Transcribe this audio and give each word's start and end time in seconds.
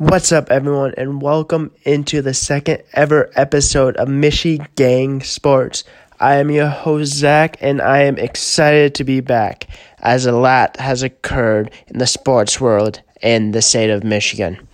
What's 0.00 0.32
up, 0.32 0.50
everyone, 0.50 0.94
and 0.96 1.20
welcome 1.20 1.72
into 1.82 2.22
the 2.22 2.32
second 2.32 2.82
ever 2.94 3.30
episode 3.36 3.98
of 3.98 4.08
MichiGang 4.08 5.22
Sports. 5.22 5.84
I 6.18 6.36
am 6.36 6.50
your 6.50 6.68
host, 6.68 7.12
Zach, 7.12 7.58
and 7.60 7.82
I 7.82 8.04
am 8.04 8.16
excited 8.16 8.94
to 8.94 9.04
be 9.04 9.20
back 9.20 9.66
as 9.98 10.24
a 10.24 10.32
lot 10.32 10.78
has 10.78 11.02
occurred 11.02 11.70
in 11.88 11.98
the 11.98 12.06
sports 12.06 12.58
world 12.58 13.02
in 13.20 13.50
the 13.50 13.60
state 13.60 13.90
of 13.90 14.02
Michigan. 14.02 14.66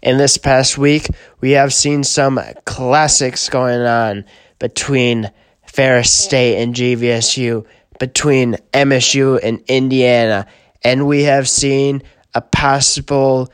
In 0.00 0.18
this 0.18 0.38
past 0.38 0.78
week, 0.78 1.08
we 1.40 1.50
have 1.50 1.74
seen 1.74 2.04
some 2.04 2.40
classics 2.64 3.48
going 3.48 3.80
on 3.80 4.24
between 4.60 5.32
Ferris 5.66 6.12
State 6.12 6.62
and 6.62 6.72
GVSU, 6.72 7.66
between 7.98 8.58
MSU 8.72 9.40
and 9.42 9.60
Indiana, 9.66 10.46
and 10.84 11.08
we 11.08 11.24
have 11.24 11.48
seen 11.48 12.04
a 12.32 12.40
possible 12.40 13.50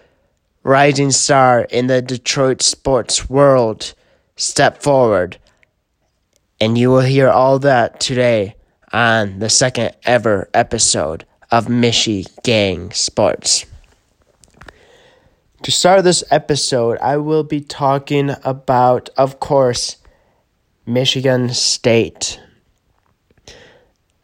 rising 0.62 1.10
star 1.10 1.62
in 1.62 1.86
the 1.86 2.02
Detroit 2.02 2.62
sports 2.62 3.28
world 3.28 3.94
step 4.36 4.82
forward. 4.82 5.38
And 6.60 6.76
you 6.76 6.90
will 6.90 7.00
hear 7.00 7.28
all 7.28 7.58
that 7.60 8.00
today 8.00 8.56
on 8.92 9.38
the 9.38 9.48
second 9.48 9.94
ever 10.04 10.48
episode 10.54 11.24
of 11.50 11.66
Michi 11.66 12.26
Gang 12.42 12.90
Sports. 12.92 13.64
To 15.62 15.70
start 15.72 16.04
this 16.04 16.22
episode, 16.30 16.98
I 16.98 17.16
will 17.16 17.42
be 17.42 17.60
talking 17.60 18.30
about, 18.44 19.08
of 19.16 19.40
course, 19.40 19.96
Michigan 20.86 21.50
State. 21.50 22.40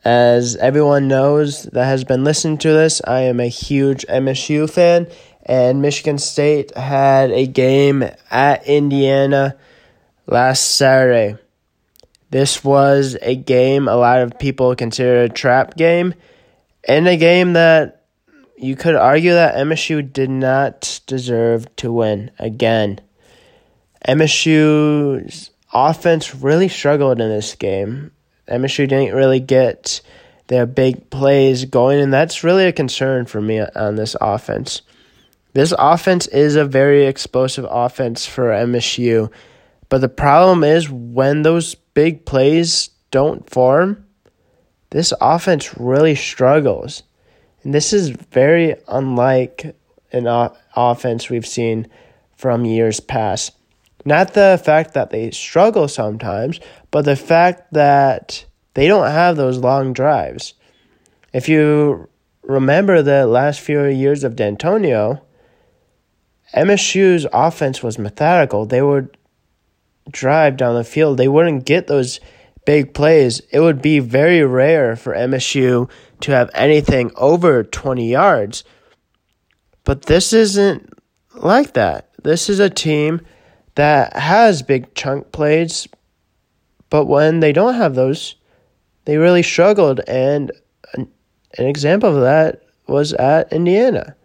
As 0.04 0.54
everyone 0.56 1.08
knows 1.08 1.64
that 1.64 1.86
has 1.86 2.04
been 2.04 2.24
listening 2.24 2.58
to 2.58 2.68
this, 2.68 3.00
I 3.06 3.20
am 3.20 3.40
a 3.40 3.48
huge 3.48 4.06
MSU 4.06 4.70
fan, 4.70 5.06
and 5.44 5.82
Michigan 5.82 6.18
State 6.18 6.76
had 6.76 7.30
a 7.30 7.46
game 7.46 8.04
at 8.30 8.66
Indiana 8.66 9.56
last 10.26 10.76
Saturday. 10.76 11.38
This 12.30 12.64
was 12.64 13.16
a 13.22 13.36
game 13.36 13.86
a 13.86 13.96
lot 13.96 14.22
of 14.22 14.38
people 14.38 14.74
consider 14.74 15.22
a 15.22 15.28
trap 15.28 15.76
game, 15.76 16.14
and 16.88 17.06
a 17.06 17.16
game 17.16 17.52
that 17.52 18.06
you 18.56 18.76
could 18.76 18.94
argue 18.94 19.32
that 19.32 19.56
MSU 19.56 20.12
did 20.12 20.30
not 20.30 21.00
deserve 21.06 21.74
to 21.76 21.92
win 21.92 22.30
again. 22.38 23.00
MSU's 24.06 25.50
offense 25.72 26.34
really 26.34 26.68
struggled 26.68 27.20
in 27.20 27.28
this 27.28 27.54
game. 27.54 28.12
MSU 28.48 28.88
didn't 28.88 29.14
really 29.14 29.40
get 29.40 30.00
their 30.46 30.66
big 30.66 31.10
plays 31.10 31.64
going, 31.64 32.00
and 32.00 32.12
that's 32.12 32.44
really 32.44 32.66
a 32.66 32.72
concern 32.72 33.26
for 33.26 33.40
me 33.40 33.60
on 33.60 33.96
this 33.96 34.16
offense. 34.20 34.82
This 35.54 35.72
offense 35.78 36.26
is 36.26 36.56
a 36.56 36.64
very 36.64 37.06
explosive 37.06 37.64
offense 37.70 38.26
for 38.26 38.50
MSU, 38.50 39.32
but 39.88 40.00
the 40.00 40.08
problem 40.08 40.64
is 40.64 40.90
when 40.90 41.42
those 41.42 41.76
big 41.76 42.26
plays 42.26 42.90
don't 43.12 43.48
form, 43.48 44.04
this 44.90 45.12
offense 45.20 45.78
really 45.78 46.16
struggles. 46.16 47.04
And 47.62 47.72
this 47.72 47.92
is 47.92 48.08
very 48.10 48.74
unlike 48.88 49.76
an 50.12 50.26
o- 50.26 50.56
offense 50.74 51.30
we've 51.30 51.46
seen 51.46 51.86
from 52.36 52.64
years 52.64 52.98
past. 52.98 53.52
Not 54.04 54.34
the 54.34 54.60
fact 54.62 54.94
that 54.94 55.10
they 55.10 55.30
struggle 55.30 55.86
sometimes, 55.86 56.58
but 56.90 57.04
the 57.04 57.16
fact 57.16 57.72
that 57.72 58.44
they 58.74 58.88
don't 58.88 59.10
have 59.10 59.36
those 59.36 59.58
long 59.58 59.92
drives. 59.92 60.54
If 61.32 61.48
you 61.48 62.08
remember 62.42 63.02
the 63.02 63.26
last 63.26 63.60
few 63.60 63.84
years 63.84 64.24
of 64.24 64.34
Dantonio, 64.34 65.20
MSU's 66.56 67.26
offense 67.32 67.82
was 67.82 67.98
methodical. 67.98 68.66
They 68.66 68.82
would 68.82 69.16
drive 70.10 70.56
down 70.56 70.74
the 70.74 70.84
field. 70.84 71.18
They 71.18 71.28
wouldn't 71.28 71.64
get 71.64 71.86
those 71.86 72.20
big 72.64 72.94
plays. 72.94 73.40
It 73.50 73.60
would 73.60 73.82
be 73.82 73.98
very 73.98 74.42
rare 74.42 74.96
for 74.96 75.14
MSU 75.14 75.90
to 76.20 76.32
have 76.32 76.50
anything 76.54 77.10
over 77.16 77.64
20 77.64 78.08
yards. 78.08 78.64
But 79.84 80.02
this 80.02 80.32
isn't 80.32 80.92
like 81.34 81.74
that. 81.74 82.10
This 82.22 82.48
is 82.48 82.58
a 82.58 82.70
team 82.70 83.20
that 83.74 84.16
has 84.16 84.62
big 84.62 84.94
chunk 84.94 85.32
plays, 85.32 85.88
but 86.88 87.06
when 87.06 87.40
they 87.40 87.52
don't 87.52 87.74
have 87.74 87.94
those, 87.94 88.36
they 89.04 89.18
really 89.18 89.42
struggled. 89.42 90.00
And 90.06 90.52
an, 90.94 91.10
example 91.58 92.16
of 92.16 92.22
that 92.22 92.62
was 92.86 93.12
at 93.14 93.52
Indiana. 93.52 94.16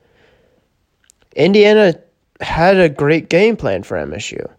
Indiana 1.35 1.95
had 2.39 2.77
a 2.77 2.89
great 2.89 3.29
game 3.29 3.55
plan 3.55 3.83
for 3.83 3.97
MSU. 3.97 4.49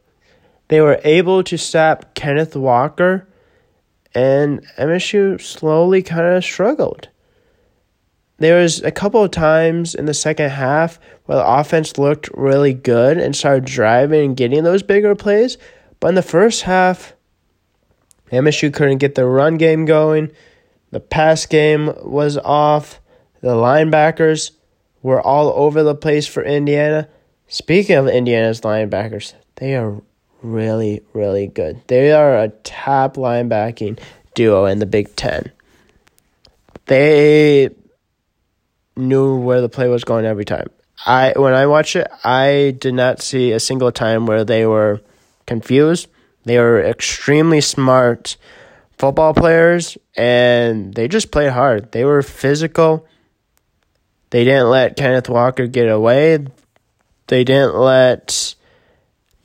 They 0.69 0.81
were 0.81 1.01
able 1.05 1.43
to 1.45 1.57
stop 1.57 2.15
Kenneth 2.15 2.55
Walker, 2.55 3.27
and 4.15 4.65
MSU 4.79 5.41
slowly 5.41 6.03
kind 6.03 6.27
of 6.27 6.45
struggled. 6.45 7.09
There 8.39 8.61
was 8.61 8.83
a 8.83 8.91
couple 8.91 9.23
of 9.23 9.31
times 9.31 9.95
in 9.95 10.07
the 10.07 10.15
second 10.15 10.51
half 10.51 10.99
where 11.27 11.39
the 11.39 11.47
offense 11.47 11.99
looked 11.99 12.31
really 12.33 12.73
good 12.73 13.19
and 13.19 13.37
started 13.37 13.67
driving 13.67 14.25
and 14.25 14.37
getting 14.37 14.65
those 14.65 14.83
bigger 14.83 15.15
plays, 15.15 15.59
but 16.01 16.09
in 16.09 16.15
the 16.15 16.23
first 16.23 16.63
half, 16.63 17.13
MSU 18.33 18.73
couldn't 18.73 18.99
get 18.99 19.15
the 19.15 19.27
run 19.27 19.57
game 19.57 19.85
going. 19.85 20.31
The 20.91 21.01
pass 21.01 21.47
game 21.47 21.93
was 22.03 22.39
off. 22.39 23.01
The 23.43 23.55
linebackers 23.55 24.53
were 25.03 25.21
all 25.21 25.49
over 25.49 25.83
the 25.83 25.95
place 25.95 26.27
for 26.27 26.43
Indiana. 26.43 27.09
Speaking 27.53 27.97
of 27.97 28.07
Indiana's 28.07 28.61
linebackers, 28.61 29.35
they 29.57 29.75
are 29.75 30.01
really, 30.41 31.03
really 31.13 31.49
good. 31.49 31.83
They 31.89 32.13
are 32.13 32.39
a 32.39 32.51
top 32.63 33.17
linebacking 33.17 33.99
duo 34.35 34.67
in 34.67 34.79
the 34.79 34.87
Big 34.87 35.17
Ten. 35.17 35.51
They 36.87 37.71
knew 38.97 39.37
where 39.37 39.61
the 39.61 39.69
play 39.69 39.89
was 39.89 40.05
going 40.05 40.27
every 40.27 40.45
time. 40.45 40.69
I 41.05 41.33
when 41.35 41.53
I 41.53 41.67
watched 41.67 41.97
it, 41.97 42.07
I 42.23 42.77
did 42.79 42.95
not 42.95 43.21
see 43.21 43.51
a 43.51 43.59
single 43.59 43.91
time 43.91 44.27
where 44.27 44.45
they 44.45 44.65
were 44.65 45.01
confused. 45.47 46.07
They 46.45 46.57
were 46.59 46.81
extremely 46.81 47.61
smart 47.61 48.37
football 48.97 49.35
players 49.35 49.99
and 50.17 50.95
they 50.95 51.09
just 51.09 51.33
played 51.33 51.51
hard. 51.51 51.91
They 51.91 52.05
were 52.05 52.23
physical. 52.23 53.09
They 54.31 54.45
didn't 54.45 54.71
let 54.71 54.97
Kenneth 54.97 55.29
Walker 55.29 55.67
get 55.67 55.89
away. 55.89 56.47
They 57.31 57.45
didn't 57.45 57.77
let 57.77 58.57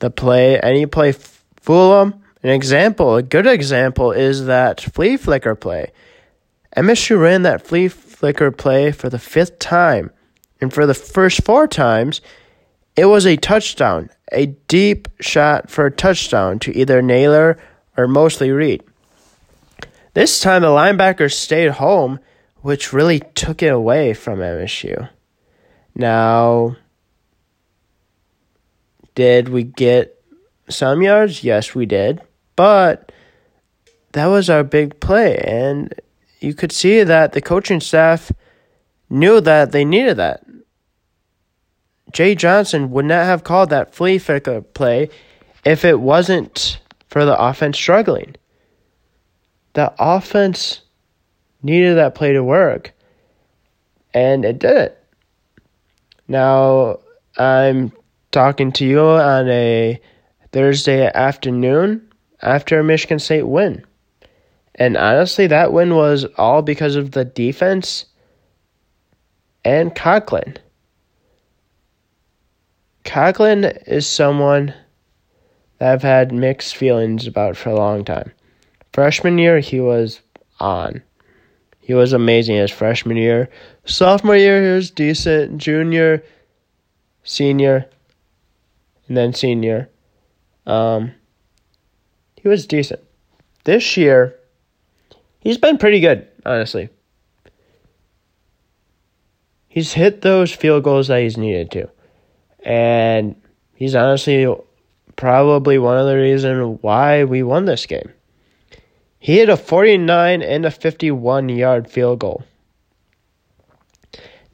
the 0.00 0.10
play 0.10 0.58
any 0.58 0.86
play 0.86 1.12
fool 1.12 1.90
them. 1.90 2.20
An 2.42 2.50
example, 2.50 3.14
a 3.14 3.22
good 3.22 3.46
example 3.46 4.10
is 4.10 4.46
that 4.46 4.80
flea 4.80 5.16
flicker 5.16 5.54
play. 5.54 5.92
MSU 6.76 7.20
ran 7.20 7.42
that 7.42 7.64
flea 7.64 7.86
flicker 7.86 8.50
play 8.50 8.90
for 8.90 9.08
the 9.08 9.20
fifth 9.20 9.60
time, 9.60 10.10
and 10.60 10.72
for 10.72 10.84
the 10.84 10.94
first 10.94 11.44
four 11.44 11.68
times, 11.68 12.20
it 12.96 13.04
was 13.04 13.24
a 13.24 13.36
touchdown, 13.36 14.10
a 14.32 14.46
deep 14.66 15.06
shot 15.20 15.70
for 15.70 15.86
a 15.86 15.92
touchdown 15.92 16.58
to 16.58 16.76
either 16.76 17.00
Nailor 17.00 17.56
or 17.96 18.08
Mosley 18.08 18.50
Reed. 18.50 18.82
This 20.12 20.40
time, 20.40 20.62
the 20.62 20.68
linebackers 20.68 21.34
stayed 21.34 21.70
home, 21.70 22.18
which 22.62 22.92
really 22.92 23.20
took 23.36 23.62
it 23.62 23.72
away 23.72 24.12
from 24.12 24.40
MSU. 24.40 25.08
Now, 25.94 26.74
did 29.16 29.48
we 29.48 29.64
get 29.64 30.22
some 30.68 31.02
yards? 31.02 31.42
Yes, 31.42 31.74
we 31.74 31.86
did. 31.86 32.22
But 32.54 33.10
that 34.12 34.26
was 34.26 34.48
our 34.48 34.62
big 34.62 35.00
play. 35.00 35.36
And 35.38 35.92
you 36.40 36.54
could 36.54 36.70
see 36.70 37.02
that 37.02 37.32
the 37.32 37.40
coaching 37.40 37.80
staff 37.80 38.30
knew 39.10 39.40
that 39.40 39.72
they 39.72 39.84
needed 39.84 40.18
that. 40.18 40.44
Jay 42.12 42.34
Johnson 42.34 42.90
would 42.92 43.06
not 43.06 43.24
have 43.24 43.42
called 43.42 43.70
that 43.70 43.94
flea 43.94 44.18
flicker 44.18 44.60
play 44.60 45.10
if 45.64 45.84
it 45.84 45.98
wasn't 46.00 46.80
for 47.08 47.24
the 47.24 47.38
offense 47.38 47.76
struggling. 47.76 48.36
The 49.72 49.92
offense 49.98 50.82
needed 51.62 51.96
that 51.96 52.14
play 52.14 52.32
to 52.32 52.44
work, 52.44 52.92
and 54.14 54.44
it 54.44 54.58
did 54.58 54.76
it. 54.76 55.04
Now, 56.28 57.00
I'm 57.36 57.92
talking 58.36 58.70
to 58.70 58.84
you 58.84 59.00
on 59.00 59.48
a 59.48 59.98
Thursday 60.52 61.10
afternoon 61.14 62.06
after 62.42 62.78
a 62.78 62.84
Michigan 62.84 63.18
State 63.18 63.48
win. 63.48 63.82
And 64.74 64.98
honestly, 64.98 65.46
that 65.46 65.72
win 65.72 65.94
was 65.94 66.26
all 66.36 66.60
because 66.60 66.96
of 66.96 67.12
the 67.12 67.24
defense 67.24 68.04
and 69.64 69.94
Coghlin. 69.94 70.58
Coghlin 73.04 73.82
is 73.86 74.06
someone 74.06 74.74
that 75.78 75.94
I've 75.94 76.02
had 76.02 76.30
mixed 76.30 76.76
feelings 76.76 77.26
about 77.26 77.56
for 77.56 77.70
a 77.70 77.74
long 77.74 78.04
time. 78.04 78.32
Freshman 78.92 79.38
year, 79.38 79.60
he 79.60 79.80
was 79.80 80.20
on. 80.60 81.02
He 81.80 81.94
was 81.94 82.12
amazing 82.12 82.56
his 82.56 82.70
freshman 82.70 83.16
year. 83.16 83.48
Sophomore 83.86 84.36
year, 84.36 84.62
he 84.62 84.74
was 84.74 84.90
decent. 84.90 85.56
Junior, 85.56 86.22
senior, 87.24 87.88
and 89.08 89.16
then 89.16 89.32
senior. 89.32 89.90
Um, 90.66 91.12
he 92.40 92.48
was 92.48 92.66
decent. 92.66 93.00
This 93.64 93.96
year, 93.96 94.36
he's 95.40 95.58
been 95.58 95.78
pretty 95.78 96.00
good, 96.00 96.28
honestly. 96.44 96.88
He's 99.68 99.92
hit 99.92 100.22
those 100.22 100.52
field 100.52 100.84
goals 100.84 101.08
that 101.08 101.20
he's 101.20 101.36
needed 101.36 101.70
to. 101.72 101.90
And 102.60 103.36
he's 103.74 103.94
honestly 103.94 104.46
probably 105.16 105.78
one 105.78 105.98
of 105.98 106.06
the 106.06 106.16
reasons 106.16 106.78
why 106.82 107.24
we 107.24 107.42
won 107.42 107.64
this 107.64 107.86
game. 107.86 108.12
He 109.18 109.38
hit 109.38 109.48
a 109.48 109.56
49 109.56 110.42
and 110.42 110.64
a 110.64 110.70
51 110.70 111.48
yard 111.48 111.90
field 111.90 112.20
goal. 112.20 112.44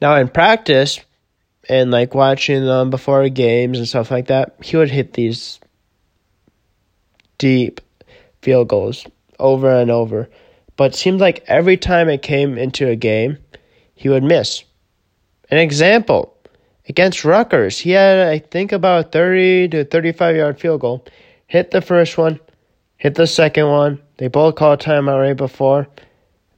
Now, 0.01 0.15
in 0.15 0.27
practice, 0.27 0.99
and 1.69 1.91
like 1.91 2.13
watching 2.13 2.65
them 2.65 2.89
before 2.89 3.27
games 3.29 3.77
and 3.77 3.87
stuff 3.87 4.11
like 4.11 4.27
that, 4.27 4.55
he 4.61 4.77
would 4.77 4.91
hit 4.91 5.13
these 5.13 5.59
deep 7.37 7.81
field 8.41 8.67
goals 8.67 9.05
over 9.39 9.69
and 9.69 9.89
over. 9.89 10.29
But 10.75 10.93
it 10.93 10.95
seemed 10.95 11.19
like 11.19 11.43
every 11.47 11.77
time 11.77 12.09
it 12.09 12.21
came 12.21 12.57
into 12.57 12.87
a 12.87 12.95
game, 12.95 13.37
he 13.95 14.09
would 14.09 14.23
miss. 14.23 14.63
An 15.49 15.57
example 15.57 16.35
against 16.89 17.23
Rutgers, 17.23 17.79
he 17.79 17.91
had, 17.91 18.27
I 18.27 18.39
think, 18.39 18.71
about 18.71 19.11
30 19.11 19.69
to 19.69 19.85
35 19.85 20.35
yard 20.35 20.59
field 20.59 20.81
goal. 20.81 21.05
Hit 21.47 21.71
the 21.71 21.81
first 21.81 22.17
one, 22.17 22.39
hit 22.97 23.15
the 23.15 23.27
second 23.27 23.67
one. 23.67 24.01
They 24.17 24.27
both 24.27 24.55
called 24.55 24.79
timeout 24.79 25.21
right 25.21 25.37
before. 25.37 25.87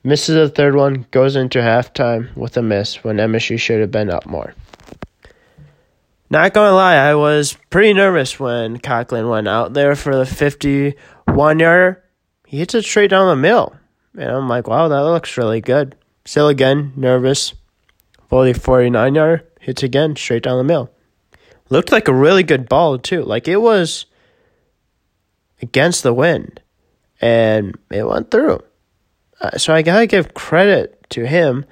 Misses 0.03 0.35
the 0.35 0.49
third 0.49 0.75
one, 0.75 1.07
goes 1.09 1.35
into 1.35 1.59
halftime 1.59 2.35
with 2.37 2.55
a 2.57 2.61
miss 2.61 3.03
when 3.03 3.17
MSU 3.17 3.59
should 3.59 3.81
have 3.81 3.91
been 3.91 4.11
up 4.11 4.27
more. 4.27 4.53
Not 6.35 6.53
gonna 6.53 6.75
lie, 6.75 6.95
I 6.95 7.15
was 7.15 7.55
pretty 7.69 7.93
nervous 7.93 8.37
when 8.37 8.77
Coghlin 8.79 9.29
went 9.29 9.47
out 9.47 9.71
there 9.71 9.95
for 9.95 10.17
the 10.17 10.25
51 10.25 11.59
yarder. 11.59 12.03
He 12.45 12.57
hits 12.57 12.75
it 12.75 12.83
straight 12.83 13.11
down 13.11 13.29
the 13.29 13.41
middle. 13.41 13.73
And 14.17 14.29
I'm 14.29 14.49
like, 14.49 14.67
wow, 14.67 14.89
that 14.89 14.99
looks 14.99 15.37
really 15.37 15.61
good. 15.61 15.95
Still 16.25 16.49
again, 16.49 16.91
nervous. 16.97 17.53
The 18.29 18.53
49 18.53 19.15
yarder, 19.15 19.45
hits 19.61 19.81
again 19.81 20.17
straight 20.17 20.43
down 20.43 20.57
the 20.57 20.65
middle. 20.65 20.93
Looked 21.69 21.93
like 21.93 22.09
a 22.09 22.13
really 22.13 22.43
good 22.43 22.67
ball, 22.67 22.97
too. 22.97 23.23
Like 23.23 23.47
it 23.47 23.61
was 23.61 24.05
against 25.61 26.03
the 26.03 26.13
wind. 26.13 26.59
And 27.21 27.77
it 27.89 28.05
went 28.05 28.29
through. 28.29 28.61
Uh, 29.39 29.57
so 29.57 29.73
I 29.73 29.83
gotta 29.83 30.05
give 30.05 30.33
credit 30.33 31.09
to 31.11 31.27
him 31.27 31.63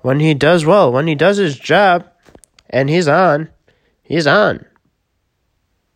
when 0.00 0.20
he 0.20 0.34
does 0.34 0.66
well, 0.66 0.92
when 0.92 1.06
he 1.06 1.14
does 1.14 1.38
his 1.38 1.58
job, 1.58 2.06
and 2.68 2.90
he's 2.90 3.08
on, 3.08 3.48
he's 4.10 4.26
on. 4.26 4.66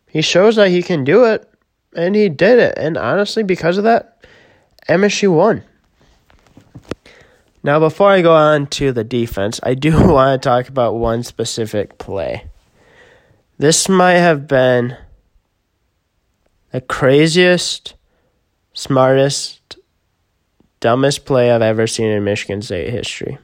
He 0.07 0.21
shows 0.21 0.55
that 0.55 0.69
he 0.69 0.81
can 0.81 1.03
do 1.03 1.25
it, 1.25 1.47
and 1.93 2.15
he 2.15 2.29
did 2.29 2.57
it. 2.57 2.73
And 2.77 2.97
honestly, 2.97 3.43
because 3.43 3.77
of 3.77 3.83
that, 3.83 4.25
MSU 4.87 5.33
won. 5.33 5.63
Now, 7.61 7.79
before 7.79 8.11
I 8.11 8.21
go 8.21 8.33
on 8.33 8.67
to 8.67 8.93
the 8.93 9.03
defense, 9.03 9.59
I 9.61 9.73
do 9.73 9.91
want 10.07 10.41
to 10.41 10.49
talk 10.49 10.69
about 10.69 10.95
one 10.95 11.23
specific 11.23 11.97
play. 11.97 12.45
This 13.57 13.89
might 13.89 14.13
have 14.13 14.47
been 14.47 14.95
the 16.71 16.79
craziest, 16.79 17.95
smartest, 18.73 19.77
dumbest 20.79 21.25
play 21.25 21.51
I've 21.51 21.61
ever 21.61 21.87
seen 21.87 22.07
in 22.07 22.23
Michigan 22.23 22.61
State 22.61 22.89
history. 22.89 23.37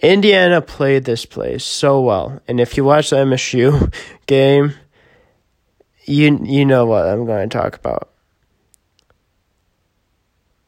Indiana 0.00 0.62
played 0.62 1.04
this 1.04 1.26
play 1.26 1.58
so 1.58 2.00
well, 2.00 2.40
and 2.48 2.58
if 2.58 2.76
you 2.76 2.84
watch 2.84 3.10
the 3.10 3.16
MSU 3.16 3.92
game, 4.26 4.74
you 6.04 6.40
you 6.42 6.64
know 6.64 6.86
what 6.86 7.06
I'm 7.06 7.26
going 7.26 7.48
to 7.48 7.58
talk 7.58 7.76
about. 7.76 8.10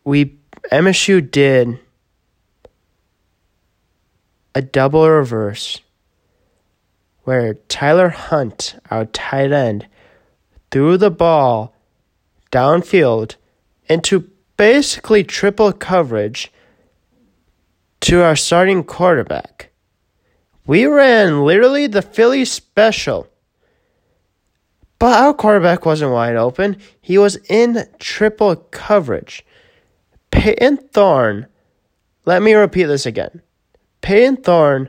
We 0.04 0.36
MSU 0.70 1.30
did 1.30 1.78
a 4.54 4.60
double 4.60 5.08
reverse 5.08 5.80
where 7.24 7.54
Tyler 7.68 8.10
Hunt, 8.10 8.76
our 8.90 9.06
tight 9.06 9.52
end, 9.52 9.86
threw 10.70 10.96
the 10.96 11.10
ball 11.10 11.74
downfield 12.50 13.36
into 13.88 14.30
basically 14.56 15.24
triple 15.24 15.72
coverage 15.72 16.52
to 18.02 18.20
our 18.22 18.34
starting 18.34 18.82
quarterback. 18.82 19.70
We 20.66 20.86
ran 20.86 21.44
literally 21.44 21.86
the 21.86 22.02
Philly 22.02 22.44
special. 22.44 23.28
But 24.98 25.18
our 25.20 25.34
quarterback 25.34 25.86
wasn't 25.86 26.12
wide 26.12 26.36
open. 26.36 26.78
He 27.00 27.16
was 27.16 27.36
in 27.48 27.86
triple 27.98 28.56
coverage. 28.56 29.44
Payton 30.32 30.78
Thorne, 30.92 31.46
let 32.24 32.42
me 32.42 32.54
repeat 32.54 32.84
this 32.84 33.06
again. 33.06 33.40
Payton 34.00 34.38
Thorne 34.38 34.88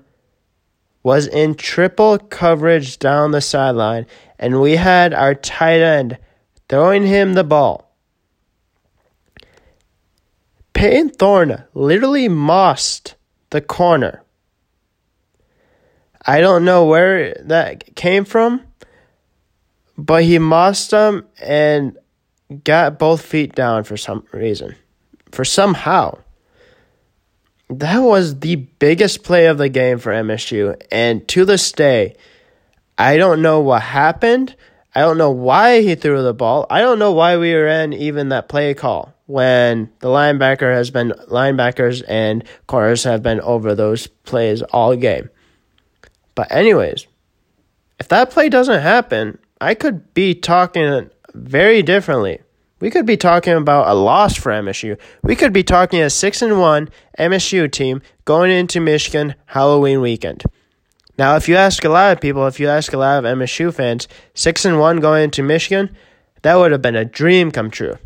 was 1.04 1.28
in 1.28 1.54
triple 1.54 2.18
coverage 2.18 2.98
down 2.98 3.32
the 3.32 3.42
sideline, 3.42 4.08
and 4.40 4.60
we 4.60 4.76
had 4.76 5.14
our 5.14 5.36
tight 5.36 5.82
end 5.82 6.18
throwing 6.68 7.06
him 7.06 7.34
the 7.34 7.44
ball. 7.44 7.83
Payton 10.84 11.12
Thorne 11.12 11.64
literally 11.74 12.28
mossed 12.28 13.16
the 13.52 13.62
corner. 13.62 14.22
I 16.26 16.42
don't 16.42 16.66
know 16.66 16.84
where 16.84 17.36
that 17.46 17.96
came 17.96 18.26
from, 18.26 18.62
but 19.98 20.26
he 20.26 20.40
mossed 20.40 20.92
him 20.92 21.26
and 21.42 21.98
got 22.66 23.00
both 23.00 23.22
feet 23.22 23.56
down 23.56 23.86
for 23.86 23.96
some 23.96 24.28
reason. 24.34 24.76
For 25.32 25.46
somehow. 25.46 26.18
That 27.70 28.00
was 28.00 28.42
the 28.42 28.58
biggest 28.58 29.24
play 29.24 29.46
of 29.46 29.58
the 29.58 29.70
game 29.70 30.00
for 30.00 30.12
MSU. 30.12 30.76
And 30.92 31.26
to 31.30 31.46
this 31.46 31.72
day, 31.72 32.18
I 32.98 33.16
don't 33.16 33.42
know 33.42 33.62
what 33.62 33.84
happened. 33.84 34.54
I 34.94 35.00
don't 35.00 35.18
know 35.18 35.32
why 35.32 35.82
he 35.82 35.96
threw 35.96 36.22
the 36.22 36.34
ball. 36.34 36.68
I 36.70 36.82
don't 36.82 37.00
know 37.00 37.14
why 37.14 37.38
we 37.38 37.54
ran 37.54 37.94
even 37.94 38.28
that 38.28 38.50
play 38.50 38.74
call 38.74 39.13
when 39.26 39.92
the 40.00 40.08
linebacker 40.08 40.74
has 40.74 40.92
been 40.92 41.12
linebackers 41.30 42.04
and 42.08 42.44
corners 42.68 43.04
have 43.04 43.24
been 43.24 43.40
over 43.42 43.74
those 43.74 44.08
plays 44.08 44.62
all 44.62 44.96
game. 44.96 45.30
But 46.36 46.52
anyways, 46.52 47.08
if 48.00 48.08
that 48.10 48.32
play 48.32 48.50
doesn't 48.50 48.82
happen, 48.82 49.38
I 49.62 49.76
could 49.76 50.14
be 50.14 50.34
talking 50.34 51.10
very 51.34 51.82
differently. 51.82 52.40
We 52.80 52.90
could 52.90 53.06
be 53.06 53.16
talking 53.16 53.54
about 53.54 53.88
a 53.88 53.94
loss 53.94 54.36
for 54.36 54.52
MSU. 54.52 55.00
We 55.22 55.38
could 55.38 55.54
be 55.54 55.64
talking 55.64 56.02
a 56.02 56.10
6 56.10 56.42
and 56.42 56.60
1 56.60 56.90
MSU 57.18 57.72
team 57.72 58.02
going 58.26 58.52
into 58.52 58.82
Michigan 58.82 59.36
Halloween 59.46 60.02
weekend. 60.02 60.44
Now, 61.18 61.38
if 61.38 61.48
you 61.48 61.56
ask 61.56 61.86
a 61.86 61.90
lot 61.90 62.12
of 62.12 62.20
people, 62.20 62.46
if 62.48 62.60
you 62.60 62.68
ask 62.68 62.92
a 62.92 62.98
lot 62.98 63.24
of 63.24 63.38
MSU 63.38 63.74
fans, 63.74 64.10
6 64.34 64.66
and 64.66 64.80
1 64.80 65.00
going 65.00 65.24
into 65.24 65.44
Michigan, 65.44 65.96
that 66.42 66.56
would 66.56 66.74
have 66.74 66.82
been 66.82 66.98
a 66.98 67.06
dream 67.06 67.52
come 67.52 67.72
true. 67.72 67.98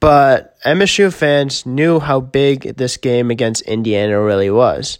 But 0.00 0.58
MSU 0.62 1.12
fans 1.12 1.66
knew 1.66 2.00
how 2.00 2.20
big 2.20 2.76
this 2.76 2.96
game 2.96 3.30
against 3.30 3.62
Indiana 3.62 4.20
really 4.20 4.50
was. 4.50 4.98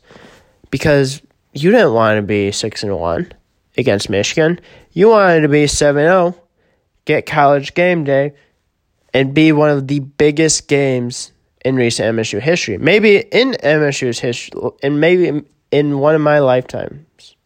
Because 0.71 1.23
you 1.53 1.71
didn't 1.71 1.95
want 1.95 2.19
to 2.19 2.23
be 2.23 2.53
6 2.53 2.83
and 2.83 2.99
1 2.99 3.33
against 3.77 4.11
Michigan. 4.11 4.61
You 4.93 5.09
wanted 5.09 5.41
to 5.41 5.49
be 5.49 5.67
7 5.67 6.03
0 6.03 6.35
get 7.07 7.27
college 7.27 7.75
game 7.75 8.05
day 8.05 8.35
and 9.13 9.35
be 9.35 9.51
one 9.53 9.71
of 9.71 9.89
the 9.89 10.01
biggest 10.01 10.69
games 10.69 11.33
in 11.65 11.75
recent 11.75 12.17
MSU 12.17 12.41
history. 12.41 12.79
Maybe 12.79 13.19
in 13.19 13.53
MSU's 13.53 14.21
history, 14.21 14.53
and 14.83 15.01
maybe 15.01 15.43
in 15.71 15.99
one 15.99 16.15
of 16.15 16.21
my 16.21 16.39
lifetimes. 16.39 17.37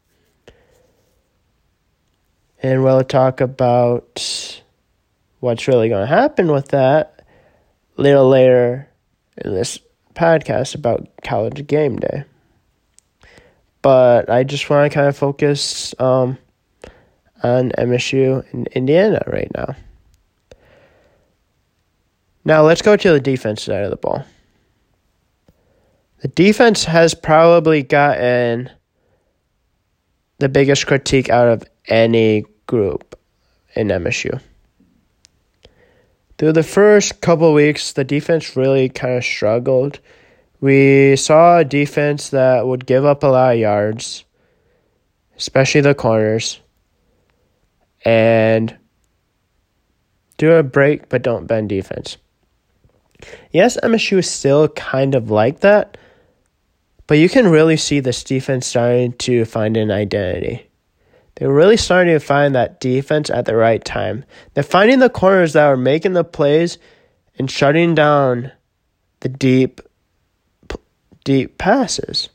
And 2.63 2.83
we'll 2.83 3.05
talk 3.05 3.41
about 3.41 4.63
what's 5.41 5.69
really 5.69 5.89
going 5.89 6.07
to 6.07 6.15
happen 6.15 6.51
with 6.51 6.69
that 6.69 7.24
little 7.97 8.29
later 8.29 8.89
in 9.39 9.55
this 9.55 9.79
podcast 10.15 10.75
about 10.75 11.09
college 11.23 11.67
game 11.67 11.97
day. 11.97 12.25
But 13.83 14.31
I 14.31 14.45
just 14.45 14.71
want 14.71 14.91
to 14.91 14.95
kind 14.95 15.09
of 15.09 15.17
focus 15.17 15.95
um, 15.99 16.39
on 17.43 17.71
MSU 17.73 18.45
and 18.53 18.67
Indiana 18.69 19.23
right 19.27 19.51
now. 19.55 19.75
Now 22.45 22.63
let's 22.63 22.83
go 22.83 22.97
to 22.97 23.13
the 23.13 23.21
defense 23.21 23.63
side 23.63 23.85
of 23.85 23.91
the 23.91 23.97
ball. 23.97 24.25
The 26.21 26.29
defense 26.29 26.85
has 26.85 27.13
probably 27.15 27.83
gotten 27.83 28.71
the 30.39 30.49
biggest 30.49 30.87
critique 30.87 31.29
out 31.29 31.49
of 31.49 31.65
any 31.87 32.45
group 32.67 33.19
in 33.75 33.89
MSU. 33.89 34.41
Through 36.39 36.53
the 36.53 36.63
first 36.63 37.21
couple 37.21 37.53
weeks, 37.53 37.93
the 37.93 38.05
defense 38.05 38.57
really 38.57 38.89
kind 38.89 39.17
of 39.17 39.25
struggled. 39.25 40.01
We 40.61 41.17
saw 41.17 41.59
a 41.59 41.65
defense 41.65 42.31
that 42.31 42.67
would 42.67 42.87
give 42.87 43.05
up 43.05 43.23
a 43.23 43.29
lot 43.29 43.55
of 43.55 43.61
yards, 43.61 44.25
especially 45.37 45.83
the 45.83 45.95
corners. 45.95 46.61
and 48.05 48.77
do 50.37 50.53
a 50.53 50.63
break 50.63 51.09
but 51.09 51.23
don't 51.23 51.47
bend 51.47 51.69
defense. 51.69 52.17
Yes, 53.53 53.79
MSU 53.83 54.19
is 54.19 54.31
still 54.31 54.69
kind 54.69 55.15
of 55.15 55.31
like 55.31 55.61
that, 55.61 55.97
but 57.07 57.19
you 57.19 57.29
can 57.29 57.49
really 57.49 57.77
see 57.77 58.01
this 58.01 58.25
defense 58.25 58.67
starting 58.67 59.13
to 59.15 59.45
find 59.45 59.77
an 59.77 59.91
identity. 59.91 60.67
They're 61.37 61.53
really 61.53 61.77
starting 61.77 62.15
to 62.15 62.21
find 62.21 62.55
that 62.55 62.81
defense 62.81 63.29
at 63.29 63.45
the 63.45 63.57
right 63.57 63.85
time. 63.85 64.25
They're 64.55 64.63
finding 64.63 65.01
the 65.01 65.11
corners 65.11 65.55
that 65.55 65.67
are 65.67 65.77
making 65.77 66.13
the 66.13 66.25
plays 66.25 66.79
and 67.39 67.51
shutting 67.51 67.95
down 67.95 68.53
the 69.21 69.29
deep 69.29 69.81
deep 71.25 71.59
passes. 71.59 72.29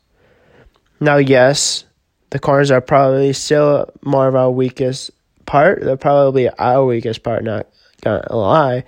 Now, 1.00 1.18
yes, 1.18 1.86
the 2.32 2.40
corners 2.40 2.72
are 2.72 2.82
probably 2.82 3.32
still 3.34 3.90
more 4.04 4.28
of 4.28 4.36
our 4.36 4.52
weakest 4.52 5.12
part. 5.46 5.82
They're 5.82 5.96
probably 5.96 6.50
our 6.50 6.86
weakest 6.86 7.24
part, 7.24 7.44
not 7.44 7.68
gonna 8.02 8.36
lie. 8.36 8.84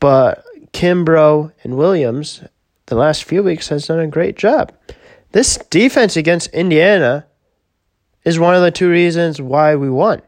But 0.00 0.44
Kimbrough 0.72 1.52
and 1.62 1.76
Williams, 1.76 2.42
the 2.86 2.96
last 2.96 3.24
few 3.24 3.42
weeks, 3.42 3.68
has 3.68 3.86
done 3.86 4.00
a 4.00 4.06
great 4.06 4.36
job. 4.36 4.72
This 5.32 5.56
defense 5.70 6.16
against 6.16 6.50
Indiana 6.50 7.26
is 8.28 8.38
one 8.38 8.54
of 8.54 8.60
the 8.60 8.70
two 8.70 8.90
reasons 8.90 9.40
why 9.40 9.74
we 9.74 9.88
won. 9.88 10.20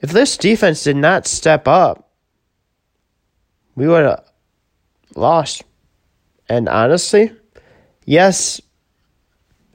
If 0.00 0.10
this 0.10 0.36
defense 0.36 0.84
did 0.84 0.96
not 0.96 1.26
step 1.26 1.66
up, 1.66 2.10
we 3.74 3.88
would 3.88 4.04
have 4.04 4.30
lost. 5.16 5.64
And 6.50 6.68
honestly, 6.68 7.32
yes, 8.04 8.60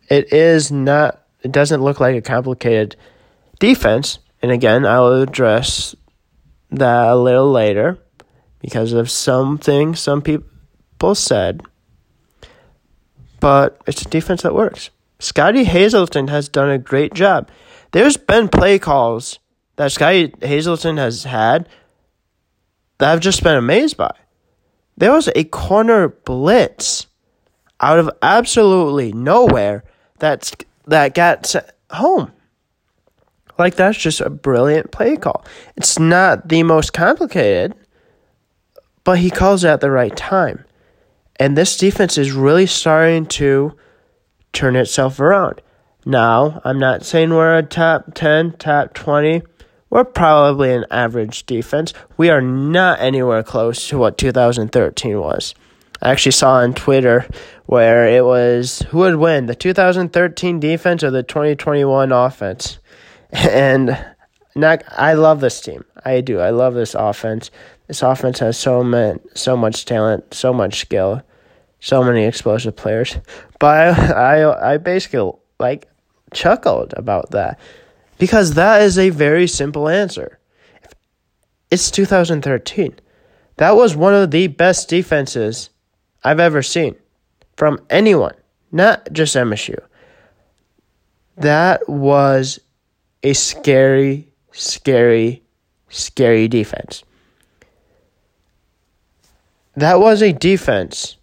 it 0.09 0.31
is 0.31 0.71
not, 0.71 1.23
it 1.41 1.51
doesn't 1.51 1.81
look 1.81 1.99
like 1.99 2.15
a 2.15 2.21
complicated 2.21 2.95
defense. 3.59 4.19
And 4.43 4.51
again, 4.51 4.85
I 4.85 4.99
will 4.99 5.23
address 5.23 5.95
that 6.69 7.07
a 7.07 7.15
little 7.15 7.51
later 7.51 7.97
because 8.59 8.93
of 8.93 9.09
something 9.09 9.95
some 9.95 10.21
people 10.21 11.15
said. 11.15 11.63
But 13.39 13.81
it's 13.87 14.03
a 14.03 14.09
defense 14.09 14.43
that 14.43 14.53
works. 14.53 14.91
Scottie 15.23 15.63
Hazelton 15.63 16.27
has 16.27 16.49
done 16.49 16.69
a 16.69 16.77
great 16.77 17.13
job. 17.13 17.49
There's 17.91 18.17
been 18.17 18.49
play 18.49 18.77
calls 18.77 19.39
that 19.77 19.93
Scottie 19.93 20.33
Hazelton 20.41 20.97
has 20.97 21.23
had 21.23 21.69
that 22.97 23.13
I've 23.13 23.21
just 23.21 23.41
been 23.41 23.55
amazed 23.55 23.95
by. 23.95 24.13
There 24.97 25.13
was 25.13 25.29
a 25.33 25.45
corner 25.45 26.09
blitz 26.09 27.07
out 27.79 27.99
of 27.99 28.09
absolutely 28.21 29.13
nowhere 29.13 29.85
that's 30.19 30.51
that 30.87 31.15
got 31.15 31.55
home. 31.89 32.33
Like 33.57 33.75
that's 33.75 33.97
just 33.97 34.19
a 34.19 34.29
brilliant 34.29 34.91
play 34.91 35.15
call. 35.15 35.45
It's 35.77 35.97
not 35.97 36.49
the 36.49 36.63
most 36.63 36.91
complicated, 36.91 37.75
but 39.05 39.19
he 39.19 39.29
calls 39.29 39.63
it 39.63 39.69
at 39.69 39.79
the 39.79 39.89
right 39.89 40.15
time. 40.17 40.65
And 41.39 41.57
this 41.57 41.77
defense 41.77 42.17
is 42.17 42.33
really 42.33 42.65
starting 42.65 43.25
to 43.27 43.77
turn 44.53 44.75
itself 44.75 45.19
around. 45.19 45.61
Now, 46.05 46.61
I'm 46.63 46.79
not 46.79 47.05
saying 47.05 47.31
we're 47.31 47.57
a 47.57 47.63
top 47.63 48.13
10, 48.13 48.53
top 48.53 48.93
20. 48.93 49.41
We're 49.89 50.03
probably 50.03 50.73
an 50.73 50.85
average 50.89 51.45
defense. 51.45 51.93
We 52.17 52.29
are 52.29 52.41
not 52.41 52.99
anywhere 52.99 53.43
close 53.43 53.87
to 53.89 53.97
what 53.97 54.17
2013 54.17 55.19
was. 55.19 55.53
I 56.01 56.11
actually 56.11 56.33
saw 56.33 56.55
on 56.55 56.73
Twitter 56.73 57.25
where 57.65 58.07
it 58.07 58.25
was 58.25 58.79
who 58.89 58.99
would 58.99 59.15
win, 59.15 59.45
the 59.45 59.55
2013 59.55 60.59
defense 60.59 61.03
or 61.03 61.11
the 61.11 61.23
2021 61.23 62.11
offense. 62.11 62.79
And 63.31 63.97
not, 64.55 64.83
I 64.89 65.13
love 65.13 65.39
this 65.39 65.59
team. 65.59 65.85
I 66.05 66.21
do. 66.21 66.39
I 66.39 66.51
love 66.51 66.75
this 66.75 66.93
offense. 66.93 67.49
This 67.87 68.03
offense 68.03 68.39
has 68.39 68.57
so 68.57 68.83
much, 68.83 69.19
so 69.33 69.57
much 69.57 69.85
talent, 69.85 70.33
so 70.33 70.53
much 70.53 70.79
skill, 70.79 71.23
so 71.79 72.03
many 72.03 72.25
explosive 72.25 72.75
players. 72.75 73.17
But 73.63 73.97
I, 73.97 74.41
I, 74.41 74.73
I 74.73 74.77
basically 74.77 75.31
like 75.57 75.87
chuckled 76.33 76.93
about 76.97 77.31
that 77.31 77.57
because 78.17 78.55
that 78.55 78.81
is 78.81 78.97
a 78.97 79.09
very 79.09 79.47
simple 79.47 79.87
answer. 79.87 80.37
It's 81.71 81.89
2013. 81.89 82.99
That 83.55 83.77
was 83.77 83.95
one 83.95 84.13
of 84.13 84.31
the 84.31 84.47
best 84.47 84.89
defenses 84.89 85.69
I've 86.25 86.41
ever 86.41 86.61
seen 86.61 86.97
from 87.55 87.79
anyone, 87.89 88.35
not 88.73 89.07
just 89.13 89.33
MSU. 89.33 89.79
That 91.37 91.87
was 91.87 92.59
a 93.23 93.31
scary, 93.31 94.27
scary, 94.51 95.41
scary 95.87 96.49
defense. 96.49 97.05
That 99.77 100.01
was 100.01 100.21
a 100.21 100.33
defense 100.33 101.15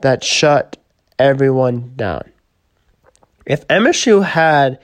that 0.00 0.24
shut 0.24 0.76
everyone 1.18 1.92
down. 1.96 2.22
If 3.46 3.66
MSU 3.68 4.24
had 4.24 4.78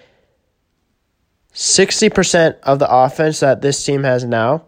60% 1.54 2.58
of 2.62 2.78
the 2.78 2.90
offense 2.90 3.40
that 3.40 3.62
this 3.62 3.85
team 3.85 4.02
has 4.02 4.25
now, 4.25 4.66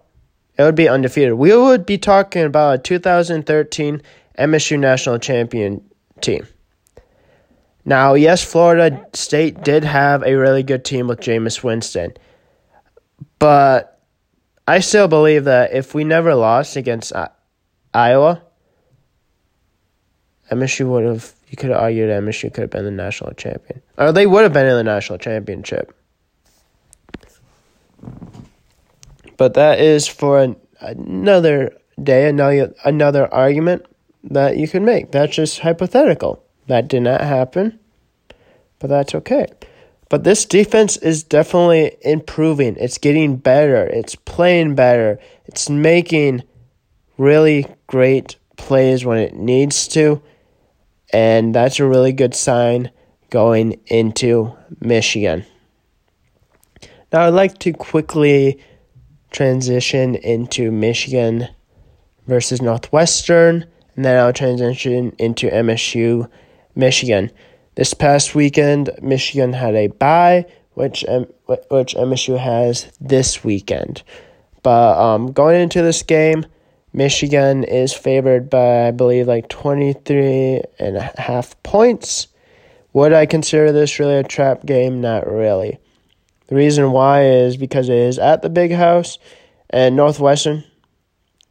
it 0.57 0.63
would 0.63 0.75
be 0.75 0.89
undefeated. 0.89 1.35
We 1.35 1.57
would 1.57 1.87
be 1.87 1.99
talking 1.99 2.45
about 2.45 2.75
a 2.75 2.79
2013 2.79 4.03
MSU 4.39 4.79
national 4.79 5.19
champion 5.19 5.85
team. 6.21 6.47
Now, 7.85 8.15
yes, 8.15 8.43
Florida 8.45 9.07
State 9.15 9.63
did 9.63 9.85
have 9.85 10.23
a 10.23 10.35
really 10.35 10.63
good 10.63 10.85
team 10.85 11.09
with 11.09 11.21
Jameis 11.21 11.63
Winston, 11.63 12.13
but 13.39 14.01
I 14.67 14.81
still 14.81 15.09
believe 15.09 15.45
that 15.45 15.73
if 15.73 15.95
we 15.95 16.05
never 16.05 16.35
lost 16.35 16.77
against 16.77 17.13
Iowa, 17.95 18.43
MSU 20.51 20.87
would 20.89 21.05
have. 21.05 21.33
You 21.49 21.57
could 21.57 21.71
argue 21.71 22.07
that 22.07 22.23
MSU 22.23 22.53
could 22.53 22.63
have 22.63 22.71
been 22.71 22.85
the 22.85 22.91
national 22.91 23.33
champion, 23.33 23.83
or 23.97 24.13
they 24.13 24.27
would 24.27 24.43
have 24.43 24.53
been 24.53 24.67
in 24.67 24.77
the 24.77 24.85
national 24.85 25.19
championship. 25.19 25.95
But 29.37 29.55
that 29.55 29.81
is 29.81 30.07
for 30.07 30.41
an, 30.41 30.57
another 30.81 31.77
day, 32.03 32.29
another 32.29 32.75
another 32.85 33.33
argument 33.33 33.87
that 34.25 34.57
you 34.57 34.69
can 34.69 34.85
make. 34.85 35.13
That's 35.13 35.35
just 35.35 35.61
hypothetical. 35.61 36.45
That 36.67 36.89
did 36.89 37.03
not 37.03 37.21
happen, 37.21 37.79
but 38.79 38.89
that's 38.89 39.15
okay. 39.15 39.47
But 40.09 40.25
this 40.25 40.45
defense 40.45 40.97
is 40.97 41.23
definitely 41.23 41.97
improving. 42.01 42.77
It's 42.77 42.99
getting 42.99 43.37
better. 43.37 43.87
It's 43.87 44.15
playing 44.15 44.75
better. 44.75 45.19
It's 45.47 45.69
making 45.69 46.43
really 47.19 47.67
great 47.87 48.37
plays 48.57 49.05
when 49.05 49.19
it 49.19 49.35
needs 49.35 49.87
to. 49.89 50.23
And 51.13 51.55
that's 51.55 51.81
a 51.81 51.87
really 51.87 52.13
good 52.13 52.35
sign 52.35 52.91
going 53.31 53.81
into 53.87 54.53
Michigan. 54.81 55.45
Now, 57.13 57.23
I'd 57.23 57.31
like 57.31 57.59
to 57.61 57.73
quickly 57.73 58.61
transition 59.31 60.15
into 60.17 60.71
Michigan 60.71 61.49
versus 62.27 62.61
Northwestern, 62.61 63.65
and 63.97 64.05
then 64.05 64.19
I'll 64.19 64.33
transition 64.33 65.15
into 65.19 65.49
MSU, 65.49 66.29
Michigan. 66.75 67.31
This 67.75 67.95
past 67.95 68.35
weekend, 68.35 68.91
Michigan 69.01 69.55
had 69.55 69.75
a 69.75 69.87
bye, 69.89 70.47
which 70.75 71.05
which 71.47 71.95
MSU 71.95 72.39
has 72.39 72.93
this 73.01 73.43
weekend. 73.43 74.03
But 74.63 74.99
um, 74.99 75.33
going 75.33 75.61
into 75.61 75.83
this 75.83 76.03
game, 76.03 76.45
Michigan 76.99 77.63
is 77.63 77.93
favored 77.93 78.51
by 78.51 78.89
I 78.89 78.91
believe 78.91 79.29
like 79.29 79.49
23 79.49 80.63
and 80.81 80.97
a 80.97 81.13
half 81.17 81.63
points. 81.63 82.27
Would 82.93 83.13
I 83.13 83.25
consider 83.25 83.71
this 83.71 84.01
really 84.01 84.17
a 84.17 84.25
trap 84.25 84.67
game? 84.67 85.01
Not 85.01 85.31
really. 85.31 85.79
The 86.49 86.57
reason 86.57 86.91
why 86.91 87.25
is 87.25 87.57
because 87.57 87.89
it 87.89 87.95
is 87.95 88.19
at 88.19 88.43
the 88.43 88.51
big 88.51 88.73
house 88.73 89.21
and 89.71 89.95
Northwestern 89.95 90.65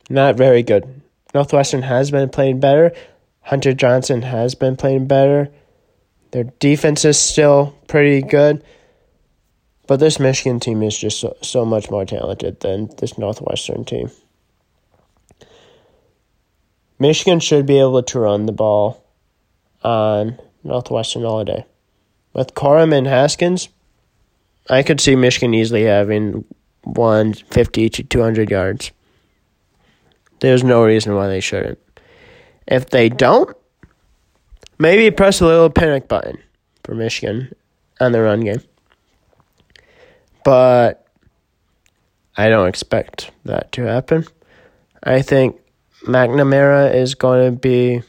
not 0.10 0.36
very 0.36 0.64
good. 0.64 1.02
Northwestern 1.34 1.82
has 1.82 2.12
been 2.12 2.28
playing 2.28 2.60
better. 2.60 2.92
Hunter 3.40 3.72
Johnson 3.72 4.24
has 4.24 4.54
been 4.54 4.76
playing 4.76 5.08
better. 5.08 5.48
Their 6.32 6.44
defense 6.60 7.06
is 7.06 7.18
still 7.18 7.74
pretty 7.88 8.22
good. 8.22 8.66
But 9.88 10.02
this 10.02 10.20
Michigan 10.20 10.60
team 10.60 10.84
is 10.84 10.98
just 10.98 11.22
so, 11.22 11.38
so 11.42 11.64
much 11.64 11.90
more 11.90 12.04
talented 12.04 12.60
than 12.60 12.90
this 12.98 13.18
Northwestern 13.18 13.86
team. 13.86 14.12
Michigan 17.00 17.40
should 17.40 17.66
be 17.66 17.80
able 17.80 18.02
to 18.04 18.20
run 18.20 18.46
the 18.46 18.52
ball 18.52 19.04
on 19.84 20.40
Northwestern 20.64 21.24
all 21.24 21.44
day. 21.44 21.66
With 22.34 22.54
Corum 22.54 22.96
and 22.96 23.08
Haskins, 23.08 23.70
I 24.70 24.84
could 24.84 25.00
see 25.00 25.16
Michigan 25.16 25.54
easily 25.54 25.84
having 25.84 26.44
150 26.84 27.90
to 27.90 28.04
200 28.04 28.52
yards. 28.52 28.92
There's 30.40 30.64
no 30.64 30.84
reason 30.84 31.16
why 31.16 31.28
they 31.28 31.40
shouldn't. 31.40 31.80
If 32.68 32.90
they 32.90 33.10
don't, 33.10 33.56
maybe 34.78 35.10
press 35.10 35.42
a 35.42 35.46
little 35.46 35.70
panic 35.70 36.08
button 36.08 36.38
for 36.84 36.96
Michigan 36.96 37.54
on 38.00 38.12
the 38.12 38.22
run 38.22 38.42
game. 38.42 38.62
But 40.44 41.06
I 42.36 42.50
don't 42.50 42.68
expect 42.68 43.32
that 43.46 43.72
to 43.74 43.84
happen. 43.84 44.26
I 45.04 45.22
think 45.22 45.60
McNamara 46.04 46.94
is 46.94 47.16
going 47.16 47.46
to 47.46 47.60
be 47.60 48.04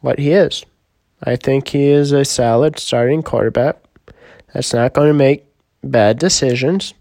what 0.00 0.18
he 0.18 0.32
is. 0.32 0.64
I 1.22 1.36
think 1.36 1.68
he 1.68 1.86
is 1.86 2.12
a 2.12 2.24
solid 2.24 2.78
starting 2.78 3.22
quarterback 3.22 3.76
that's 4.52 4.74
not 4.74 4.92
going 4.92 5.08
to 5.08 5.14
make 5.14 5.46
bad 5.82 6.18
decisions. 6.18 6.94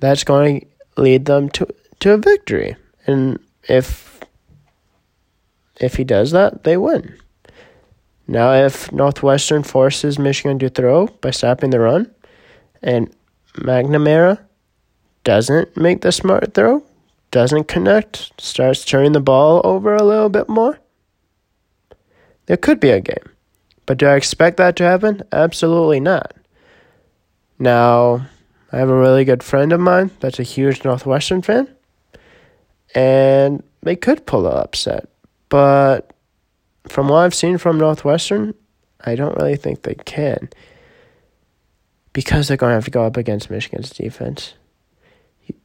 That's 0.00 0.24
going 0.24 0.60
to 0.60 1.02
lead 1.02 1.26
them 1.26 1.48
to 1.50 1.66
to 2.00 2.12
a 2.12 2.18
victory. 2.18 2.76
And 3.06 3.38
if 3.68 4.20
if 5.80 5.96
he 5.96 6.04
does 6.04 6.30
that, 6.30 6.64
they 6.64 6.76
win. 6.76 7.18
Now 8.26 8.52
if 8.52 8.90
Northwestern 8.92 9.62
forces 9.62 10.18
Michigan 10.18 10.58
to 10.60 10.68
throw 10.68 11.08
by 11.20 11.30
stopping 11.30 11.70
the 11.70 11.80
run 11.80 12.10
and 12.82 13.14
McNamara 13.54 14.38
doesn't 15.24 15.76
make 15.76 16.00
the 16.00 16.12
smart 16.12 16.54
throw, 16.54 16.82
doesn't 17.34 17.66
connect, 17.66 18.30
starts 18.40 18.84
turning 18.84 19.10
the 19.10 19.18
ball 19.18 19.60
over 19.64 19.96
a 19.96 20.04
little 20.04 20.28
bit 20.28 20.48
more, 20.48 20.78
there 22.46 22.56
could 22.56 22.78
be 22.78 22.90
a 22.90 23.00
game. 23.00 23.28
But 23.86 23.98
do 23.98 24.06
I 24.06 24.14
expect 24.14 24.56
that 24.58 24.76
to 24.76 24.84
happen? 24.84 25.20
Absolutely 25.32 25.98
not. 25.98 26.32
Now, 27.58 28.24
I 28.70 28.78
have 28.78 28.88
a 28.88 28.96
really 28.96 29.24
good 29.24 29.42
friend 29.42 29.72
of 29.72 29.80
mine 29.80 30.12
that's 30.20 30.38
a 30.38 30.44
huge 30.44 30.84
Northwestern 30.84 31.42
fan, 31.42 31.68
and 32.94 33.64
they 33.82 33.96
could 33.96 34.26
pull 34.26 34.42
the 34.42 34.50
upset. 34.50 35.08
But 35.48 36.14
from 36.86 37.08
what 37.08 37.24
I've 37.24 37.34
seen 37.34 37.58
from 37.58 37.78
Northwestern, 37.78 38.54
I 39.00 39.16
don't 39.16 39.36
really 39.38 39.56
think 39.56 39.82
they 39.82 39.96
can 39.96 40.50
because 42.12 42.46
they're 42.46 42.56
going 42.56 42.70
to 42.70 42.74
have 42.74 42.84
to 42.84 42.92
go 42.92 43.04
up 43.04 43.16
against 43.16 43.50
Michigan's 43.50 43.90
defense. 43.90 44.54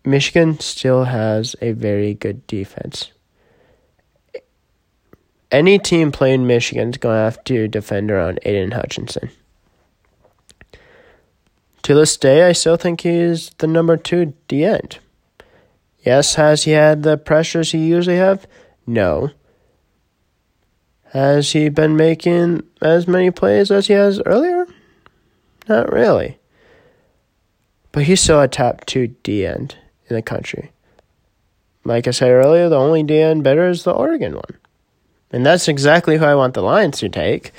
Michigan 0.05 0.59
still 0.59 1.03
has 1.05 1.55
a 1.61 1.71
very 1.71 2.13
good 2.13 2.45
defense. 2.47 3.11
Any 5.51 5.79
team 5.79 6.11
playing 6.11 6.47
Michigan 6.47 6.89
is 6.89 6.97
going 6.97 7.17
to 7.17 7.23
have 7.23 7.43
to 7.45 7.67
defend 7.67 8.11
around 8.11 8.39
Aidan 8.43 8.71
Hutchinson. 8.71 9.29
To 11.83 11.93
this 11.93 12.17
day, 12.17 12.43
I 12.47 12.51
still 12.51 12.77
think 12.77 13.01
he's 13.01 13.49
the 13.57 13.67
number 13.67 13.97
two 13.97 14.33
D 14.47 14.63
end. 14.63 14.99
Yes, 16.05 16.35
has 16.35 16.63
he 16.63 16.71
had 16.71 17.03
the 17.03 17.17
pressures 17.17 17.71
he 17.71 17.87
usually 17.87 18.17
have? 18.17 18.47
No. 18.87 19.31
Has 21.13 21.51
he 21.51 21.69
been 21.69 21.95
making 21.95 22.63
as 22.81 23.07
many 23.07 23.31
plays 23.31 23.71
as 23.71 23.87
he 23.87 23.93
has 23.93 24.21
earlier? 24.25 24.67
Not 25.67 25.91
really. 25.91 26.38
But 27.91 28.03
he's 28.03 28.21
still 28.21 28.41
a 28.41 28.47
top 28.47 28.85
two 28.85 29.07
D 29.23 29.45
end 29.45 29.75
in 30.09 30.15
the 30.15 30.21
country. 30.21 30.71
Like 31.83 32.07
I 32.07 32.11
said 32.11 32.29
earlier, 32.29 32.69
the 32.69 32.77
only 32.77 33.03
D 33.03 33.19
end 33.19 33.43
better 33.43 33.67
is 33.69 33.83
the 33.83 33.91
Oregon 33.91 34.35
one. 34.35 34.57
And 35.31 35.45
that's 35.45 35.67
exactly 35.67 36.17
who 36.17 36.25
I 36.25 36.35
want 36.35 36.53
the 36.53 36.61
Lions 36.61 36.99
to 36.99 37.09
take. 37.09 37.51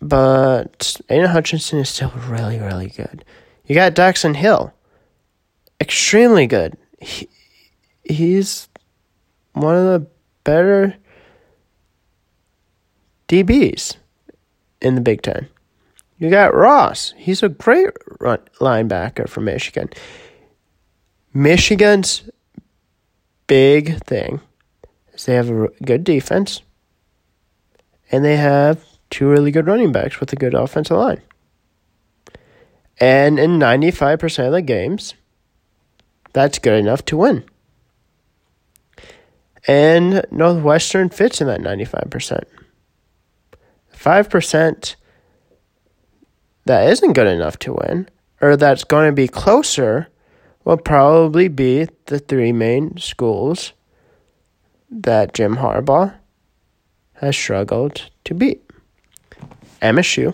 But 0.00 1.00
Aidan 1.08 1.28
Hutchinson 1.28 1.78
is 1.78 1.88
still 1.88 2.10
really, 2.26 2.58
really 2.58 2.88
good. 2.88 3.24
You 3.66 3.74
got 3.74 3.94
Daxton 3.94 4.36
Hill. 4.36 4.72
Extremely 5.80 6.46
good. 6.46 6.76
He, 7.00 7.28
he's 8.04 8.68
one 9.52 9.76
of 9.76 9.84
the 9.84 10.06
better 10.44 10.96
DBs 13.28 13.96
in 14.80 14.94
the 14.94 15.00
Big 15.00 15.22
Ten. 15.22 15.48
You 16.20 16.28
got 16.28 16.54
Ross. 16.54 17.14
He's 17.16 17.42
a 17.42 17.48
great 17.48 17.94
linebacker 18.60 19.26
from 19.26 19.46
Michigan. 19.46 19.88
Michigan's 21.32 22.28
big 23.46 24.04
thing 24.04 24.42
is 25.14 25.24
they 25.24 25.34
have 25.34 25.48
a 25.48 25.68
good 25.82 26.04
defense 26.04 26.60
and 28.12 28.22
they 28.22 28.36
have 28.36 28.84
two 29.08 29.28
really 29.28 29.50
good 29.50 29.66
running 29.66 29.92
backs 29.92 30.20
with 30.20 30.30
a 30.34 30.36
good 30.36 30.52
offensive 30.52 30.98
line. 30.98 31.22
And 32.98 33.38
in 33.38 33.58
95% 33.58 34.46
of 34.46 34.52
the 34.52 34.60
games, 34.60 35.14
that's 36.34 36.58
good 36.58 36.78
enough 36.78 37.02
to 37.06 37.16
win. 37.16 37.44
And 39.66 40.26
Northwestern 40.30 41.08
fits 41.08 41.40
in 41.40 41.46
that 41.46 41.60
95%. 41.60 42.44
5% 43.96 44.96
that 46.70 46.88
isn't 46.88 47.14
good 47.14 47.26
enough 47.26 47.58
to 47.58 47.74
win, 47.74 48.08
or 48.40 48.56
that's 48.56 48.84
going 48.84 49.08
to 49.08 49.12
be 49.12 49.26
closer, 49.26 50.06
will 50.64 50.76
probably 50.76 51.48
be 51.48 51.88
the 52.06 52.20
three 52.20 52.52
main 52.52 52.96
schools 52.96 53.72
that 54.88 55.34
Jim 55.34 55.56
Harbaugh 55.56 56.14
has 57.14 57.36
struggled 57.36 58.08
to 58.22 58.34
beat. 58.34 58.62
MSU, 59.82 60.32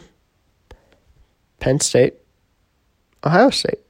Penn 1.59 1.81
State, 1.81 2.16
Ohio 3.25 3.49
State. 3.49 3.81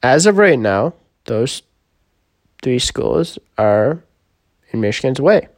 As 0.00 0.26
of 0.26 0.38
right 0.38 0.60
now, 0.60 0.94
those 1.24 1.62
three 2.62 2.78
schools 2.78 3.36
are 3.58 4.00
in 4.70 4.80
Michigan's 4.80 5.20
way. 5.20 5.48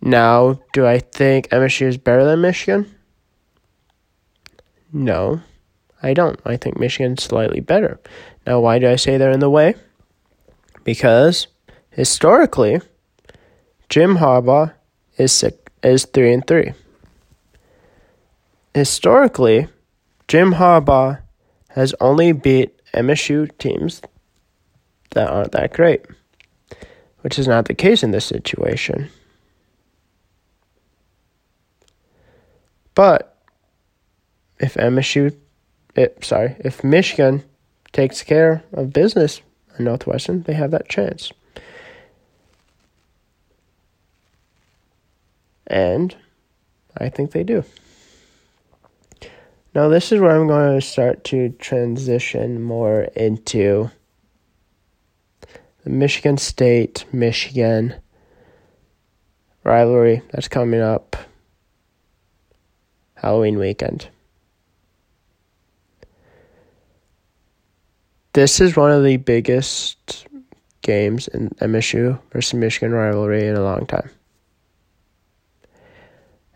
Now, 0.00 0.60
do 0.72 0.86
I 0.86 1.00
think 1.00 1.48
MSU 1.48 1.88
is 1.88 1.96
better 1.96 2.24
than 2.24 2.42
Michigan? 2.42 2.94
No, 4.92 5.40
I 6.02 6.14
don't. 6.14 6.40
I 6.44 6.56
think 6.56 6.78
Michigan's 6.78 7.22
slightly 7.22 7.60
better. 7.60 8.00
Now, 8.46 8.60
why 8.60 8.78
do 8.78 8.88
I 8.88 8.96
say 8.96 9.16
they're 9.16 9.30
in 9.30 9.40
the 9.40 9.50
way? 9.50 9.74
Because 10.84 11.46
historically, 11.90 12.80
Jim 13.88 14.16
Harbaugh 14.16 14.72
is 15.16 15.32
six, 15.32 15.56
is 15.82 16.04
three 16.04 16.32
and 16.32 16.46
three. 16.46 16.72
Historically, 18.74 19.68
Jim 20.28 20.54
Harbaugh 20.54 21.20
has 21.70 21.94
only 22.00 22.32
beat 22.32 22.80
MSU 22.94 23.56
teams 23.58 24.00
that 25.10 25.28
aren't 25.28 25.52
that 25.52 25.72
great, 25.72 26.06
which 27.20 27.38
is 27.38 27.48
not 27.48 27.66
the 27.66 27.74
case 27.74 28.02
in 28.02 28.10
this 28.10 28.24
situation. 28.24 29.08
But 32.94 33.29
if 34.60 34.74
MSU, 34.74 35.34
it, 35.94 36.16
eh, 36.18 36.24
sorry, 36.24 36.56
if 36.60 36.84
Michigan 36.84 37.42
takes 37.92 38.22
care 38.22 38.62
of 38.72 38.92
business 38.92 39.40
in 39.78 39.86
Northwestern, 39.86 40.42
they 40.42 40.52
have 40.52 40.70
that 40.70 40.88
chance. 40.88 41.32
And 45.66 46.14
I 46.96 47.08
think 47.08 47.30
they 47.30 47.42
do. 47.42 47.64
Now, 49.74 49.88
this 49.88 50.10
is 50.10 50.20
where 50.20 50.32
I'm 50.32 50.48
going 50.48 50.78
to 50.78 50.84
start 50.84 51.22
to 51.24 51.50
transition 51.50 52.60
more 52.60 53.02
into 53.14 53.90
the 55.84 55.90
Michigan 55.90 56.36
State 56.36 57.04
Michigan 57.12 57.94
rivalry 59.62 60.22
that's 60.32 60.48
coming 60.48 60.80
up 60.80 61.16
Halloween 63.14 63.58
weekend. 63.58 64.08
This 68.32 68.60
is 68.60 68.76
one 68.76 68.92
of 68.92 69.02
the 69.02 69.16
biggest 69.16 70.26
games 70.82 71.28
in 71.28 71.50
MSU 71.60 72.20
versus 72.32 72.54
Michigan 72.54 72.92
rivalry 72.92 73.46
in 73.46 73.56
a 73.56 73.62
long 73.62 73.86
time 73.86 74.10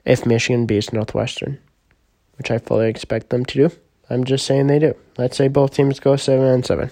if 0.04 0.26
Michigan 0.26 0.66
beats 0.66 0.92
Northwestern, 0.92 1.58
which 2.36 2.50
I 2.50 2.58
fully 2.58 2.88
expect 2.88 3.30
them 3.30 3.44
to 3.46 3.68
do. 3.68 3.76
I'm 4.10 4.24
just 4.24 4.46
saying 4.46 4.66
they 4.66 4.78
do. 4.78 4.94
Let's 5.16 5.36
say 5.36 5.48
both 5.48 5.74
teams 5.74 5.98
go 5.98 6.16
7 6.16 6.44
and 6.44 6.64
7. 6.64 6.90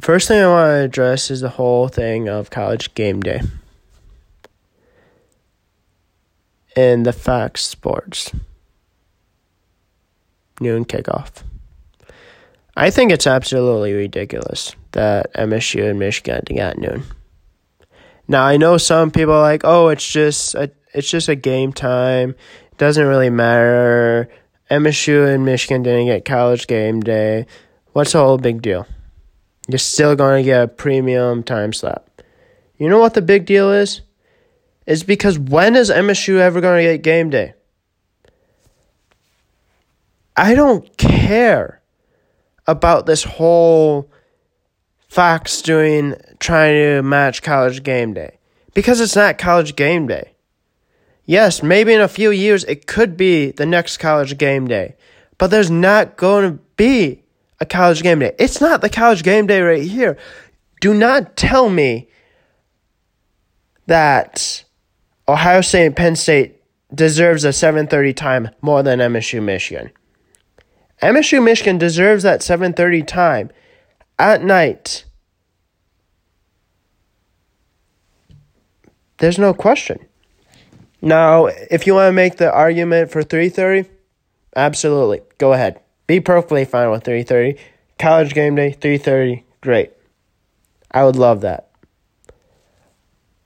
First 0.00 0.28
thing 0.28 0.40
I 0.40 0.46
want 0.46 0.68
to 0.68 0.84
address 0.84 1.30
is 1.30 1.40
the 1.40 1.48
whole 1.48 1.88
thing 1.88 2.28
of 2.28 2.50
college 2.50 2.94
game 2.94 3.20
day 3.20 3.40
and 6.76 7.04
the 7.04 7.12
Fox 7.12 7.64
Sports 7.64 8.30
noon 10.60 10.84
kickoff. 10.84 11.42
I 12.78 12.90
think 12.90 13.10
it's 13.10 13.26
absolutely 13.26 13.92
ridiculous 13.92 14.76
that 14.92 15.34
MSU 15.34 15.90
and 15.90 15.98
Michigan 15.98 16.44
got 16.54 16.78
noon. 16.78 17.02
Now 18.28 18.44
I 18.44 18.56
know 18.56 18.78
some 18.78 19.10
people 19.10 19.34
are 19.34 19.42
like, 19.42 19.62
oh, 19.64 19.88
it's 19.88 20.08
just 20.08 20.54
a, 20.54 20.70
it's 20.94 21.10
just 21.10 21.28
a 21.28 21.34
game 21.34 21.72
time. 21.72 22.36
It 22.70 22.78
doesn't 22.78 23.04
really 23.04 23.30
matter. 23.30 24.28
MSU 24.70 25.26
and 25.26 25.44
Michigan 25.44 25.82
didn't 25.82 26.06
get 26.06 26.24
college 26.24 26.68
game 26.68 27.00
day. 27.00 27.46
What's 27.94 28.12
the 28.12 28.20
whole 28.20 28.38
big 28.38 28.62
deal? 28.62 28.86
You're 29.66 29.78
still 29.78 30.14
going 30.14 30.44
to 30.44 30.46
get 30.48 30.62
a 30.62 30.68
premium 30.68 31.42
time 31.42 31.72
slot. 31.72 32.06
You 32.76 32.88
know 32.88 33.00
what 33.00 33.14
the 33.14 33.22
big 33.22 33.44
deal 33.44 33.72
is? 33.72 34.02
Is 34.86 35.02
because 35.02 35.36
when 35.36 35.74
is 35.74 35.90
MSU 35.90 36.38
ever 36.38 36.60
going 36.60 36.86
to 36.86 36.92
get 36.92 37.02
game 37.02 37.28
day? 37.28 37.54
I 40.36 40.54
don't 40.54 40.96
care 40.96 41.77
about 42.68 43.06
this 43.06 43.24
whole 43.24 44.08
Fox 45.08 45.62
doing 45.62 46.14
trying 46.38 46.74
to 46.74 47.02
match 47.02 47.42
college 47.42 47.82
game 47.82 48.12
day 48.12 48.38
because 48.74 49.00
it's 49.00 49.16
not 49.16 49.38
college 49.38 49.74
game 49.74 50.06
day. 50.06 50.34
Yes, 51.24 51.62
maybe 51.62 51.94
in 51.94 52.00
a 52.00 52.08
few 52.08 52.30
years 52.30 52.64
it 52.64 52.86
could 52.86 53.16
be 53.16 53.50
the 53.50 53.66
next 53.66 53.96
college 53.96 54.36
game 54.38 54.68
day, 54.68 54.96
but 55.38 55.48
there's 55.48 55.70
not 55.70 56.16
going 56.16 56.50
to 56.50 56.62
be 56.76 57.24
a 57.58 57.66
college 57.66 58.02
game 58.02 58.18
day. 58.18 58.34
It's 58.38 58.60
not 58.60 58.82
the 58.82 58.90
college 58.90 59.22
game 59.22 59.46
day 59.46 59.62
right 59.62 59.82
here. 59.82 60.18
Do 60.80 60.92
not 60.92 61.36
tell 61.36 61.70
me 61.70 62.08
that 63.86 64.62
Ohio 65.26 65.62
State 65.62 65.86
and 65.86 65.96
Penn 65.96 66.16
State 66.16 66.62
deserves 66.94 67.44
a 67.44 67.48
7:30 67.48 68.14
time 68.14 68.50
more 68.60 68.82
than 68.82 69.00
MSU 69.00 69.42
Michigan. 69.42 69.90
MSU 71.02 71.42
Michigan 71.42 71.78
deserves 71.78 72.22
that 72.24 72.40
7:30 72.40 73.02
time 73.06 73.50
at 74.18 74.42
night. 74.42 75.04
There's 79.18 79.38
no 79.38 79.52
question. 79.52 79.98
Now, 81.00 81.46
if 81.46 81.86
you 81.86 81.94
want 81.94 82.08
to 82.08 82.12
make 82.12 82.36
the 82.36 82.52
argument 82.52 83.10
for 83.10 83.22
3:30, 83.22 83.88
absolutely. 84.56 85.22
Go 85.38 85.52
ahead. 85.52 85.80
Be 86.06 86.20
perfectly 86.20 86.64
fine 86.64 86.90
with 86.90 87.04
3:30. 87.04 87.56
College 87.98 88.34
game 88.34 88.54
day 88.54 88.72
3:30, 88.72 89.44
great. 89.60 89.92
I 90.90 91.04
would 91.04 91.16
love 91.16 91.40
that. 91.42 91.68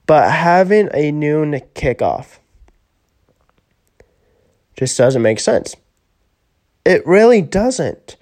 But 0.06 0.30
having 0.30 0.88
a 0.94 1.10
noon 1.10 1.60
kickoff 1.74 2.38
just 4.76 4.96
doesn't 4.96 5.22
make 5.22 5.40
sense. 5.40 5.76
It 6.84 7.06
really 7.06 7.42
doesn't. 7.42 8.16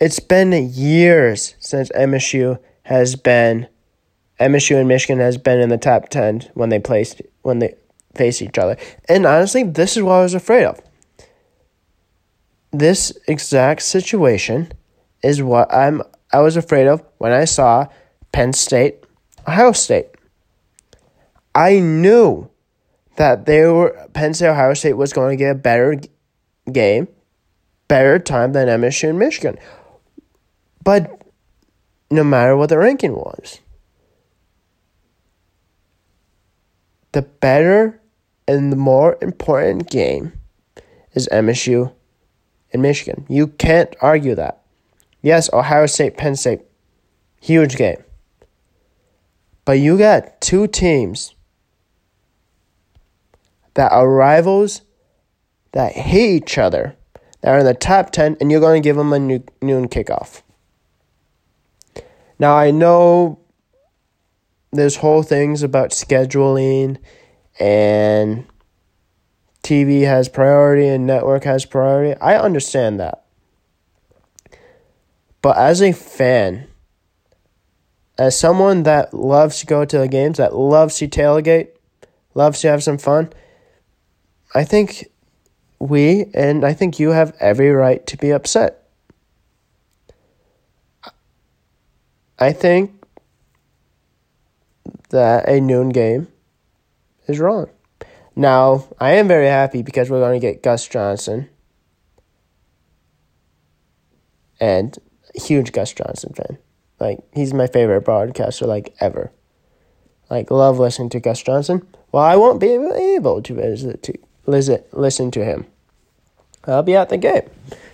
It's 0.00 0.20
been 0.20 0.52
years 0.52 1.54
since 1.58 1.90
MSU 1.90 2.58
has 2.82 3.16
been 3.16 3.68
MSU 4.40 4.78
and 4.78 4.88
Michigan 4.88 5.18
has 5.18 5.36
been 5.36 5.60
in 5.60 5.68
the 5.68 5.78
top 5.78 6.08
10 6.08 6.50
when 6.54 6.68
they 6.68 6.78
placed 6.78 7.20
when 7.42 7.58
they 7.58 7.74
face 8.14 8.40
each 8.40 8.58
other. 8.58 8.76
And 9.08 9.26
honestly, 9.26 9.64
this 9.64 9.96
is 9.96 10.02
what 10.02 10.14
I 10.14 10.22
was 10.22 10.34
afraid 10.34 10.64
of. 10.64 10.80
This 12.70 13.16
exact 13.26 13.82
situation 13.82 14.72
is 15.22 15.42
what 15.42 15.72
I'm 15.72 16.02
I 16.32 16.40
was 16.40 16.56
afraid 16.56 16.86
of 16.86 17.02
when 17.18 17.32
I 17.32 17.44
saw 17.44 17.86
Penn 18.32 18.52
State, 18.52 19.04
Ohio 19.46 19.72
State. 19.72 20.08
I 21.54 21.80
knew 21.80 22.50
that 23.16 23.46
they 23.46 23.64
were 23.66 24.08
Penn 24.12 24.34
State 24.34 24.48
Ohio 24.48 24.74
State 24.74 24.92
was 24.94 25.12
going 25.12 25.36
to 25.36 25.42
get 25.42 25.50
a 25.50 25.58
better 25.58 26.00
game, 26.70 27.08
better 27.88 28.18
time 28.18 28.52
than 28.52 28.68
MSU 28.68 29.10
and 29.10 29.18
Michigan. 29.18 29.58
But 30.84 31.20
no 32.10 32.22
matter 32.22 32.56
what 32.56 32.68
the 32.68 32.78
ranking 32.78 33.14
was, 33.14 33.60
the 37.12 37.22
better 37.22 38.00
and 38.46 38.72
the 38.72 38.76
more 38.76 39.18
important 39.20 39.90
game 39.90 40.32
is 41.12 41.28
MSU 41.32 41.92
and 42.72 42.82
Michigan. 42.82 43.26
You 43.28 43.48
can't 43.48 43.94
argue 44.00 44.34
that. 44.34 44.62
Yes, 45.20 45.52
Ohio 45.52 45.86
State, 45.86 46.16
Penn 46.16 46.36
State, 46.36 46.60
huge 47.40 47.76
game. 47.76 48.02
But 49.64 49.80
you 49.80 49.98
got 49.98 50.40
two 50.40 50.66
teams 50.66 51.34
that 53.74 53.92
are 53.92 54.08
rivals 54.08 54.82
that 55.72 55.92
hate 55.92 56.42
each 56.42 56.58
other, 56.58 56.96
that 57.40 57.50
are 57.50 57.58
in 57.58 57.64
the 57.64 57.74
top 57.74 58.10
10, 58.10 58.36
and 58.40 58.50
you're 58.50 58.60
going 58.60 58.82
to 58.82 58.86
give 58.86 58.96
them 58.96 59.12
a 59.12 59.18
noon 59.18 59.88
kickoff. 59.88 60.42
Now, 62.38 62.56
I 62.56 62.70
know 62.70 63.40
there's 64.72 64.96
whole 64.96 65.22
things 65.22 65.62
about 65.62 65.90
scheduling 65.90 66.98
and 67.58 68.46
TV 69.62 70.02
has 70.02 70.28
priority 70.28 70.86
and 70.86 71.06
network 71.06 71.44
has 71.44 71.64
priority. 71.64 72.18
I 72.20 72.38
understand 72.38 73.00
that. 73.00 73.24
But 75.42 75.56
as 75.56 75.80
a 75.82 75.92
fan, 75.92 76.68
as 78.18 78.38
someone 78.38 78.82
that 78.84 79.14
loves 79.14 79.60
to 79.60 79.66
go 79.66 79.84
to 79.84 79.98
the 79.98 80.08
games, 80.08 80.38
that 80.38 80.54
loves 80.54 80.98
to 80.98 81.08
tailgate, 81.08 81.68
loves 82.34 82.60
to 82.60 82.68
have 82.68 82.82
some 82.82 82.98
fun, 82.98 83.32
I 84.54 84.64
think 84.64 85.06
we 85.78 86.26
and 86.34 86.64
I 86.64 86.72
think 86.72 86.98
you 86.98 87.10
have 87.10 87.36
every 87.40 87.70
right 87.70 88.06
to 88.06 88.16
be 88.16 88.30
upset. 88.30 88.88
I 92.38 92.52
think 92.52 92.92
that 95.10 95.48
a 95.48 95.60
noon 95.60 95.88
game 95.88 96.28
is 97.26 97.40
wrong. 97.40 97.68
Now, 98.36 98.86
I 99.00 99.14
am 99.14 99.26
very 99.26 99.48
happy 99.48 99.82
because 99.82 100.10
we're 100.10 100.20
going 100.20 100.40
to 100.40 100.46
get 100.46 100.62
Gus 100.62 100.86
Johnson. 100.86 101.48
And 104.60 104.96
huge 105.34 105.72
Gus 105.72 105.92
Johnson 105.92 106.32
fan. 106.34 106.58
Like 107.00 107.18
he's 107.32 107.54
my 107.54 107.66
favorite 107.66 108.02
broadcaster 108.02 108.66
like 108.66 108.94
ever. 109.00 109.32
Like 110.30 110.50
love 110.50 110.78
listening 110.78 111.10
to 111.10 111.20
Gus 111.20 111.42
Johnson. 111.42 111.86
Well, 112.12 112.22
I 112.22 112.36
won't 112.36 112.60
be 112.60 112.68
able 112.72 113.42
to 113.42 113.54
visit 113.54 114.02
to 114.04 114.18
visit 114.50 114.88
listen 114.92 115.30
to 115.32 115.44
him. 115.44 115.66
I'll 116.64 116.82
be 116.82 116.96
at 116.96 117.08
the 117.08 117.16
game. 117.16 117.48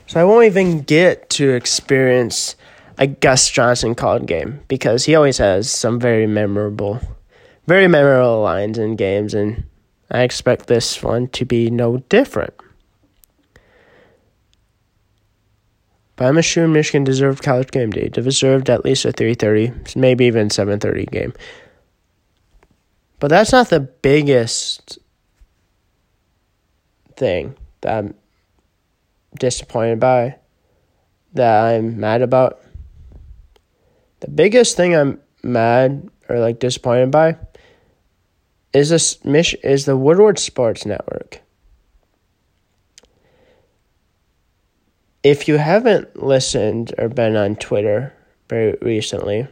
So 0.07 0.21
I 0.21 0.25
won't 0.25 0.47
even 0.47 0.83
get 0.83 1.31
to 1.31 1.51
experience 1.51 2.57
a 2.99 3.07
Gus 3.07 3.51
Johnson 3.51 3.95
called 3.95 4.27
game 4.27 4.61
because 4.69 5.05
he 5.05 5.15
always 5.15 5.39
has 5.39 5.71
some 5.71 5.99
very 5.99 6.27
memorable 6.27 7.01
very 7.67 7.89
memorable 7.89 8.43
lines 8.43 8.79
in 8.79 8.97
games 8.97 9.35
and 9.35 9.65
I 10.11 10.23
expect 10.23 10.67
this 10.67 11.03
one 11.03 11.29
to 11.29 11.45
be 11.45 11.71
no 11.71 11.97
different. 12.09 12.55
But 16.17 16.27
I'm 16.27 16.39
assuming 16.39 16.75
Michigan 16.75 17.05
deserved 17.05 17.43
college 17.43 17.71
game 17.71 17.91
day. 17.91 18.09
They 18.09 18.23
deserved 18.23 18.71
at 18.71 18.85
least 18.85 19.05
a 19.05 19.13
3:30, 19.13 19.97
maybe 19.97 20.27
even 20.27 20.51
7:30 20.51 21.07
game. 21.11 21.33
But 23.19 23.29
that's 23.29 23.53
not 23.53 23.71
the 23.71 23.81
biggest 23.81 24.99
thing 27.17 27.57
that 27.81 27.99
I'm 27.99 28.15
disappointed 29.39 30.01
by, 30.01 30.37
that 31.35 31.65
I'm 31.65 31.99
mad 31.99 32.23
about. 32.23 32.61
The 34.21 34.31
biggest 34.31 34.77
thing 34.77 34.95
I'm 34.95 35.21
mad 35.43 36.09
or 36.29 36.39
like 36.39 36.59
disappointed 36.59 37.11
by 37.11 37.37
is 38.73 38.89
this 38.89 39.19
is 39.63 39.85
the 39.85 39.97
Woodward 39.97 40.39
Sports 40.39 40.87
Network. 40.87 41.41
If 45.23 45.49
you 45.49 45.57
haven't 45.57 46.23
listened 46.23 46.93
or 46.99 47.09
been 47.09 47.37
on 47.37 47.57
Twitter 47.57 48.13
very 48.49 48.77
recently, 48.83 49.47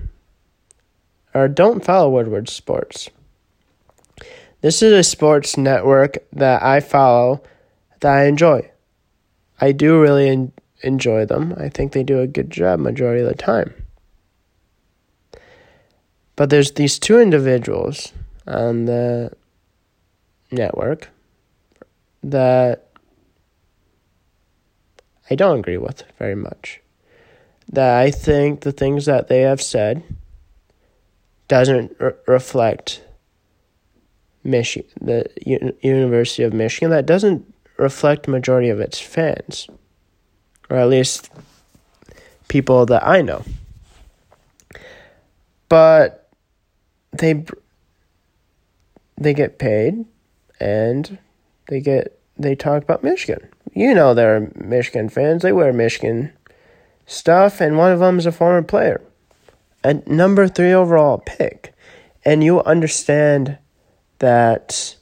or 1.35 1.49
don't 1.49 1.85
follow 1.85 2.11
Woodward 2.11 2.49
Sports. 2.49 3.09
This 4.61 4.83
is 4.83 4.93
a 4.93 5.03
sports 5.03 5.57
network 5.57 6.19
that 6.33 6.63
I 6.63 6.81
follow 6.81 7.43
that 8.03 8.13
I 8.13 8.27
enjoy. 8.27 8.71
I 9.61 9.73
do 9.73 10.01
really 10.01 10.29
en- 10.29 10.53
enjoy 10.83 11.25
them. 11.25 11.55
I 11.57 11.69
think 11.69 11.93
they 11.93 12.03
do 12.03 12.21
a 12.21 12.27
good 12.27 12.51
job 12.51 12.81
majority 12.81 13.23
of 13.23 13.29
the 13.29 13.35
time. 13.35 13.73
But 16.37 16.51
there's 16.51 16.73
these 16.73 16.99
two 16.99 17.21
individuals 17.21 18.13
on 18.47 18.87
the 18.87 19.33
network 20.51 21.09
that 22.23 22.89
I 25.31 25.35
don't 25.35 25.61
agree 25.61 25.79
with 25.79 26.03
very 26.19 26.35
much. 26.35 26.81
That 27.69 27.99
I 28.01 28.11
think 28.11 28.61
the 28.61 28.73
things 28.73 29.07
that 29.07 29.29
they 29.29 29.43
have 29.43 29.63
said 29.63 30.03
doesn't 31.49 31.95
re- 32.01 32.13
reflect 32.27 33.03
Michigan, 34.43 34.91
the 35.01 35.31
U- 35.47 35.77
University 35.81 36.43
of 36.43 36.53
Michigan. 36.53 36.91
That 36.91 37.07
doesn't 37.07 37.52
reflect 37.83 38.29
majority 38.29 38.69
of 38.69 38.81
its 38.81 38.99
fans, 38.99 39.69
or 40.71 40.79
at 40.79 40.89
least 40.89 41.31
people 42.49 42.87
that 42.87 43.07
I 43.07 43.21
know. 43.21 43.45
But 45.69 46.29
they 47.13 47.45
they 49.19 49.35
get 49.35 49.59
paid 49.59 50.05
and 50.61 51.19
they 51.69 51.81
get 51.81 52.19
they 52.39 52.55
talk 52.55 52.83
about 52.83 53.03
Michigan. 53.03 53.49
You 53.75 53.95
know 53.95 54.15
they're 54.15 54.51
Michigan 54.55 55.09
fans. 55.09 55.43
They 55.43 55.53
wear 55.53 55.73
Michigan 55.73 56.33
stuff, 57.07 57.61
and 57.61 57.77
one 57.77 57.93
of 57.93 58.01
them 58.01 58.19
is 58.19 58.27
a 58.27 58.33
former 58.33 58.63
player, 58.63 59.01
a 59.83 59.95
number 60.07 60.49
three 60.49 60.73
overall 60.73 61.19
pick, 61.19 61.75
and 62.25 62.45
you 62.45 62.63
understand 62.63 63.59
that 64.19 64.97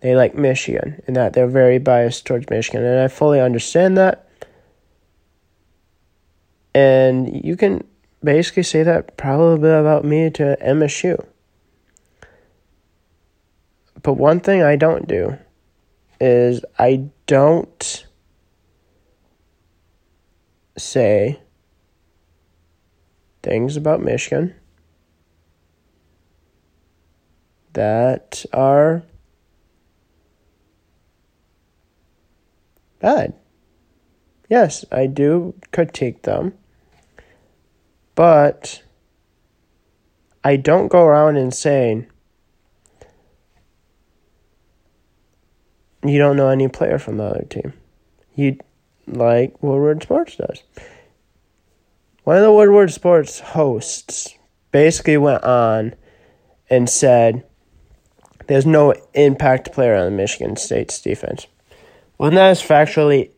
they 0.00 0.14
like 0.14 0.34
Michigan 0.34 1.02
and 1.06 1.16
that 1.16 1.32
they're 1.32 1.46
very 1.46 1.78
biased 1.78 2.26
towards 2.26 2.48
Michigan, 2.50 2.84
and 2.84 3.00
I 3.00 3.08
fully 3.08 3.40
understand 3.40 3.96
that. 3.96 4.28
And 6.74 7.44
you 7.44 7.56
can 7.56 7.86
basically 8.22 8.62
say 8.62 8.82
that 8.82 9.16
probably 9.16 9.70
about 9.70 10.04
me 10.04 10.30
to 10.30 10.58
MSU. 10.60 11.24
But 14.02 14.14
one 14.14 14.40
thing 14.40 14.62
I 14.62 14.76
don't 14.76 15.08
do 15.08 15.36
is 16.20 16.64
I 16.78 17.08
don't 17.26 18.06
say 20.76 21.40
things 23.42 23.76
about 23.76 24.02
Michigan 24.02 24.54
that 27.72 28.44
are 28.52 29.02
bad. 33.00 33.34
Yes, 34.48 34.84
I 34.92 35.06
do 35.06 35.54
critique 35.72 36.22
them, 36.22 36.54
but 38.14 38.82
I 40.44 40.56
don't 40.56 40.88
go 40.88 41.02
around 41.04 41.36
and 41.36 41.52
saying, 41.52 42.06
you 46.04 46.18
don't 46.18 46.36
know 46.36 46.48
any 46.48 46.68
player 46.68 46.98
from 46.98 47.16
the 47.16 47.24
other 47.24 47.44
team. 47.48 47.72
You 48.34 48.58
like 49.06 49.60
Woodward 49.62 50.02
Sports 50.02 50.36
does. 50.36 50.62
One 52.24 52.36
of 52.36 52.42
the 52.42 52.52
Woodward 52.52 52.92
Sports 52.92 53.40
hosts 53.40 54.34
basically 54.70 55.16
went 55.16 55.42
on 55.42 55.94
and 56.68 56.88
said 56.88 57.44
there's 58.46 58.66
no 58.66 58.94
impact 59.14 59.72
player 59.72 59.94
on 59.96 60.04
the 60.04 60.10
Michigan 60.10 60.56
State's 60.56 61.00
defense. 61.00 61.46
Well, 62.18 62.30
that 62.30 62.50
is 62.50 62.62
factually 62.62 63.30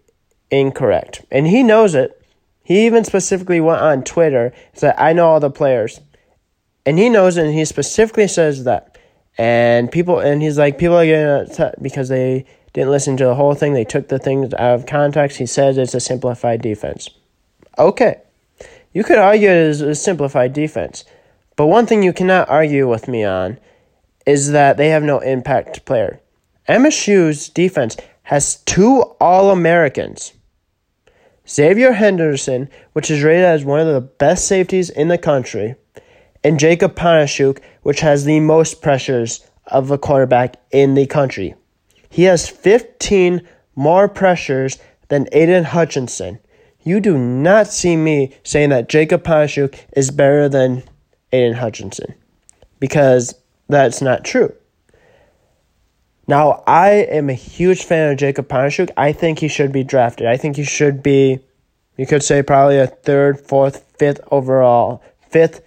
incorrect. 0.51 1.25
And 1.31 1.47
he 1.47 1.63
knows 1.63 1.95
it. 1.95 2.15
He 2.63 2.87
even 2.87 3.05
specifically 3.05 3.61
went 3.61 3.81
on 3.81 4.05
Twitter 4.05 4.47
and 4.47 4.79
said, 4.79 4.95
I 4.99 5.13
know 5.13 5.29
all 5.29 5.41
the 5.41 5.51
players. 5.51 6.01
And 6.85 6.99
he 6.99 7.09
knows 7.09 7.37
it, 7.37 7.47
and 7.47 7.55
he 7.55 7.65
specifically 7.65 8.29
says 8.29 8.65
that. 8.65 8.99
And 9.37 9.91
people, 9.91 10.19
and 10.19 10.43
he's 10.43 10.59
like, 10.59 10.79
people 10.79 10.97
are 10.97 11.05
getting 11.05 11.49
upset 11.49 11.83
because 11.83 12.09
they 12.09 12.45
didn't 12.73 12.91
listen 12.91 13.17
to 13.17 13.25
the 13.25 13.35
whole 13.35 13.55
thing. 13.55 13.73
They 13.73 13.85
took 13.85 14.09
the 14.09 14.19
things 14.19 14.53
out 14.55 14.75
of 14.75 14.87
context. 14.87 15.39
He 15.39 15.47
says 15.47 15.79
it's 15.79 15.95
a 15.95 16.01
simplified 16.01 16.61
defense. 16.61 17.09
Okay. 17.79 18.21
You 18.93 19.05
could 19.05 19.19
argue 19.19 19.49
it 19.49 19.57
is 19.57 19.81
a 19.81 19.95
simplified 19.95 20.53
defense. 20.53 21.05
But 21.57 21.67
one 21.67 21.87
thing 21.87 22.03
you 22.03 22.13
cannot 22.13 22.49
argue 22.49 22.89
with 22.89 23.09
me 23.09 23.25
on 23.25 23.59
is 24.27 24.51
that 24.51 24.77
they 24.77 24.89
have 24.91 25.03
no 25.03 25.21
impact 25.21 25.85
player. 25.85 26.21
MSU's 26.69 27.49
defense 27.49 27.97
has 28.29 28.57
two 28.67 29.01
All 29.21 29.51
Americans. 29.51 30.35
Xavier 31.49 31.93
Henderson, 31.93 32.69
which 32.93 33.11
is 33.11 33.23
rated 33.23 33.47
as 33.47 33.65
one 33.65 33.81
of 33.81 33.87
the 33.87 34.03
best 34.03 34.47
safeties 34.47 34.91
in 34.91 35.09
the 35.09 35.17
country, 35.17 35.77
and 36.45 36.61
Jacub 36.61 36.95
Panasiuk, 36.95 37.63
which 37.85 38.01
has 38.01 38.27
the 38.27 38.41
most 38.41 38.83
pressures 38.83 39.49
of 39.69 39.91
a 39.91 39.97
quarterback 39.97 40.57
in 40.71 40.93
the 40.93 41.07
country. 41.07 41.55
He 42.11 42.25
has 42.25 42.47
15 42.47 43.49
more 43.75 44.11
pressures 44.11 44.77
than 45.09 45.27
Aidan 45.33 45.65
Hutchinson. 45.65 46.39
You 46.83 47.01
do 47.01 47.17
not 47.17 47.69
see 47.69 47.97
me 47.97 48.37
saying 48.45 48.69
that 48.69 48.91
Jacub 48.91 49.23
Panasiuk 49.23 49.75
is 49.97 50.11
better 50.11 50.51
than 50.51 50.83
Aidan 51.33 51.55
Hutchinson 51.55 52.15
because 52.79 53.35
that's 53.71 54.03
not 54.03 54.23
true. 54.27 54.53
Now, 56.29 56.63
I 56.67 56.91
am 56.91 57.31
a 57.31 57.35
huge 57.35 57.85
fan 57.85 58.13
of 58.13 58.19
Jacub 58.19 58.49
Panasiuk. 58.49 58.91
I 58.99 59.13
think 59.13 59.39
he 59.39 59.49
should 59.49 59.73
be 59.73 59.83
drafted. 59.83 60.27
I 60.27 60.37
think 60.37 60.57
he 60.57 60.65
should 60.65 61.03
be, 61.03 61.41
you 61.97 62.07
could 62.07 62.23
say, 62.23 62.43
probably 62.43 62.79
a 62.79 62.87
third, 62.87 63.41
fourth, 63.41 63.91
fifth 63.99 64.21
overall, 64.31 65.03
fifth 65.31 65.63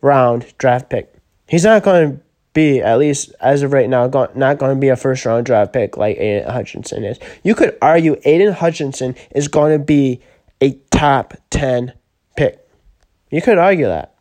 round 0.00 0.54
draft 0.56 0.88
pick. 0.88 1.14
He's 1.46 1.64
not 1.64 1.82
going 1.82 2.12
to 2.12 2.20
be, 2.54 2.80
at 2.80 2.98
least 2.98 3.34
as 3.38 3.62
of 3.62 3.74
right 3.74 3.88
now, 3.88 4.06
not 4.06 4.56
going 4.58 4.74
to 4.74 4.80
be 4.80 4.88
a 4.88 4.96
first 4.96 5.26
round 5.26 5.44
draft 5.44 5.74
pick 5.74 5.98
like 5.98 6.16
Aidan 6.16 6.50
Hutchinson 6.50 7.04
is. 7.04 7.18
You 7.44 7.54
could 7.54 7.76
argue 7.82 8.16
Aidan 8.24 8.54
Hutchinson 8.54 9.14
is 9.34 9.46
going 9.46 9.78
to 9.78 9.84
be 9.84 10.22
a 10.62 10.72
top 10.90 11.34
10 11.50 11.92
pick. 12.34 12.66
You 13.30 13.42
could 13.42 13.58
argue 13.58 13.86
that. 13.86 14.15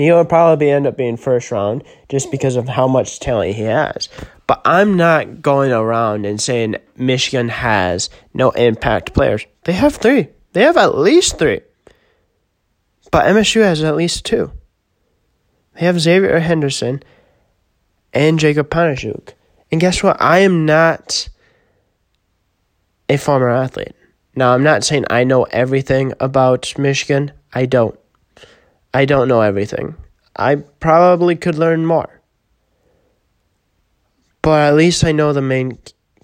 He'll 0.00 0.24
probably 0.24 0.70
end 0.70 0.86
up 0.86 0.96
being 0.96 1.18
first 1.18 1.50
round 1.50 1.84
just 2.08 2.30
because 2.30 2.56
of 2.56 2.66
how 2.66 2.88
much 2.88 3.20
talent 3.20 3.54
he 3.54 3.64
has. 3.64 4.08
But 4.46 4.62
I'm 4.64 4.96
not 4.96 5.42
going 5.42 5.72
around 5.72 6.24
and 6.24 6.40
saying 6.40 6.76
Michigan 6.96 7.50
has 7.50 8.08
no 8.32 8.48
impact 8.52 9.12
players. 9.12 9.44
They 9.64 9.74
have 9.74 9.96
three. 9.96 10.28
They 10.54 10.62
have 10.62 10.78
at 10.78 10.96
least 10.96 11.38
three. 11.38 11.60
But 13.10 13.26
MSU 13.26 13.60
has 13.60 13.84
at 13.84 13.94
least 13.94 14.24
two. 14.24 14.52
They 15.74 15.84
have 15.84 16.00
Xavier 16.00 16.38
Henderson 16.38 17.02
and 18.14 18.38
Jacub 18.38 18.70
Panasiuk. 18.70 19.34
And 19.70 19.82
guess 19.82 20.02
what? 20.02 20.16
I 20.18 20.38
am 20.38 20.64
not 20.64 21.28
a 23.10 23.18
former 23.18 23.50
athlete. 23.50 23.94
Now, 24.34 24.54
I'm 24.54 24.64
not 24.64 24.82
saying 24.82 25.04
I 25.10 25.24
know 25.24 25.42
everything 25.42 26.14
about 26.20 26.72
Michigan. 26.78 27.32
I 27.52 27.66
don't. 27.66 27.99
I 28.92 29.04
don't 29.04 29.28
know 29.28 29.40
everything. 29.40 29.94
I 30.36 30.56
probably 30.56 31.36
could 31.36 31.56
learn 31.56 31.86
more. 31.86 32.20
But 34.42 34.68
at 34.68 34.74
least 34.74 35.04
I 35.04 35.12
know 35.12 35.32
the 35.32 35.42
main 35.42 35.78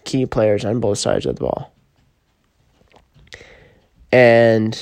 key 0.05 0.27
players 0.27 0.65
on 0.65 0.81
both 0.81 0.99
sides 0.99 1.27
of 1.27 1.37
the 1.37 1.43
ball. 1.43 1.73
And 4.11 4.75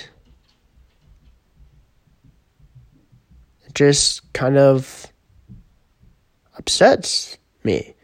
it 3.66 3.74
just 3.74 4.32
kind 4.32 4.56
of 4.56 5.06
upsets 6.56 7.36
me 7.64 7.94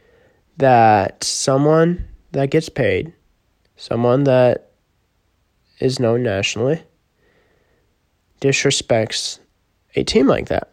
that 0.57 1.23
someone 1.23 2.09
that 2.33 2.51
gets 2.51 2.69
paid, 2.69 3.13
someone 3.77 4.25
that 4.25 4.73
is 5.79 6.01
known 6.01 6.23
nationally, 6.23 6.83
disrespects 8.41 9.39
a 9.95 10.05
team 10.05 10.27
like 10.27 10.49
that. 10.49 10.71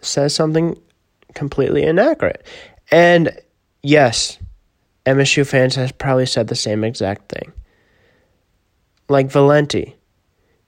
Says 0.00 0.34
something 0.34 0.80
completely 1.34 1.82
inaccurate. 1.82 2.44
And 2.90 3.38
yes, 3.82 4.38
MSU 5.06 5.46
fans 5.46 5.74
has 5.74 5.92
probably 5.92 6.26
said 6.26 6.48
the 6.48 6.54
same 6.54 6.84
exact 6.84 7.30
thing. 7.30 7.52
Like 9.08 9.30
Valenti, 9.30 9.96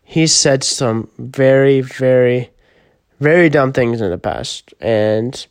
he 0.02 0.26
said 0.26 0.64
some 0.64 1.08
very, 1.18 1.80
very 1.80 2.50
very 3.22 3.48
dumb 3.48 3.72
things 3.72 4.00
in 4.00 4.10
the 4.10 4.18
past. 4.18 4.74
And 4.80 5.46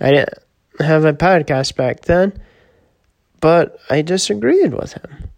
I 0.00 0.10
didn't 0.10 0.38
have 0.78 1.04
a 1.04 1.14
podcast 1.14 1.74
back 1.74 2.02
then, 2.02 2.38
but 3.40 3.78
I 3.90 4.02
disagreed 4.02 4.74
with 4.74 4.92
him. 4.92 5.30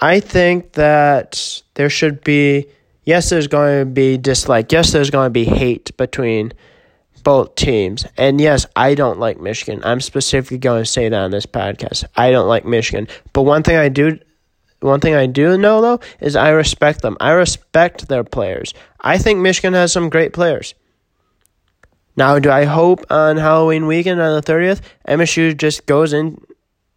I 0.00 0.20
think 0.20 0.72
that 0.72 1.62
there 1.74 1.88
should 1.88 2.22
be, 2.22 2.66
yes, 3.06 3.30
there's 3.30 3.46
going 3.46 3.78
to 3.78 3.86
be 3.86 4.18
dislike. 4.18 4.70
Yes, 4.70 4.92
there's 4.92 5.10
going 5.10 5.26
to 5.26 5.30
be 5.30 5.44
hate 5.44 5.96
between 5.96 6.52
both 7.24 7.54
teams. 7.54 8.04
And 8.18 8.40
yes, 8.40 8.66
I 8.76 8.94
don't 8.94 9.18
like 9.18 9.40
Michigan. 9.40 9.80
I'm 9.84 10.00
specifically 10.00 10.58
going 10.58 10.82
to 10.82 10.90
say 10.90 11.08
that 11.08 11.18
on 11.18 11.30
this 11.30 11.46
podcast. 11.46 12.04
I 12.14 12.30
don't 12.30 12.48
like 12.48 12.66
Michigan. 12.66 13.08
But 13.32 13.42
one 13.42 13.62
thing 13.62 13.76
I 13.76 13.88
do 13.88 14.18
one 14.80 15.00
thing 15.00 15.14
I 15.14 15.26
do 15.26 15.56
know 15.56 15.80
though 15.80 16.00
is 16.20 16.36
I 16.36 16.50
respect 16.50 17.00
them. 17.00 17.16
I 17.18 17.32
respect 17.32 18.08
their 18.08 18.24
players. 18.24 18.74
I 19.00 19.16
think 19.16 19.40
Michigan 19.40 19.72
has 19.72 19.90
some 19.90 20.10
great 20.10 20.34
players. 20.34 20.74
Now, 22.16 22.38
do 22.38 22.50
I 22.50 22.64
hope 22.64 23.04
on 23.10 23.36
Halloween 23.36 23.86
weekend 23.86 24.20
on 24.20 24.34
the 24.34 24.42
30th, 24.42 24.80
MSU 25.06 25.56
just 25.56 25.84
goes 25.86 26.12
in, 26.12 26.40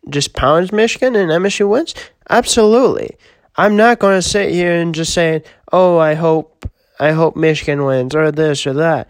just 0.09 0.33
pounds 0.33 0.71
Michigan 0.71 1.15
and 1.15 1.29
MSU 1.29 1.67
wins? 1.67 1.93
Absolutely. 2.29 3.17
I'm 3.59 3.75
not 3.75 3.99
going 3.99 4.17
to 4.17 4.21
sit 4.21 4.51
here 4.51 4.71
and 4.71 4.95
just 4.95 5.13
say, 5.13 5.43
"Oh, 5.73 5.97
I 5.97 6.13
hope 6.13 6.65
I 6.97 7.11
hope 7.11 7.35
Michigan 7.35 7.83
wins 7.83 8.15
or 8.15 8.31
this 8.31 8.65
or 8.65 8.71
that." 8.75 9.09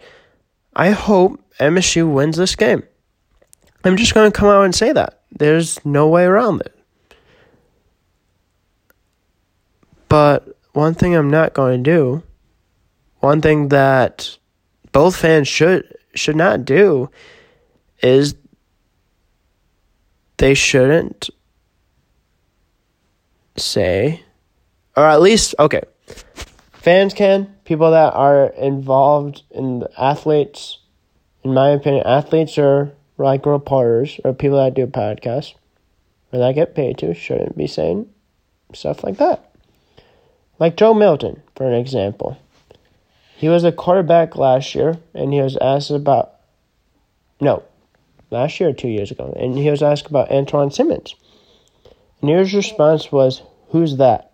I 0.74 0.90
hope 0.90 1.40
MSU 1.60 2.12
wins 2.12 2.36
this 2.36 2.56
game. 2.56 2.82
I'm 3.84 3.96
just 3.96 4.12
going 4.12 4.30
to 4.30 4.36
come 4.36 4.48
out 4.48 4.64
and 4.64 4.74
say 4.74 4.92
that. 4.92 5.20
There's 5.30 5.84
no 5.84 6.08
way 6.08 6.24
around 6.24 6.62
it. 6.62 6.76
But 10.08 10.58
one 10.72 10.94
thing 10.94 11.14
I'm 11.14 11.30
not 11.30 11.54
going 11.54 11.84
to 11.84 11.90
do, 11.90 12.24
one 13.20 13.40
thing 13.40 13.68
that 13.68 14.36
both 14.90 15.14
fans 15.14 15.46
should 15.46 15.96
should 16.16 16.34
not 16.34 16.64
do 16.64 17.08
is 18.02 18.34
they 20.38 20.54
shouldn't 20.54 21.30
say, 23.56 24.24
or 24.96 25.04
at 25.04 25.20
least, 25.20 25.54
okay, 25.58 25.82
fans 26.72 27.14
can, 27.14 27.54
people 27.64 27.90
that 27.90 28.12
are 28.14 28.46
involved 28.46 29.42
in 29.50 29.80
the 29.80 29.90
athletes, 30.00 30.78
in 31.42 31.54
my 31.54 31.70
opinion, 31.70 32.06
athletes 32.06 32.58
are 32.58 32.92
like 33.18 33.46
reporters 33.46 34.18
or 34.24 34.32
people 34.32 34.58
that 34.58 34.74
do 34.74 34.86
podcasts 34.86 35.54
or 36.32 36.38
that 36.38 36.54
get 36.54 36.74
paid 36.74 36.98
to 36.98 37.14
shouldn't 37.14 37.56
be 37.56 37.66
saying 37.66 38.08
stuff 38.74 39.04
like 39.04 39.18
that. 39.18 39.52
Like 40.58 40.76
Joe 40.76 40.94
Milton, 40.94 41.42
for 41.56 41.66
an 41.66 41.74
example. 41.74 42.38
He 43.36 43.48
was 43.48 43.64
a 43.64 43.72
quarterback 43.72 44.36
last 44.36 44.74
year, 44.74 44.98
and 45.14 45.32
he 45.32 45.40
was 45.40 45.56
asked 45.56 45.90
about. 45.90 46.34
No, 47.40 47.62
last 48.30 48.60
year 48.60 48.68
or 48.68 48.74
two 48.74 48.88
years 48.88 49.10
ago, 49.10 49.34
and 49.38 49.56
he 49.56 49.70
was 49.70 49.82
asked 49.82 50.08
about 50.08 50.28
Antjuan 50.28 50.72
Simmons. 50.72 51.14
And 52.20 52.30
his 52.30 52.52
response 52.52 53.10
was, 53.10 53.42
Who's 53.68 53.96
that? 53.96 54.29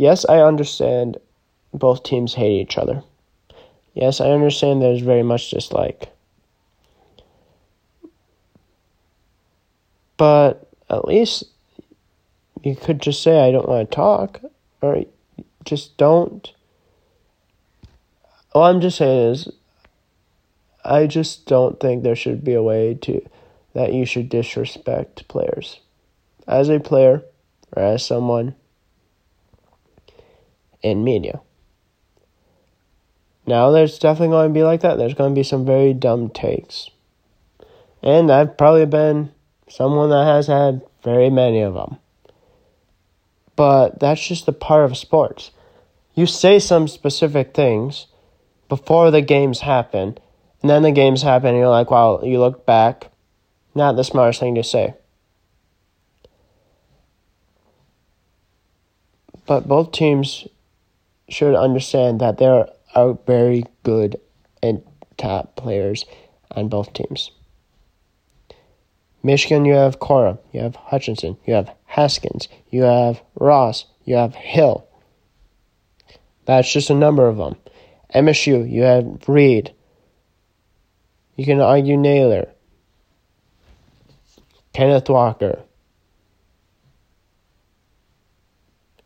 Yes, 0.00 0.24
I 0.26 0.40
understand 0.40 1.18
both 1.74 2.04
teams 2.04 2.32
hate 2.32 2.58
each 2.58 2.78
other. 2.78 3.02
Yes, 3.92 4.18
I 4.18 4.30
understand 4.30 4.80
there's 4.80 5.02
very 5.02 5.22
much 5.22 5.50
dislike. 5.50 6.08
But 10.16 10.66
at 10.88 11.04
least 11.04 11.44
you 12.64 12.76
could 12.76 13.02
just 13.02 13.22
say, 13.22 13.46
I 13.46 13.52
don't 13.52 13.68
want 13.68 13.90
to 13.90 13.94
talk, 13.94 14.40
or 14.80 15.04
just 15.66 15.98
don't. 15.98 16.50
All 18.54 18.62
I'm 18.62 18.80
just 18.80 18.96
saying 18.96 19.32
is, 19.32 19.52
I 20.82 21.08
just 21.08 21.44
don't 21.44 21.78
think 21.78 22.04
there 22.04 22.16
should 22.16 22.42
be 22.42 22.54
a 22.54 22.62
way 22.62 22.94
to 23.02 23.20
that 23.74 23.92
you 23.92 24.06
should 24.06 24.30
disrespect 24.30 25.28
players. 25.28 25.78
As 26.48 26.70
a 26.70 26.80
player 26.80 27.22
or 27.76 27.82
as 27.82 28.02
someone 28.02 28.54
in 30.82 31.04
media. 31.04 31.40
Now 33.46 33.70
there's 33.70 33.98
definitely 33.98 34.28
going 34.28 34.50
to 34.50 34.54
be 34.54 34.62
like 34.62 34.80
that. 34.82 34.96
There's 34.96 35.14
going 35.14 35.34
to 35.34 35.38
be 35.38 35.42
some 35.42 35.64
very 35.64 35.92
dumb 35.92 36.30
takes. 36.30 36.90
And 38.02 38.30
I've 38.30 38.56
probably 38.56 38.86
been 38.86 39.32
someone 39.68 40.10
that 40.10 40.24
has 40.24 40.46
had 40.46 40.82
very 41.02 41.30
many 41.30 41.60
of 41.60 41.74
them. 41.74 41.98
But 43.56 44.00
that's 44.00 44.26
just 44.26 44.48
a 44.48 44.52
part 44.52 44.84
of 44.84 44.96
sports. 44.96 45.50
You 46.14 46.26
say 46.26 46.58
some 46.58 46.88
specific 46.88 47.54
things 47.54 48.06
before 48.68 49.10
the 49.10 49.20
games 49.20 49.60
happen, 49.60 50.18
and 50.62 50.70
then 50.70 50.82
the 50.82 50.92
games 50.92 51.22
happen, 51.22 51.50
and 51.50 51.58
you're 51.58 51.68
like, 51.68 51.90
wow, 51.90 52.20
you 52.22 52.38
look 52.38 52.64
back, 52.64 53.10
not 53.74 53.96
the 53.96 54.04
smartest 54.04 54.40
thing 54.40 54.54
to 54.54 54.62
say. 54.62 54.94
But 59.46 59.66
both 59.66 59.92
teams 59.92 60.46
should 61.30 61.54
understand 61.54 62.20
that 62.20 62.38
there 62.38 62.66
are 62.94 63.18
very 63.26 63.64
good 63.82 64.20
and 64.62 64.82
top 65.16 65.56
players 65.56 66.04
on 66.50 66.68
both 66.68 66.92
teams. 66.92 67.30
Michigan, 69.22 69.64
you 69.64 69.74
have 69.74 70.00
Corum, 70.00 70.38
you 70.52 70.60
have 70.60 70.76
Hutchinson, 70.76 71.36
you 71.46 71.54
have 71.54 71.70
Haskins, 71.84 72.48
you 72.70 72.82
have 72.82 73.22
Ross, 73.34 73.84
you 74.04 74.16
have 74.16 74.34
Hill. 74.34 74.86
That's 76.46 76.72
just 76.72 76.90
a 76.90 76.94
number 76.94 77.28
of 77.28 77.36
them. 77.36 77.56
MSU, 78.14 78.68
you 78.68 78.82
have 78.82 79.28
Reed. 79.28 79.72
You 81.36 81.44
can 81.44 81.60
argue 81.60 81.96
Nailor, 81.96 82.48
Kenneth 84.72 85.08
Walker. 85.08 85.62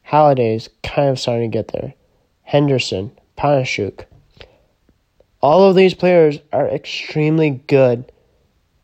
Halliday's 0.03 0.69
kind 0.83 1.11
of 1.11 1.19
starting 1.19 1.51
to 1.51 1.59
get 1.59 1.69
there. 1.69 1.95
Henderson, 2.55 3.11
Panasiuk. 3.37 4.05
All 5.43 5.69
of 5.69 5.75
these 5.75 5.93
players 5.93 6.39
are 6.53 6.69
extremely 6.69 7.51
good 7.67 8.13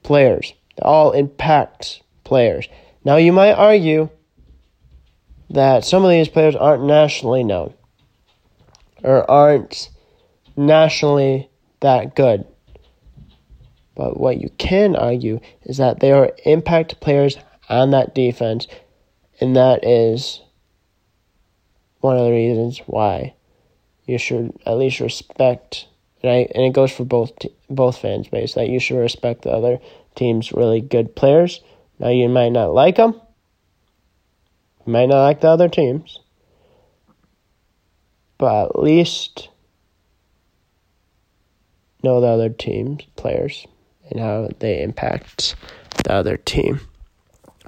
players. 0.02 0.52
They're 0.74 0.88
all 0.88 1.12
impact 1.12 2.02
players. 2.24 2.66
Now, 3.04 3.14
you 3.14 3.32
might 3.32 3.52
argue 3.52 4.08
that 5.50 5.84
some 5.84 6.04
of 6.04 6.10
these 6.10 6.26
players 6.26 6.56
aren't 6.56 6.82
nationally 6.82 7.44
known 7.44 7.72
or 9.04 9.30
aren't 9.30 9.88
nationally 10.56 11.48
that 11.78 12.16
good. 12.16 12.44
But 13.94 14.18
what 14.18 14.40
you 14.40 14.50
can 14.58 14.96
argue 14.96 15.38
is 15.62 15.76
that 15.76 16.00
they 16.00 16.10
are 16.10 16.32
impact 16.44 16.98
players 16.98 17.38
on 17.68 17.92
that 17.92 18.16
defense, 18.16 18.66
and 19.40 19.54
that 19.54 19.84
is 19.84 20.40
one 22.00 22.16
of 22.16 22.24
the 22.24 22.32
reasons 22.32 22.80
why 22.86 23.34
you 24.10 24.18
should 24.18 24.52
at 24.66 24.76
least 24.76 25.00
respect, 25.00 25.86
and, 26.22 26.30
I, 26.30 26.48
and 26.54 26.64
it 26.64 26.72
goes 26.72 26.92
for 26.92 27.04
both 27.04 27.32
both 27.68 27.98
fans 27.98 28.28
base 28.28 28.54
that 28.54 28.68
you 28.68 28.80
should 28.80 28.98
respect 28.98 29.42
the 29.42 29.50
other 29.50 29.78
team's 30.14 30.52
really 30.52 30.80
good 30.80 31.14
players. 31.14 31.60
Now 31.98 32.08
you 32.08 32.28
might 32.28 32.50
not 32.50 32.74
like 32.74 32.96
them, 32.96 33.20
you 34.86 34.92
might 34.92 35.06
not 35.06 35.22
like 35.22 35.40
the 35.40 35.48
other 35.48 35.68
teams, 35.68 36.18
but 38.38 38.70
at 38.70 38.78
least 38.78 39.48
know 42.02 42.20
the 42.20 42.26
other 42.26 42.48
team's 42.48 43.04
players 43.16 43.66
and 44.10 44.20
how 44.20 44.48
they 44.58 44.82
impact 44.82 45.54
the 46.04 46.12
other 46.12 46.36
team. 46.36 46.80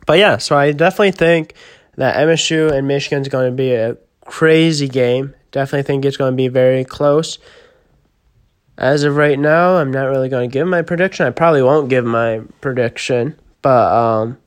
But 0.07 0.19
yeah, 0.19 0.39
so 0.39 0.57
I 0.57 0.73
definitely 0.73 1.13
think 1.13 1.55
that 1.97 2.17
MSU 2.17 2.73
and 2.73 2.89
Michigan 2.89 3.23
is 3.23 3.29
going 3.29 3.51
to 3.51 3.57
be 3.57 3.73
a 3.73 3.97
crazy 4.25 4.89
game. 4.89 5.35
Definitely 5.53 5.85
think 5.85 6.05
it's 6.05 6.17
going 6.17 6.33
to 6.33 6.37
be 6.37 6.49
very 6.49 6.85
close. 6.85 7.39
As 8.79 9.05
of 9.05 9.17
right 9.17 9.39
now, 9.39 9.77
I'm 9.77 9.93
not 9.93 10.07
really 10.07 10.29
going 10.29 10.49
to 10.49 10.53
give 10.53 10.67
my 10.67 10.83
prediction. 10.83 11.27
I 11.27 11.31
probably 11.31 11.63
won't 11.63 11.91
give 11.91 12.05
my 12.05 12.41
prediction, 12.63 13.39
but 13.61 13.93
um, 13.93 14.39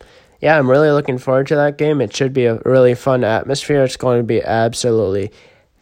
yeah, 0.41 0.57
I'm 0.57 0.69
really 0.69 0.89
looking 0.89 1.19
forward 1.19 1.47
to 1.47 1.55
that 1.55 1.77
game. 1.77 2.01
It 2.01 2.15
should 2.15 2.33
be 2.33 2.45
a 2.45 2.59
really 2.65 2.95
fun 2.95 3.23
atmosphere. 3.23 3.83
It's 3.83 3.97
going 3.97 4.19
to 4.19 4.23
be 4.23 4.41
absolutely 4.41 5.31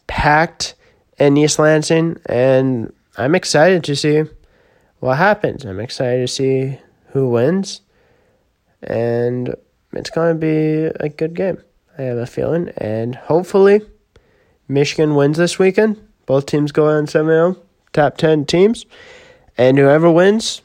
packed 0.08 0.76
in 1.18 1.38
East 1.38 1.58
Lansing, 1.58 2.18
and 2.26 2.94
I'm 3.18 3.34
excited 3.34 3.84
to 3.86 3.96
see 3.96 4.24
what 5.00 5.18
happens. 5.18 5.66
I'm 5.66 5.80
excited 5.80 6.20
to 6.22 6.28
see 6.28 6.80
who 7.12 7.30
wins, 7.30 7.82
and 8.82 9.56
it's 9.94 10.10
going 10.10 10.36
to 10.36 10.40
be 10.40 10.92
a 11.00 11.08
good 11.08 11.34
game. 11.34 11.64
I 11.98 12.02
have 12.04 12.18
a 12.18 12.26
feeling, 12.26 12.70
and 12.78 13.16
hopefully, 13.16 13.82
Michigan 14.68 15.16
wins 15.16 15.38
this 15.38 15.60
weekend. 15.60 16.06
Both 16.26 16.46
teams 16.46 16.72
go 16.72 16.88
on 16.88 17.08
7 17.08 17.28
0, 17.28 17.58
top 17.92 18.18
10 18.18 18.46
teams, 18.46 18.86
and 19.58 19.78
whoever 19.78 20.10
wins 20.10 20.62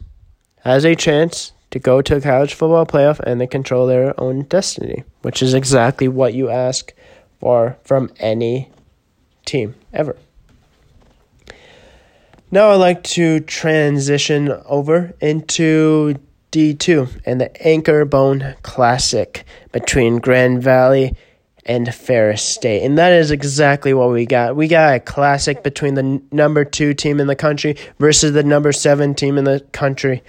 has 0.63 0.85
a 0.85 0.95
chance 0.95 1.53
to 1.71 1.79
go 1.79 2.01
to 2.01 2.17
a 2.17 2.21
college 2.21 2.55
football 2.55 2.87
playoff 2.87 3.21
and 3.21 3.41
they 3.41 3.47
control 3.47 3.87
their 3.87 4.19
own 4.21 4.43
destiny, 4.43 5.05
which 5.23 5.43
is 5.43 5.55
exactly 5.55 6.09
what 6.09 6.35
you 6.35 6.49
ask 6.49 6.93
for 7.41 7.77
from 7.85 8.11
any 8.19 8.71
team 9.45 9.75
ever. 9.93 10.17
Now 12.51 12.71
I'd 12.71 12.77
like 12.77 13.03
to 13.05 13.41
transition 13.41 14.51
over 14.65 15.13
into 15.21 16.17
D2 16.51 17.23
and 17.27 17.41
the 17.41 17.67
Anchor 17.67 18.07
Bone 18.07 18.55
Classic 18.63 19.45
between 19.71 20.17
Grand 20.17 20.63
Valley 20.63 21.15
and 21.69 21.95
Ferris 21.95 22.43
State. 22.43 22.83
And 22.83 22.97
that 22.99 23.13
is 23.13 23.31
exactly 23.31 23.93
what 23.93 24.11
we 24.11 24.25
got. 24.25 24.57
We 24.57 24.67
got 24.67 24.95
a 24.95 25.01
classic 25.01 25.63
between 25.63 25.95
the 25.95 26.23
number 26.33 26.65
two 26.65 26.95
team 26.95 27.21
in 27.21 27.27
the 27.27 27.37
country 27.37 27.77
versus 27.99 28.33
the 28.33 28.43
number 28.43 28.73
seven 28.73 29.15
team 29.15 29.37
in 29.37 29.45
the 29.45 29.61
country. 29.73 30.23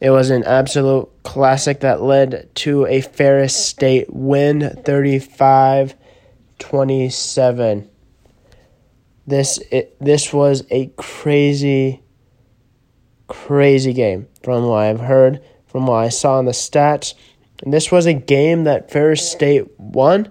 It 0.00 0.10
was 0.10 0.30
an 0.30 0.42
absolute 0.44 1.08
classic 1.22 1.80
that 1.80 2.02
led 2.02 2.50
to 2.56 2.84
a 2.86 3.00
Ferris 3.00 3.54
State 3.54 4.12
win 4.12 4.82
35 4.84 5.94
27. 6.58 7.90
This 9.26 9.58
it, 9.70 9.96
this 10.00 10.32
was 10.32 10.64
a 10.70 10.86
crazy 10.96 12.02
crazy 13.26 13.92
game 13.92 14.28
from 14.42 14.66
what 14.66 14.84
I've 14.84 15.00
heard, 15.00 15.40
from 15.66 15.86
what 15.86 15.96
I 15.96 16.08
saw 16.08 16.38
in 16.38 16.44
the 16.44 16.52
stats. 16.52 17.14
And 17.64 17.72
this 17.72 17.90
was 17.90 18.04
a 18.04 18.12
game 18.12 18.64
that 18.64 18.90
Ferris 18.90 19.28
State 19.28 19.80
won, 19.80 20.28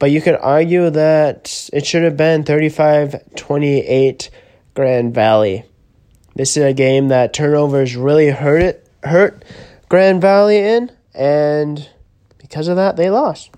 but 0.00 0.10
you 0.10 0.20
could 0.20 0.34
argue 0.34 0.90
that 0.90 1.70
it 1.72 1.86
should 1.86 2.02
have 2.02 2.16
been 2.16 2.42
35 2.42 3.34
28 3.36 4.30
Grand 4.74 5.14
Valley. 5.14 5.64
This 6.34 6.56
is 6.56 6.64
a 6.64 6.74
game 6.74 7.08
that 7.08 7.32
turnovers 7.32 7.94
really 7.94 8.30
hurt 8.30 8.62
it 8.62 8.88
hurt 9.04 9.44
Grand 9.88 10.20
Valley 10.20 10.58
in, 10.58 10.90
and 11.14 11.88
because 12.38 12.66
of 12.66 12.76
that 12.76 12.96
they 12.96 13.10
lost. 13.10 13.50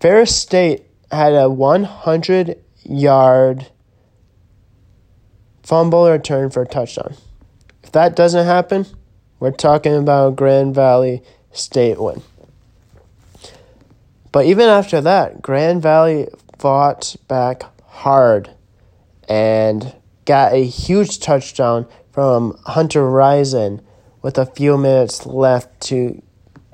Ferris 0.00 0.36
State 0.36 0.84
had 1.10 1.32
a 1.32 1.48
100 1.48 2.58
yard 2.82 3.68
fumble 5.62 6.10
return 6.10 6.50
for 6.50 6.62
a 6.62 6.66
touchdown. 6.66 7.14
If 7.82 7.92
that 7.92 8.14
doesn't 8.14 8.44
happen, 8.44 8.84
we're 9.40 9.50
talking 9.50 9.94
about 9.94 10.36
Grand 10.36 10.74
Valley 10.74 11.22
State 11.54 12.00
win. 12.00 12.22
But 14.32 14.46
even 14.46 14.68
after 14.68 15.00
that, 15.00 15.40
Grand 15.40 15.80
Valley 15.80 16.28
fought 16.58 17.16
back 17.28 17.62
hard 17.86 18.50
and 19.28 19.94
got 20.24 20.52
a 20.52 20.64
huge 20.64 21.20
touchdown 21.20 21.86
from 22.12 22.58
Hunter 22.66 23.02
Rison 23.02 23.82
with 24.22 24.38
a 24.38 24.46
few 24.46 24.76
minutes 24.76 25.26
left 25.26 25.80
to 25.82 26.20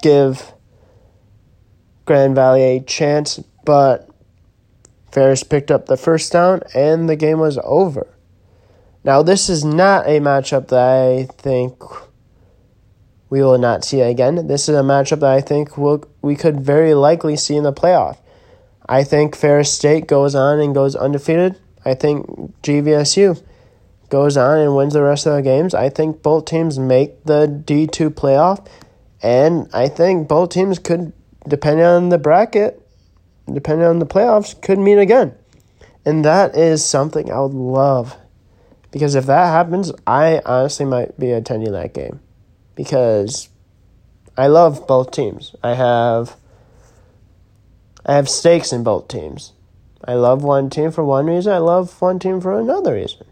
give 0.03 0.53
Grand 2.07 2.35
Valley 2.35 2.63
a 2.63 2.81
chance 2.81 3.41
but 3.65 4.09
Ferris 5.13 5.43
picked 5.43 5.71
up 5.71 5.87
the 5.87 5.97
first 5.97 6.33
down 6.33 6.63
and 6.75 7.09
the 7.09 7.17
game 7.17 7.39
was 7.39 7.59
over. 7.65 8.07
Now, 9.03 9.23
this 9.23 9.49
is 9.49 9.65
not 9.65 10.07
a 10.07 10.21
matchup 10.21 10.69
that 10.69 10.79
I 10.79 11.25
think 11.41 11.83
we 13.31 13.41
will 13.43 13.59
not 13.59 13.85
see 13.85 14.01
again. 14.01 14.49
This 14.49 14.69
is 14.69 14.77
a 14.77 14.83
matchup 14.83 15.21
that 15.21 15.31
I 15.31 15.41
think 15.41 15.79
we'll, 15.79 16.05
we 16.21 16.35
could 16.35 16.61
very 16.61 16.95
likely 16.95 17.37
see 17.37 17.57
in 17.57 17.63
the 17.63 17.73
playoff. 17.73 18.19
I 18.89 19.05
think 19.05 19.37
Ferris 19.37 19.73
State 19.73 20.09
goes 20.09 20.35
on 20.35 20.59
and 20.59 20.75
goes 20.75 20.97
undefeated. 20.97 21.59
I 21.85 21.95
think 21.95 22.27
GVSU 22.63 23.41
goes 24.09 24.37
on 24.37 24.59
and 24.59 24.75
wins 24.75 24.95
the 24.95 25.03
rest 25.03 25.27
of 25.27 25.37
the 25.37 25.43
games. 25.43 25.75
I 25.75 25.89
think 25.89 26.23
both 26.23 26.47
teams 26.47 26.79
make 26.79 27.25
the 27.25 27.47
D2 27.47 28.11
playoff. 28.11 28.67
And 29.23 29.69
I 29.73 29.89
think 29.89 30.27
both 30.27 30.51
teams 30.51 30.81
could, 30.81 31.13
depending 31.47 31.87
on 31.87 32.09
the 32.09 32.19
bracket, 32.19 32.85
depending 33.51 33.87
on 33.87 34.01
the 34.01 34.07
playoffs, 34.07 34.61
could 34.61 34.81
meet 34.81 34.99
again. 34.99 35.35
And 36.05 36.25
that 36.25 36.57
is 36.57 36.85
something 36.85 37.31
I 37.31 37.41
would 37.41 37.55
love. 37.55 38.17
Because 38.91 39.15
if 39.15 39.27
that 39.27 39.47
happens, 39.47 39.93
I 40.05 40.41
honestly 40.45 40.87
might 40.87 41.19
be 41.19 41.31
attending 41.31 41.73
that 41.73 41.95
game. 41.95 42.19
Because 42.81 43.51
I 44.39 44.47
love 44.47 44.87
both 44.87 45.11
teams. 45.11 45.55
I 45.63 45.75
have 45.75 46.35
I 48.07 48.15
have 48.15 48.27
stakes 48.27 48.73
in 48.73 48.83
both 48.83 49.07
teams. 49.07 49.53
I 50.03 50.15
love 50.15 50.43
one 50.43 50.71
team 50.71 50.91
for 50.91 51.05
one 51.05 51.27
reason, 51.27 51.53
I 51.53 51.59
love 51.59 52.01
one 52.01 52.19
team 52.19 52.41
for 52.41 52.59
another 52.59 52.95
reason. 52.95 53.27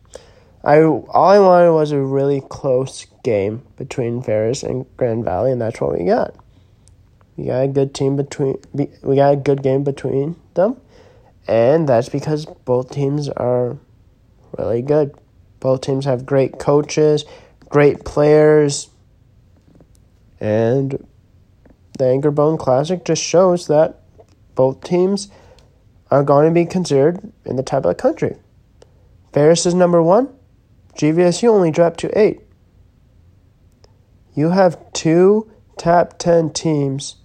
I 0.62 0.82
all 0.82 1.08
I 1.30 1.38
wanted 1.38 1.72
was 1.72 1.92
a 1.92 1.98
really 1.98 2.42
close 2.42 3.06
game 3.24 3.62
between 3.78 4.20
Ferris 4.20 4.62
and 4.62 4.84
Grand 4.98 5.24
Valley, 5.24 5.52
and 5.52 5.62
that's 5.62 5.80
what 5.80 5.98
we 5.98 6.04
got. 6.04 6.34
We 7.38 7.46
got 7.46 7.64
a 7.64 7.68
good 7.68 7.94
team 7.94 8.16
between. 8.16 8.58
We 8.74 9.16
got 9.16 9.32
a 9.32 9.36
good 9.36 9.62
game 9.62 9.82
between 9.82 10.36
them, 10.52 10.76
and 11.46 11.88
that's 11.88 12.10
because 12.10 12.44
both 12.44 12.90
teams 12.90 13.30
are 13.30 13.78
really 14.58 14.82
good. 14.82 15.14
Both 15.58 15.80
teams 15.80 16.04
have 16.04 16.26
great 16.26 16.58
coaches, 16.58 17.24
great 17.70 18.04
players, 18.04 18.90
and 20.40 21.06
the 21.98 22.06
Anchor 22.06 22.30
Bone 22.30 22.58
Classic 22.58 23.04
just 23.04 23.22
shows 23.22 23.66
that 23.66 24.00
both 24.54 24.82
teams 24.82 25.28
are 26.10 26.22
going 26.22 26.46
to 26.46 26.54
be 26.54 26.64
considered 26.64 27.32
in 27.44 27.56
the 27.56 27.62
top 27.62 27.84
of 27.84 27.90
the 27.90 27.94
country. 27.94 28.36
Ferris 29.32 29.66
is 29.66 29.74
number 29.74 30.02
one. 30.02 30.28
GVSU 30.96 31.48
only 31.48 31.70
dropped 31.70 32.00
to 32.00 32.18
eight. 32.18 32.40
You 34.34 34.50
have 34.50 34.92
two 34.92 35.50
top 35.76 36.18
10 36.18 36.52
teams 36.52 37.16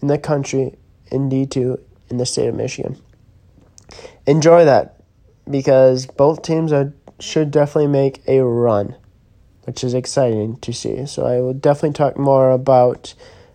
in 0.00 0.08
the 0.08 0.18
country 0.18 0.76
in 1.10 1.28
D2 1.30 1.80
in 2.10 2.16
the 2.16 2.26
state 2.26 2.48
of 2.48 2.54
Michigan. 2.54 2.96
Enjoy 4.26 4.64
that 4.64 5.00
because 5.50 6.06
both 6.06 6.42
teams 6.42 6.72
are 6.72 6.92
should 7.20 7.50
definitely 7.50 7.86
make 7.86 8.20
a 8.26 8.40
run, 8.40 8.96
which 9.72 9.82
is 9.82 9.94
exciting 9.94 10.58
to 10.58 10.70
see. 10.70 11.06
So 11.06 11.24
I 11.24 11.40
will 11.40 11.54
definitely 11.54 11.94
talk 11.94 12.18
more 12.18 12.50
about 12.50 13.14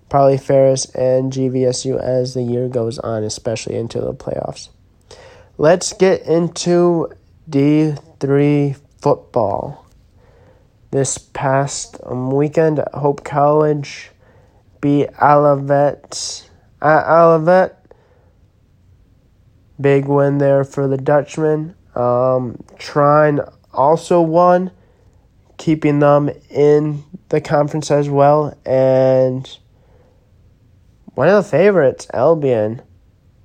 probably 0.09 0.39
Ferris 0.39 0.86
and 0.95 1.32
GVSU 1.32 2.01
as 2.01 2.34
the 2.34 2.41
year 2.41 2.68
goes 2.70 2.97
on, 2.97 3.24
especially 3.24 3.76
into 3.76 4.01
the 4.01 4.15
playoffs. 4.15 4.70
Let's 5.59 5.93
get 5.93 6.24
into 6.24 7.11
D3 7.47 8.80
football. 8.99 9.86
This 10.89 11.20
past 11.20 11.99
weekend 12.03 12.84
Hope 12.95 13.24
College 13.24 14.09
beat 14.82 15.09
Olivet 15.22 16.49
at 16.82 17.07
Olivet. 17.07 17.78
Big 19.80 20.05
win 20.05 20.39
there 20.39 20.63
for 20.63 20.88
the 20.88 20.97
Dutchman. 20.97 21.76
Um, 21.93 22.57
Trine 22.80 23.39
also 23.72 24.20
won, 24.20 24.72
keeping 25.58 25.99
them 25.99 26.30
in 26.49 27.03
the 27.30 27.41
conference 27.41 27.91
as 27.91 28.10
well. 28.10 28.58
And 28.66 29.58
one 31.16 31.28
of 31.30 31.43
the 31.43 31.49
favorites, 31.49 32.08
Albion, 32.14 32.82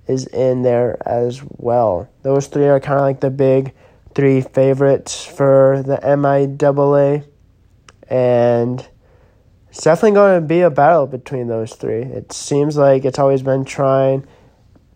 is 0.07 0.27
in 0.27 0.63
there 0.63 0.97
as 1.07 1.43
well. 1.59 2.09
Those 2.23 2.47
three 2.47 2.67
are 2.67 2.81
kind 2.81 2.99
of 2.99 3.03
like 3.03 3.21
the 3.21 3.31
big 3.31 3.73
three 4.15 4.41
favorites 4.41 5.25
for 5.25 5.83
the 5.87 5.97
MIAA. 5.97 7.27
And 8.09 8.87
it's 9.69 9.83
definitely 9.83 10.13
going 10.13 10.41
to 10.43 10.47
be 10.47 10.61
a 10.61 10.71
battle 10.71 11.07
between 11.07 11.47
those 11.47 11.75
three. 11.75 12.03
It 12.03 12.33
seems 12.33 12.77
like 12.77 13.05
it's 13.05 13.19
always 13.19 13.43
been 13.43 13.65
Trine 13.65 14.27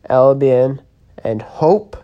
Albion, 0.09 0.83
and 1.23 1.43
Hope 1.43 1.97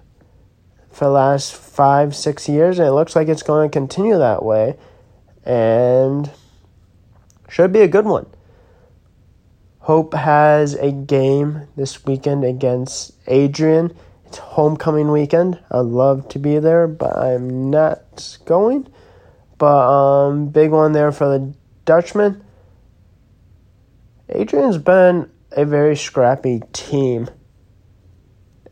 for 0.90 1.06
the 1.06 1.10
last 1.10 1.54
five, 1.54 2.14
six 2.14 2.48
years, 2.48 2.78
and 2.78 2.88
it 2.88 2.92
looks 2.92 3.16
like 3.16 3.28
it's 3.28 3.42
going 3.42 3.68
to 3.68 3.72
continue 3.72 4.18
that 4.18 4.44
way. 4.44 4.76
And 5.44 6.30
should 7.48 7.72
be 7.72 7.80
a 7.80 7.88
good 7.88 8.06
one. 8.06 8.26
Hope 9.80 10.14
has 10.14 10.74
a 10.74 10.92
game 10.92 11.66
this 11.76 12.04
weekend 12.04 12.44
against 12.44 13.12
Adrian. 13.26 13.96
It's 14.26 14.38
homecoming 14.38 15.10
weekend. 15.10 15.58
I'd 15.70 15.80
love 15.80 16.28
to 16.30 16.38
be 16.38 16.58
there, 16.60 16.86
but 16.86 17.18
I'm 17.18 17.70
not 17.70 18.38
going. 18.44 18.86
But 19.58 19.88
um, 19.88 20.48
big 20.48 20.70
one 20.70 20.92
there 20.92 21.12
for 21.12 21.26
the 21.26 21.54
Dutchman. 21.84 22.44
Adrian's 24.28 24.78
been 24.78 25.28
a 25.50 25.64
very 25.64 25.96
scrappy 25.96 26.62
team 26.72 27.28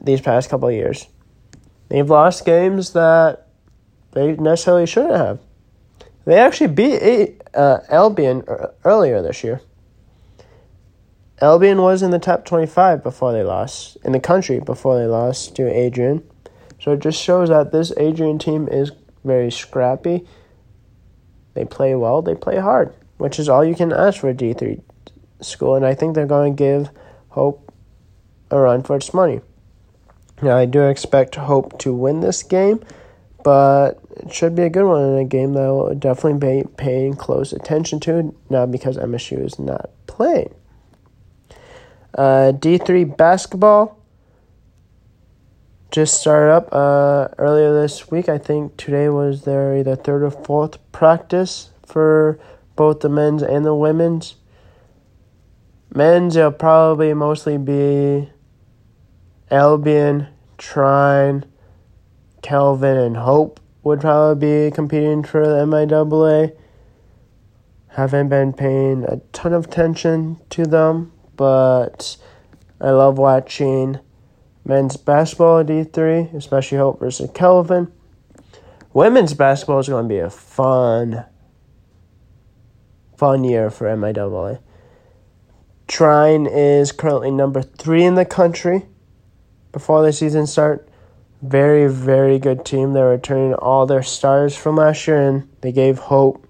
these 0.01 0.21
past 0.21 0.49
couple 0.49 0.68
of 0.68 0.75
years. 0.75 1.07
They've 1.89 2.09
lost 2.09 2.45
games 2.45 2.93
that 2.93 3.49
they 4.12 4.37
necessarily 4.37 4.87
shouldn't 4.87 5.16
have. 5.16 5.41
They 6.31 6.39
actually 6.39 6.68
beat 6.68 7.43
uh, 7.55 7.81
Albion 7.89 8.45
earlier 8.85 9.20
this 9.20 9.43
year. 9.43 9.62
Albion 11.41 11.83
was 11.83 12.05
in 12.05 12.12
the 12.12 12.20
top 12.20 12.45
25 12.45 13.03
before 13.03 13.33
they 13.33 13.43
lost, 13.43 13.97
in 14.05 14.12
the 14.12 14.20
country 14.20 14.61
before 14.61 14.97
they 14.97 15.07
lost 15.07 15.57
to 15.57 15.68
Adrian. 15.68 16.22
So 16.78 16.93
it 16.93 17.01
just 17.01 17.20
shows 17.20 17.49
that 17.49 17.72
this 17.72 17.93
Adrian 17.97 18.39
team 18.39 18.68
is 18.68 18.93
very 19.24 19.51
scrappy. 19.51 20.24
They 21.55 21.64
play 21.64 21.97
well, 21.97 22.22
they 22.22 22.37
play 22.37 22.59
hard, 22.61 22.95
which 23.18 23.41
is 23.41 23.49
all 23.49 23.64
you 23.64 23.74
can 23.74 23.93
ask 23.93 24.20
for 24.20 24.28
a 24.28 24.35
D3 24.35 24.81
school. 25.41 25.74
And 25.74 25.85
I 25.85 25.97
think 25.97 26.14
they're 26.14 26.26
going 26.26 26.55
to 26.55 26.57
give 26.57 26.91
Hope 27.31 27.72
a 28.53 28.61
run 28.61 28.85
for 28.85 28.95
its 28.95 29.12
money. 29.12 29.41
Now, 30.43 30.57
I 30.57 30.66
do 30.66 30.83
expect 30.83 31.35
Hope 31.35 31.76
to 31.81 31.93
win 31.93 32.20
this 32.20 32.45
game, 32.45 32.85
but 33.43 33.99
it 34.23 34.33
should 34.33 34.55
be 34.55 34.62
a 34.62 34.71
good 34.71 34.85
one 34.85 35.03
and 35.03 35.18
a 35.18 35.25
game 35.25 35.55
that 35.55 35.66
will 35.66 35.95
definitely 35.95 36.62
be 36.62 36.68
paying 36.77 37.14
close 37.14 37.53
attention 37.53 38.01
to 38.01 38.35
now 38.49 38.66
because 38.66 38.97
MSU 38.97 39.45
is 39.45 39.59
not 39.59 39.91
playing. 40.07 40.55
Uh, 42.14 42.53
D3 42.53 43.16
basketball 43.16 43.99
just 45.91 46.21
started 46.21 46.53
up 46.53 46.68
uh, 46.73 47.29
earlier 47.39 47.73
this 47.81 48.11
week. 48.11 48.29
I 48.29 48.39
think 48.39 48.77
today 48.77 49.09
was 49.09 49.45
their 49.45 49.77
either 49.77 49.97
third 49.97 50.23
or 50.23 50.31
fourth 50.31 50.79
practice 50.93 51.71
for 51.85 52.39
both 52.77 53.01
the 53.01 53.09
men's 53.09 53.43
and 53.43 53.64
the 53.64 53.75
women's. 53.75 54.37
Men's, 55.93 56.37
it'll 56.37 56.53
probably 56.53 57.12
mostly 57.14 57.59
be 57.59 58.29
Albion, 59.51 60.29
Trine, 60.59 61.45
Calvin, 62.43 62.97
and 62.97 63.16
Hope 63.16 63.59
would 63.83 64.01
probably 64.01 64.68
be 64.68 64.74
competing 64.74 65.22
for 65.22 65.47
the 65.47 65.64
MIAA. 65.64 66.57
Haven't 67.89 68.28
been 68.28 68.53
paying 68.53 69.05
a 69.05 69.18
ton 69.33 69.53
of 69.53 69.66
attention 69.66 70.39
to 70.51 70.64
them, 70.64 71.12
but 71.37 72.16
I 72.81 72.91
love 72.91 73.18
watching 73.18 73.99
men's 74.64 74.97
basketball 74.97 75.61
at 75.61 75.66
D3, 75.66 76.35
especially 76.35 76.78
Hope 76.78 77.01
versus 77.01 77.31
Calvin. 77.35 77.93
Women's 78.93 79.35
basketball 79.35 79.78
is 79.81 79.89
going 79.89 80.05
to 80.05 80.09
be 80.09 80.18
a 80.18 80.31
fun, 80.31 81.24
fun 83.16 83.45
year 83.45 83.70
for 83.70 83.87
MIAA. 83.87 84.61
Trine 85.89 86.47
is 86.47 86.93
currently 86.93 87.31
number 87.31 87.62
three 87.62 88.05
in 88.05 88.14
the 88.14 88.24
country 88.24 88.87
before 89.72 90.05
the 90.05 90.12
season 90.12 90.47
start. 90.47 90.89
Very, 91.43 91.86
very 91.91 92.38
good 92.38 92.66
team. 92.66 92.93
They're 92.93 93.09
returning 93.09 93.55
all 93.55 93.86
their 93.86 94.03
stars 94.03 94.55
from 94.55 94.76
last 94.76 95.07
year, 95.07 95.26
and 95.26 95.49
they 95.62 95.72
gave 95.72 95.99
Hope 95.99 96.47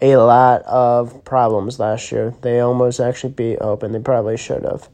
a 0.00 0.16
lot 0.16 0.62
of 0.62 1.24
problems 1.24 1.80
last 1.80 2.12
year. 2.12 2.34
They 2.42 2.60
almost 2.60 3.00
actually 3.00 3.32
beat 3.32 3.60
Hope, 3.60 3.82
and 3.82 3.92
they 3.92 3.98
probably 3.98 4.36
should 4.36 4.62
have. 4.62 4.88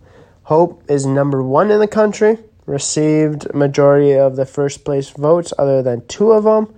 Hope 0.45 0.83
is 0.89 1.05
number 1.05 1.43
one 1.43 1.71
in 1.71 1.79
the 1.79 1.87
country, 1.87 2.39
received 2.65 3.53
majority 3.55 4.13
of 4.13 4.37
the 4.37 4.47
first 4.47 4.85
place 4.85 5.11
votes, 5.11 5.53
other 5.59 5.83
than 5.83 6.07
two 6.07 6.33
of 6.33 6.45
them. 6.45 6.75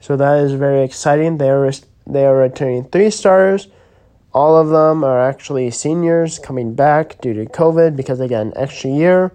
So 0.00 0.16
that 0.16 0.38
is 0.38 0.52
very 0.52 0.82
exciting. 0.82 1.36
They 1.36 1.50
are 1.50 1.70
they 2.06 2.24
are 2.24 2.36
returning 2.36 2.84
three 2.84 3.10
stars. 3.10 3.68
All 4.32 4.56
of 4.56 4.70
them 4.70 5.04
are 5.04 5.20
actually 5.20 5.70
seniors 5.70 6.38
coming 6.38 6.74
back 6.74 7.20
due 7.20 7.34
to 7.34 7.44
COVID 7.44 7.96
because 7.96 8.18
they 8.18 8.28
got 8.28 8.46
an 8.46 8.52
extra 8.56 8.90
year. 8.90 9.32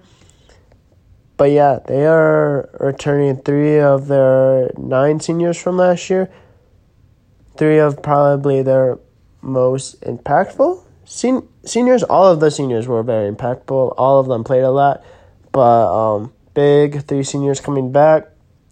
But 1.38 1.52
yeah, 1.52 1.80
they 1.86 2.06
are 2.06 2.70
returning 2.80 3.38
three 3.38 3.80
of 3.80 4.08
their 4.08 4.72
nine 4.78 5.20
seniors 5.20 5.58
from 5.58 5.78
last 5.78 6.10
year. 6.10 6.30
Three 7.56 7.78
of 7.80 8.02
probably 8.02 8.62
their 8.62 9.00
most 9.42 10.02
impactful 10.02 10.84
Sen- 11.08 11.48
seniors. 11.64 12.04
All 12.04 12.28
of 12.28 12.42
the 12.42 12.52
seniors 12.52 12.86
were 12.86 13.02
very 13.02 13.32
impactful. 13.34 13.96
All 13.98 14.20
of 14.20 14.28
them 14.28 14.44
played 14.44 14.64
a 14.64 14.72
lot, 14.72 15.04
but 15.54 15.88
um, 15.90 16.34
big 16.54 17.04
three 17.04 17.24
seniors 17.24 17.62
coming 17.62 17.94
back. 17.94 18.28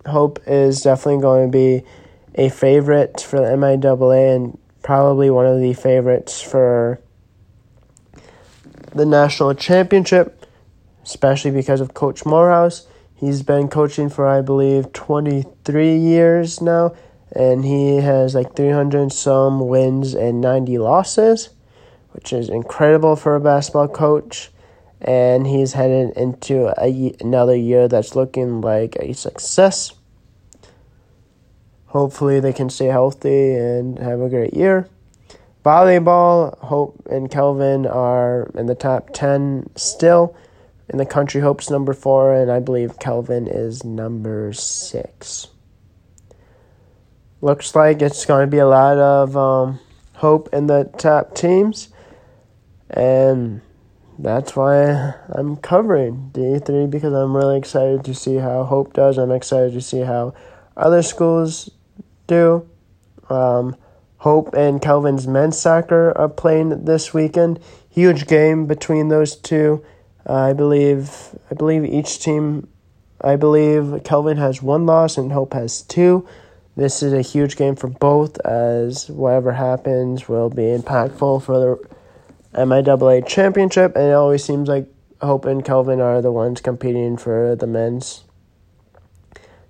Hope 0.05 0.39
is 0.45 0.82
definitely 0.82 1.22
going 1.22 1.49
to 1.49 1.51
be 1.51 1.84
a 2.36 2.49
favorite 2.49 3.22
for 3.22 3.39
the 3.39 3.55
MIAA 3.55 4.36
and 4.36 4.59
probably 4.84 5.30
one 5.30 5.45
of 5.45 5.61
the 5.61 5.74
favorites 5.74 6.41
for 6.41 6.99
the 8.93 9.05
national 9.05 9.53
championship, 9.53 10.45
especially 11.06 11.51
because 11.51 11.80
of 11.80 11.93
Coach 11.93 12.26
Morehouse. 12.26 12.88
He's 13.16 13.43
been 13.43 13.70
coaching 13.70 14.10
for, 14.10 14.28
I 14.28 14.41
believe, 14.41 14.91
23 14.91 15.95
years 15.97 16.62
now, 16.62 16.93
and 17.32 17.64
he 17.64 17.97
has 17.97 18.36
like 18.36 18.56
300 18.56 19.14
some 19.14 19.68
wins 19.68 20.14
and 20.14 20.41
90 20.41 20.80
losses, 20.80 21.49
which 22.12 22.34
is 22.34 22.49
incredible 22.49 23.16
for 23.16 23.36
a 23.36 23.39
basketball 23.39 23.88
coach. 23.88 24.49
And 24.99 25.45
he's 25.45 25.74
headed 25.74 26.18
into 26.18 26.74
a, 26.82 27.16
another 27.20 27.56
year 27.56 27.88
that's 27.88 28.16
looking 28.16 28.62
like 28.62 28.95
a 28.95 29.14
success. 29.14 29.93
Hopefully, 31.88 32.39
they 32.39 32.53
can 32.53 32.70
stay 32.70 32.88
healthy 32.88 33.53
and 33.53 33.99
have 33.99 34.20
a 34.20 34.30
great 34.30 34.53
year. 34.53 34.89
Volleyball, 35.64 36.58
Hope 36.60 37.01
and 37.10 37.30
Calvin 37.30 37.86
are 37.86 38.51
in 38.56 38.66
the 38.66 38.76
top 38.76 39.12
10 39.14 39.70
still. 39.76 40.36
In 40.88 40.98
the 40.98 41.06
country, 41.06 41.42
Hope's 41.42 41.70
number 41.70 41.94
four, 41.94 42.34
and 42.34 42.52
I 42.52 42.60
believe 42.60 43.00
Calvin 43.00 43.48
is 43.48 43.84
number 43.84 44.54
six. 44.54 45.48
Looks 47.42 47.76
like 47.76 48.02
it's 48.02 48.26
going 48.26 48.46
to 48.48 48.52
be 48.52 48.60
a 48.60 48.68
lot 48.68 48.98
of 48.98 49.36
um, 49.36 49.80
Hope 50.14 50.50
in 50.54 50.68
the 50.68 50.90
top 50.98 51.36
teams, 51.36 51.90
and 52.90 53.62
that's 54.18 54.56
why 54.56 55.16
I'm 55.30 55.58
covering 55.58 56.32
D3 56.34 56.90
because 56.90 57.14
I'm 57.14 57.36
really 57.36 57.58
excited 57.58 58.06
to 58.06 58.14
see 58.14 58.36
how 58.36 58.64
Hope 58.64 58.94
does. 58.94 59.18
I'm 59.18 59.32
excited 59.32 59.74
to 59.74 59.82
see 59.82 60.02
how 60.02 60.34
other 60.78 61.02
schools 61.02 61.70
do. 62.28 62.68
Um, 63.30 63.76
Hope 64.18 64.54
and 64.54 64.82
Calvin's 64.82 65.28
men's 65.28 65.60
soccer 65.60 66.18
are 66.18 66.30
playing 66.30 66.86
this 66.86 67.14
weekend. 67.14 67.60
Huge 67.90 68.28
game 68.28 68.66
between 68.66 69.10
those 69.10 69.36
two. 69.36 69.86
Uh, 70.28 70.34
I 70.34 70.53
believe 70.53 71.11
I 71.51 71.53
believe 71.53 71.86
each 71.86 72.19
team 72.19 72.67
I 73.21 73.36
believe 73.36 74.03
Calvin 74.03 74.38
has 74.38 74.61
one 74.61 74.86
loss 74.86 75.17
and 75.17 75.32
Hope 75.32 75.53
has 75.53 75.82
two. 75.82 76.28
This 76.76 77.01
is 77.01 77.13
a 77.13 77.21
huge 77.21 77.55
game 77.55 77.76
for 77.76 77.88
both 77.88 78.38
as 78.45 79.09
whatever 79.09 79.53
happens 79.53 80.28
will 80.28 80.49
be 80.49 80.63
impactful 80.63 81.43
for 81.43 81.59
the 82.53 82.59
MIAA 82.59 83.26
championship 83.26 83.95
and 83.95 84.05
it 84.05 84.13
always 84.13 84.43
seems 84.43 84.67
like 84.67 84.88
Hope 85.21 85.45
and 85.45 85.63
Calvin 85.63 86.01
are 86.01 86.21
the 86.21 86.32
ones 86.32 86.59
competing 86.59 87.17
for 87.17 87.55
the 87.55 87.67
men's 87.67 88.26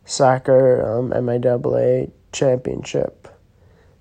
soccer 0.04 0.84
um, 0.84 1.12
MIAA 1.12 2.12
championship. 2.32 3.28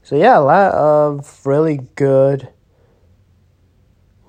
So 0.02 0.16
yeah, 0.16 0.38
a 0.38 0.40
lot 0.40 0.72
of 0.72 1.46
really 1.46 1.80
good 1.96 2.48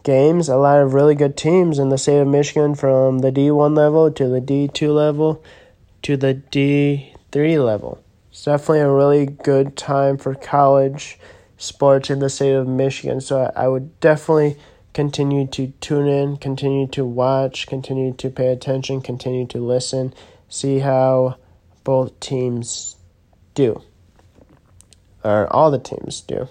games, 0.06 0.48
a 0.48 0.56
lot 0.56 0.80
of 0.80 0.94
really 0.94 1.16
good 1.16 1.36
teams 1.36 1.78
in 1.78 1.90
the 1.90 1.98
state 1.98 2.20
of 2.20 2.28
Michigan 2.28 2.76
from 2.76 3.20
the 3.20 3.32
D1 3.32 3.76
level 3.76 4.10
to 4.12 4.30
the 4.30 4.40
D2 4.40 4.96
level 4.96 5.44
to 6.04 6.16
the 6.16 6.36
D3 6.36 7.66
level. 7.66 8.02
It's 8.32 8.46
definitely 8.46 8.80
a 8.80 8.90
really 8.90 9.26
good 9.26 9.76
time 9.76 10.18
for 10.18 10.34
college 10.34 11.20
sports 11.58 12.10
in 12.10 12.20
the 12.20 12.30
state 12.30 12.54
of 12.54 12.68
Michigan. 12.68 13.20
So 13.20 13.52
I 13.56 13.68
would 13.68 14.00
definitely 14.00 14.58
continue 14.94 15.48
to 15.48 15.74
tune 15.82 16.08
in, 16.08 16.38
continue 16.38 16.88
to 16.88 17.04
watch, 17.04 17.68
continue 17.68 18.14
to 18.14 18.30
pay 18.30 18.48
attention, 18.48 19.02
continue 19.02 19.46
to 19.48 19.58
listen, 19.58 20.14
see 20.48 20.80
how 20.80 21.38
both 21.84 22.18
teams 22.20 22.96
do 23.56 23.82
or 25.24 25.52
all 25.52 25.72
the 25.72 25.80
teams 25.80 26.22
do. 26.22 26.48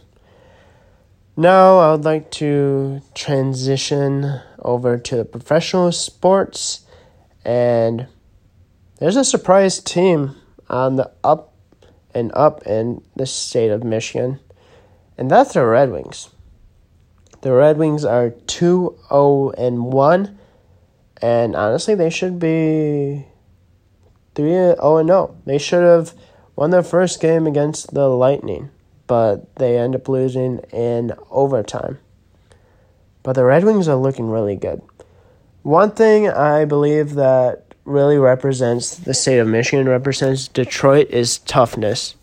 Now, 1.37 1.79
I 1.79 1.91
would 1.91 2.05
like 2.05 2.31
to 2.33 3.03
transition 3.13 4.41
over 4.61 4.97
to 4.99 5.17
the 5.17 5.25
professional 5.25 5.91
sports, 5.91 6.87
and 7.45 8.07
there's 9.01 9.17
a 9.17 9.25
surprise 9.25 9.81
team 9.81 10.37
on 10.69 10.95
the 10.95 11.11
up 11.25 11.53
and 12.15 12.31
up 12.35 12.65
in 12.69 13.03
the 13.17 13.27
state 13.27 13.73
of 13.73 13.83
Michigan, 13.83 14.39
and 15.19 15.29
that's 15.29 15.55
the 15.55 15.67
Red 15.67 15.91
Wings. 15.91 16.31
The 17.41 17.53
Red 17.53 17.79
Wings 17.79 18.05
are 18.05 18.31
2 18.31 18.97
0 19.09 19.53
and 19.59 19.93
1, 19.93 20.39
and 21.21 21.57
honestly, 21.57 21.97
they 21.97 22.11
should 22.11 22.39
be 22.39 23.27
3 24.37 24.51
0 24.51 24.97
and 24.99 25.09
0. 25.09 25.37
They 25.47 25.59
should 25.59 25.83
have 25.83 26.15
won 26.55 26.71
their 26.71 26.85
first 26.85 27.21
game 27.21 27.49
against 27.49 27.93
the 27.93 28.07
Lightning, 28.09 28.71
but 29.07 29.55
they 29.57 29.79
end 29.79 29.95
up 29.95 30.09
losing 30.09 30.59
in 30.73 31.13
overtime. 31.31 31.99
But 33.23 33.35
the 33.35 33.45
Red 33.45 33.65
Wings 33.65 33.89
are 33.89 33.97
looking 33.97 34.29
really 34.29 34.57
good. 34.57 34.83
One 35.63 35.93
thing 35.93 36.29
I 36.29 36.65
believe 36.65 37.15
that 37.15 37.75
really 37.85 38.19
represents 38.19 38.97
the 38.97 39.15
state 39.15 39.39
of 39.39 39.49
Michigan, 39.49 39.89
represents 39.89 40.49
Detroit, 40.49 41.11
is 41.11 41.39
toughness. 41.39 42.17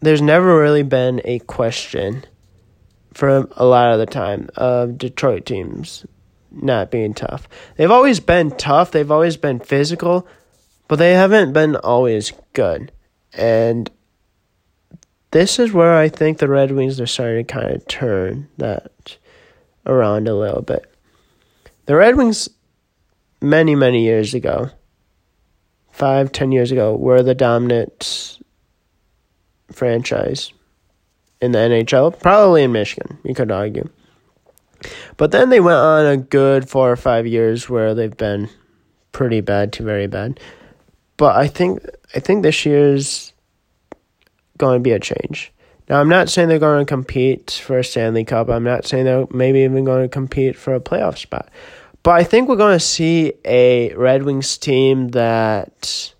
There's 0.00 0.22
never 0.22 0.58
really 0.58 0.82
been 0.82 1.20
a 1.24 1.38
question 1.40 2.24
for 3.14 3.48
a 3.56 3.64
lot 3.64 3.92
of 3.92 3.98
the 3.98 4.06
time 4.06 4.48
of 4.56 4.98
Detroit 4.98 5.46
teams 5.46 6.04
not 6.50 6.90
being 6.90 7.14
tough. 7.14 7.48
They've 7.76 7.90
always 7.90 8.20
been 8.20 8.50
tough, 8.52 8.90
they've 8.90 9.10
always 9.10 9.36
been 9.36 9.60
physical, 9.60 10.26
but 10.88 10.96
they 10.96 11.12
haven't 11.12 11.52
been 11.52 11.76
always 11.76 12.32
good. 12.52 12.92
And 13.32 13.90
this 15.30 15.58
is 15.58 15.72
where 15.72 15.96
I 15.96 16.08
think 16.08 16.38
the 16.38 16.48
Red 16.48 16.72
Wings 16.72 17.00
are 17.00 17.06
starting 17.06 17.46
to 17.46 17.52
kind 17.52 17.70
of 17.70 17.86
turn 17.86 18.48
that 18.58 19.16
around 19.84 20.28
a 20.28 20.34
little 20.34 20.62
bit. 20.62 20.84
The 21.86 21.96
Red 21.96 22.16
Wings, 22.16 22.48
many, 23.40 23.74
many 23.74 24.04
years 24.04 24.34
ago, 24.34 24.70
five, 25.90 26.32
ten 26.32 26.52
years 26.52 26.72
ago, 26.72 26.94
were 26.94 27.22
the 27.22 27.34
dominant 27.34 28.38
franchise 29.70 30.52
in 31.40 31.52
the 31.52 31.58
NHL, 31.58 32.18
probably 32.20 32.62
in 32.62 32.72
Michigan, 32.72 33.18
you 33.24 33.34
could 33.34 33.50
argue. 33.50 33.88
But 35.16 35.30
then 35.30 35.50
they 35.50 35.60
went 35.60 35.78
on 35.78 36.06
a 36.06 36.16
good 36.16 36.68
four 36.68 36.90
or 36.90 36.96
five 36.96 37.26
years 37.26 37.68
where 37.68 37.94
they've 37.94 38.16
been 38.16 38.48
pretty 39.12 39.40
bad 39.40 39.72
to 39.74 39.82
very 39.82 40.06
bad. 40.06 40.40
But 41.16 41.36
I 41.36 41.48
think 41.48 41.80
I 42.14 42.20
think 42.20 42.42
this 42.42 42.66
year's 42.66 43.32
going 44.56 44.76
to 44.76 44.82
be 44.82 44.92
a 44.92 45.00
change. 45.00 45.52
Now, 45.88 46.00
I'm 46.00 46.08
not 46.08 46.28
saying 46.28 46.48
they're 46.48 46.58
going 46.58 46.84
to 46.84 46.88
compete 46.88 47.62
for 47.64 47.78
a 47.78 47.84
Stanley 47.84 48.24
Cup. 48.24 48.48
I'm 48.48 48.64
not 48.64 48.86
saying 48.86 49.04
they're 49.04 49.26
maybe 49.30 49.60
even 49.60 49.84
going 49.84 50.02
to 50.02 50.08
compete 50.08 50.56
for 50.56 50.74
a 50.74 50.80
playoff 50.80 51.18
spot. 51.18 51.48
But 52.02 52.12
I 52.12 52.24
think 52.24 52.48
we're 52.48 52.56
going 52.56 52.76
to 52.76 52.84
see 52.84 53.34
a 53.44 53.94
Red 53.94 54.24
Wings 54.24 54.58
team 54.58 55.08
that 55.08 56.12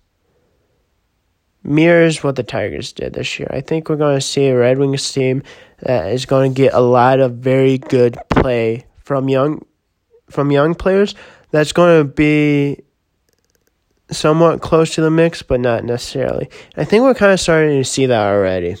mirrors 1.63 2.23
what 2.23 2.35
the 2.35 2.43
Tigers 2.43 2.93
did 2.93 3.13
this 3.13 3.39
year. 3.39 3.49
I 3.51 3.61
think 3.61 3.89
we're 3.89 3.97
going 3.97 4.17
to 4.17 4.21
see 4.21 4.47
a 4.47 4.57
Red 4.57 4.79
Wings 4.79 5.11
team 5.11 5.43
that 5.81 6.11
is 6.11 6.25
going 6.25 6.53
to 6.53 6.61
get 6.61 6.73
a 6.73 6.79
lot 6.79 7.19
of 7.19 7.35
very 7.35 7.77
good 7.77 8.17
play 8.29 8.85
from 9.03 9.29
young 9.29 9.65
from 10.29 10.51
young 10.51 10.75
players. 10.75 11.15
That's 11.51 11.71
going 11.71 11.99
to 11.99 12.03
be 12.03 12.83
somewhat 14.11 14.61
close 14.61 14.95
to 14.95 15.01
the 15.01 15.11
mix, 15.11 15.41
but 15.41 15.59
not 15.59 15.83
necessarily. 15.83 16.49
I 16.75 16.85
think 16.85 17.03
we're 17.03 17.13
kind 17.13 17.33
of 17.33 17.39
starting 17.39 17.77
to 17.77 17.83
see 17.83 18.05
that 18.05 18.27
already. 18.27 18.75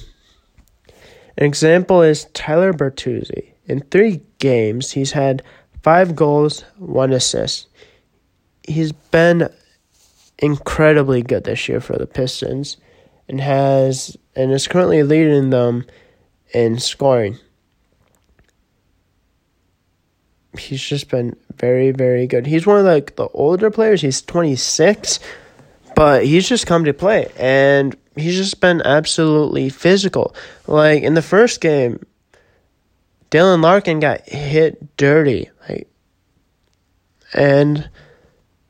An 1.37 1.45
example 1.45 2.01
is 2.01 2.25
Tyler 2.33 2.73
Bertuzzi. 2.73 3.51
In 3.65 3.81
three 3.81 4.21
games, 4.39 4.91
he's 4.91 5.11
had 5.11 5.43
five 5.83 6.15
goals, 6.15 6.63
one 6.77 7.13
assist. 7.13 7.67
He's 8.63 8.91
been 8.91 9.49
incredibly 10.39 11.21
good 11.21 11.43
this 11.43 11.67
year 11.67 11.79
for 11.79 11.97
the 11.97 12.07
Pistons 12.07 12.77
and 13.27 13.41
has 13.41 14.17
and 14.35 14.51
is 14.51 14.67
currently 14.67 15.03
leading 15.03 15.49
them 15.49 15.85
in 16.53 16.79
scoring. 16.79 17.37
He's 20.57 20.81
just 20.81 21.09
been 21.09 21.35
very, 21.57 21.91
very 21.91 22.27
good. 22.27 22.45
He's 22.45 22.65
one 22.65 22.79
of 22.79 22.85
like 22.85 23.15
the 23.15 23.27
older 23.29 23.71
players. 23.71 24.01
He's 24.01 24.21
26, 24.21 25.19
but 25.95 26.25
he's 26.25 26.47
just 26.47 26.67
come 26.67 26.85
to 26.85 26.93
play 26.93 27.31
and 27.37 27.95
he's 28.15 28.35
just 28.35 28.59
been 28.59 28.81
absolutely 28.81 29.69
physical. 29.69 30.35
Like 30.67 31.03
in 31.03 31.13
the 31.13 31.21
first 31.21 31.61
game, 31.61 32.05
Dylan 33.31 33.61
Larkin 33.61 33.99
got 33.99 34.27
hit 34.27 34.95
dirty, 34.97 35.49
like, 35.67 35.89
and 37.33 37.89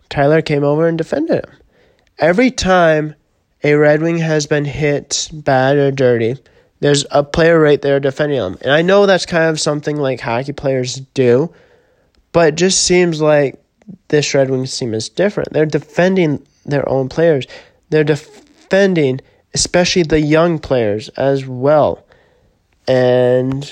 Tyler 0.10 0.42
came 0.42 0.64
over 0.64 0.88
and 0.88 0.98
defended 0.98 1.46
him. 1.46 1.54
Every 2.18 2.50
time 2.50 3.14
a 3.64 3.76
Red 3.76 4.02
Wing 4.02 4.18
has 4.18 4.48
been 4.48 4.66
hit 4.66 5.30
bad 5.32 5.78
or 5.78 5.92
dirty, 5.92 6.38
there's 6.80 7.06
a 7.12 7.24
player 7.24 7.60
right 7.60 7.82
there 7.82 8.00
defending 8.00 8.40
him. 8.40 8.58
And 8.62 8.72
I 8.72 8.82
know 8.82 9.06
that's 9.06 9.26
kind 9.26 9.50
of 9.50 9.60
something 9.60 9.98
like 9.98 10.20
hockey 10.20 10.54
players 10.54 10.96
do, 10.96 11.54
but 12.38 12.50
it 12.50 12.56
just 12.56 12.84
seems 12.84 13.20
like 13.20 13.60
this 14.10 14.32
Red 14.36 14.52
Wings 14.52 14.78
team 14.78 14.94
is 14.94 15.10
different. 15.10 15.54
They're 15.54 15.66
defending 15.66 16.46
their 16.68 16.88
own 16.88 17.10
players. 17.10 17.48
They're 17.90 18.04
defending 18.04 19.22
especially 19.56 20.04
the 20.04 20.20
young 20.20 20.60
players 20.60 21.10
as 21.18 21.48
well. 21.48 22.06
And 22.88 23.64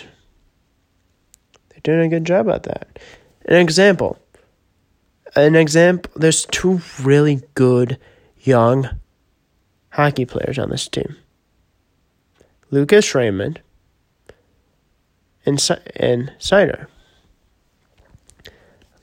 they're 1.69 1.79
doing 1.83 2.07
a 2.07 2.09
good 2.09 2.25
job 2.25 2.49
at 2.49 2.63
that. 2.63 2.97
An 3.45 3.57
example. 3.57 4.17
An 5.35 5.55
example 5.55 6.11
there's 6.15 6.47
two 6.47 6.81
really 7.03 7.43
good 7.53 7.99
young 8.39 8.89
hockey 9.89 10.25
players 10.25 10.57
on 10.57 10.71
this 10.71 10.87
team. 10.87 11.15
Lucas 12.71 13.13
Raymond 13.13 13.61
and, 15.45 15.59
and 15.97 16.33
Seider. 16.39 16.87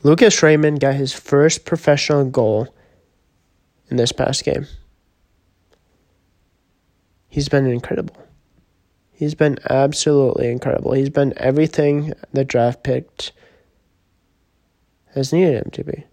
Lucas 0.03 0.43
Raymond 0.43 0.81
got 0.81 0.95
his 0.95 1.13
first 1.13 1.65
professional 1.65 2.25
goal 2.25 2.75
in 3.89 3.97
this 3.97 4.13
past 4.13 4.45
game. 4.45 4.67
He's 7.29 7.49
been 7.49 7.67
incredible. 7.67 8.17
He's 9.13 9.35
been 9.35 9.59
absolutely 9.71 10.51
incredible. 10.51 10.93
He's 10.93 11.11
been 11.11 11.33
everything 11.37 12.13
the 12.33 12.45
draft 12.45 12.83
picked 12.83 13.33
has 15.15 15.33
needed 15.33 15.63
him 15.65 15.71
to 15.71 15.85
be. 15.85 16.05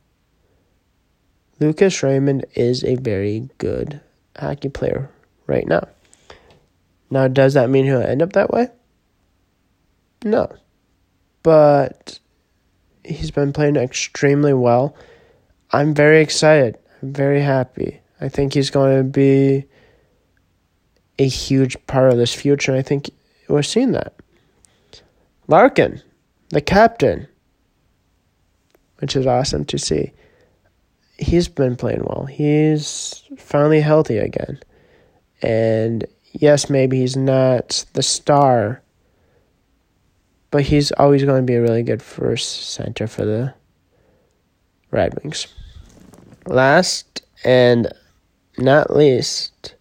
Lucas 1.60 2.04
Raymond 2.04 2.46
is 2.54 2.84
a 2.84 2.96
very 2.96 3.50
good 3.58 4.02
hockey 4.38 4.70
player 4.70 5.10
right 5.48 5.68
now. 5.68 5.88
Now, 7.10 7.28
does 7.28 7.56
that 7.56 7.70
mean 7.70 7.86
he'll 7.86 8.02
end 8.02 8.22
up 8.22 8.34
that 8.34 8.52
way? 8.52 8.68
No. 10.24 10.56
But 11.42 12.20
he's 13.04 13.32
been 13.32 13.54
playing 13.54 13.76
extremely 13.76 14.54
well. 14.54 14.95
I'm 15.72 15.93
very 15.93 16.22
excited. 16.22 16.78
I'm 17.02 17.14
very 17.14 17.41
happy. 17.41 18.00
I 18.22 18.30
think 18.30 18.54
he's 18.54 18.70
going 18.70 18.97
to 18.97 19.04
be 19.04 19.66
a 21.18 21.28
huge 21.28 21.78
part 21.88 22.12
of 22.12 22.18
this 22.18 22.34
future. 22.34 22.76
I 22.76 22.82
think 22.82 23.10
we're 23.47 23.62
seeing 23.62 23.91
that. 23.91 24.14
Larkin, 25.47 26.02
the 26.50 26.62
captain, 26.62 27.28
which 29.00 29.16
is 29.16 29.26
awesome 29.26 29.66
to 29.66 29.78
see. 29.78 30.12
He's 31.18 31.47
been 31.47 31.76
playing 31.76 32.04
well. 32.06 32.26
He's 32.26 33.24
finally 33.38 33.82
healthy 33.82 34.18
again. 34.18 34.60
And 35.41 36.06
yes, 36.32 36.70
maybe 36.70 37.00
he's 37.00 37.18
not 37.18 37.86
the 37.93 38.04
star, 38.04 38.82
but 40.52 40.64
he's 40.64 40.91
always 40.93 41.24
going 41.24 41.41
to 41.41 41.45
be 41.45 41.56
a 41.56 41.62
really 41.62 41.84
good 41.84 42.02
first 42.02 42.72
center 42.72 43.08
for 43.08 43.26
the 43.26 43.54
Red 44.91 45.14
Wings. 45.22 45.47
Last 46.45 47.22
and 47.43 47.91
not 48.58 48.95
least, 48.95 49.76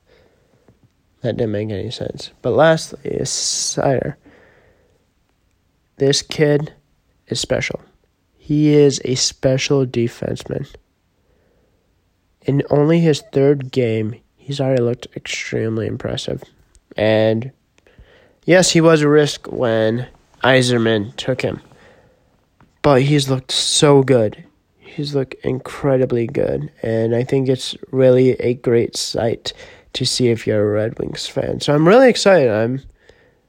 that 1.22 1.36
didn't 1.36 1.52
make 1.52 1.70
any 1.70 1.90
sense. 1.90 2.30
But 2.42 2.50
lastly 2.50 3.00
is 3.04 3.28
Seider. 3.28 4.16
This 5.96 6.22
kid 6.22 6.72
is 7.26 7.40
special. 7.40 7.80
He 8.36 8.74
is 8.74 9.00
a 9.04 9.14
special 9.14 9.84
defenseman. 9.84 10.72
In 12.42 12.62
only 12.70 13.00
his 13.00 13.22
third 13.32 13.72
game, 13.72 14.14
he's 14.36 14.60
already 14.60 14.82
looked 14.82 15.08
extremely 15.16 15.86
impressive. 15.86 16.42
And 16.96 17.52
yes, 18.44 18.70
he 18.70 18.80
was 18.80 19.02
a 19.02 19.08
risk 19.08 19.46
when 19.48 20.06
Yzerman 20.42 21.14
took 21.16 21.42
him. 21.42 21.60
But 22.82 23.02
he's 23.02 23.28
looked 23.28 23.52
so 23.52 24.02
good. 24.02 24.44
He's 24.78 25.14
looked 25.14 25.34
incredibly 25.44 26.26
good. 26.26 26.70
And 26.82 27.14
I 27.14 27.24
think 27.24 27.48
it's 27.48 27.76
really 27.90 28.30
a 28.40 28.54
great 28.54 28.96
sight 28.96 29.52
to 29.94 30.04
see 30.04 30.28
if 30.28 30.46
you're 30.46 30.62
a 30.62 30.72
Red 30.72 30.98
Wings 30.98 31.26
fan. 31.26 31.60
So 31.60 31.74
I'm 31.74 31.86
really 31.86 32.08
excited. 32.08 32.50
I'm 32.50 32.82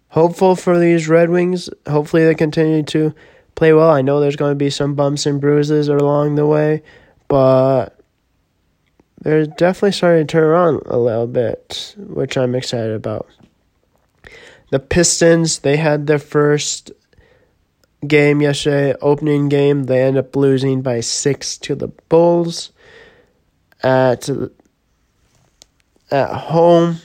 hopeful 0.10 0.56
for 0.56 0.80
these 0.80 1.08
Red 1.08 1.30
Wings. 1.30 1.70
Hopefully 1.88 2.26
they 2.26 2.36
continue 2.36 2.84
to 2.84 3.14
play 3.56 3.74
well. 3.74 3.90
I 3.90 4.02
know 4.02 4.20
there's 4.20 4.36
going 4.36 4.52
to 4.52 4.56
be 4.56 4.70
some 4.70 4.96
bumps 4.96 5.26
and 5.26 5.42
bruises 5.42 5.88
along 5.88 6.36
the 6.36 6.48
way, 6.48 6.82
but 7.28 8.00
they're 9.22 9.46
definitely 9.46 9.92
starting 9.92 10.26
to 10.26 10.32
turn 10.32 10.44
around 10.44 10.82
a 10.86 10.98
little 10.98 11.28
bit, 11.28 11.94
which 11.98 12.38
I'm 12.38 12.56
excited 12.56 12.94
about. 12.94 13.28
The 14.70 14.80
Pistons, 14.80 15.60
they 15.60 15.78
had 15.78 16.08
their 16.08 16.20
first 16.20 16.92
game 18.06 18.42
yesterday, 18.42 18.96
opening 19.02 19.50
game. 19.50 19.86
They 19.86 20.04
end 20.04 20.18
up 20.18 20.36
losing 20.36 20.82
by 20.82 21.00
six 21.00 21.58
to 21.60 21.76
the 21.76 21.88
Bulls 21.88 22.72
at 23.84 24.30
at 26.12 26.34
home. 26.34 26.98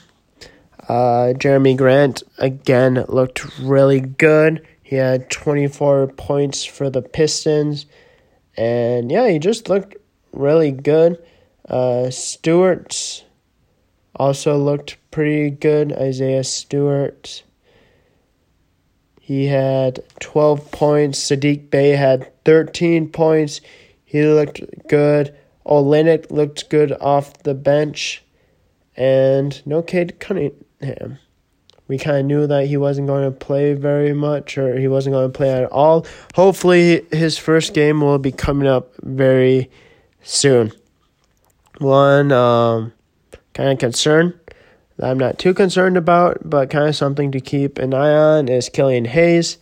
Uh, 0.87 1.33
Jerami 1.33 1.75
Grant 1.75 2.21
again 2.37 3.03
looked 3.07 3.57
really 3.59 3.99
good. 3.99 4.65
He 4.83 4.97
had 4.97 5.31
24 5.31 6.07
points 6.09 6.63
for 6.63 6.91
the 6.91 7.01
Pistons, 7.01 7.87
and 8.55 9.11
yeah, 9.11 9.27
he 9.29 9.39
just 9.39 9.67
looked 9.67 9.95
really 10.31 10.71
good. 10.71 11.17
Uh, 11.67 12.11
Stewart 12.11 13.25
also 14.15 14.57
looked 14.57 14.97
pretty 15.09 15.49
good. 15.49 15.91
Isaiah 15.93 16.43
Stewart. 16.43 17.41
He 19.25 19.47
had 19.47 20.03
12 20.19 20.69
points. 20.69 21.19
Sadiq 21.19 21.71
Bey 21.71 21.93
had 21.93 22.31
13 22.45 23.09
points. 23.09 23.59
He 24.03 24.21
looked 24.23 24.61
good. 24.87 25.35
Olynyk 25.65 26.29
looked 26.29 26.69
good 26.69 26.91
off 27.01 27.41
the 27.41 27.55
bench. 27.55 28.23
And 28.95 29.65
no 29.65 29.81
Cade 29.81 30.19
Cunningham. 30.19 31.17
We 31.87 31.97
kind 31.97 32.17
of 32.17 32.25
knew 32.27 32.45
that 32.45 32.67
he 32.67 32.77
wasn't 32.77 33.07
going 33.07 33.23
to 33.23 33.31
play 33.31 33.73
very 33.73 34.13
much 34.13 34.59
or 34.59 34.77
he 34.77 34.87
wasn't 34.87 35.15
going 35.15 35.31
to 35.31 35.35
play 35.35 35.51
at 35.51 35.71
all. 35.71 36.05
Hopefully, 36.35 37.03
his 37.11 37.35
first 37.35 37.73
game 37.73 38.01
will 38.01 38.19
be 38.19 38.31
coming 38.31 38.67
up 38.67 38.93
very 39.01 39.71
soon. 40.21 40.71
One 41.79 42.31
um, 42.31 42.93
kind 43.55 43.71
of 43.71 43.79
concern 43.79 44.39
I'm 45.01 45.17
not 45.17 45.37
too 45.37 45.53
concerned 45.53 45.97
about, 45.97 46.49
but 46.49 46.69
kind 46.69 46.87
of 46.87 46.95
something 46.95 47.31
to 47.31 47.41
keep 47.41 47.77
an 47.77 47.93
eye 47.93 48.13
on 48.13 48.47
is 48.47 48.69
Killian 48.69 49.05
Hayes. 49.05 49.57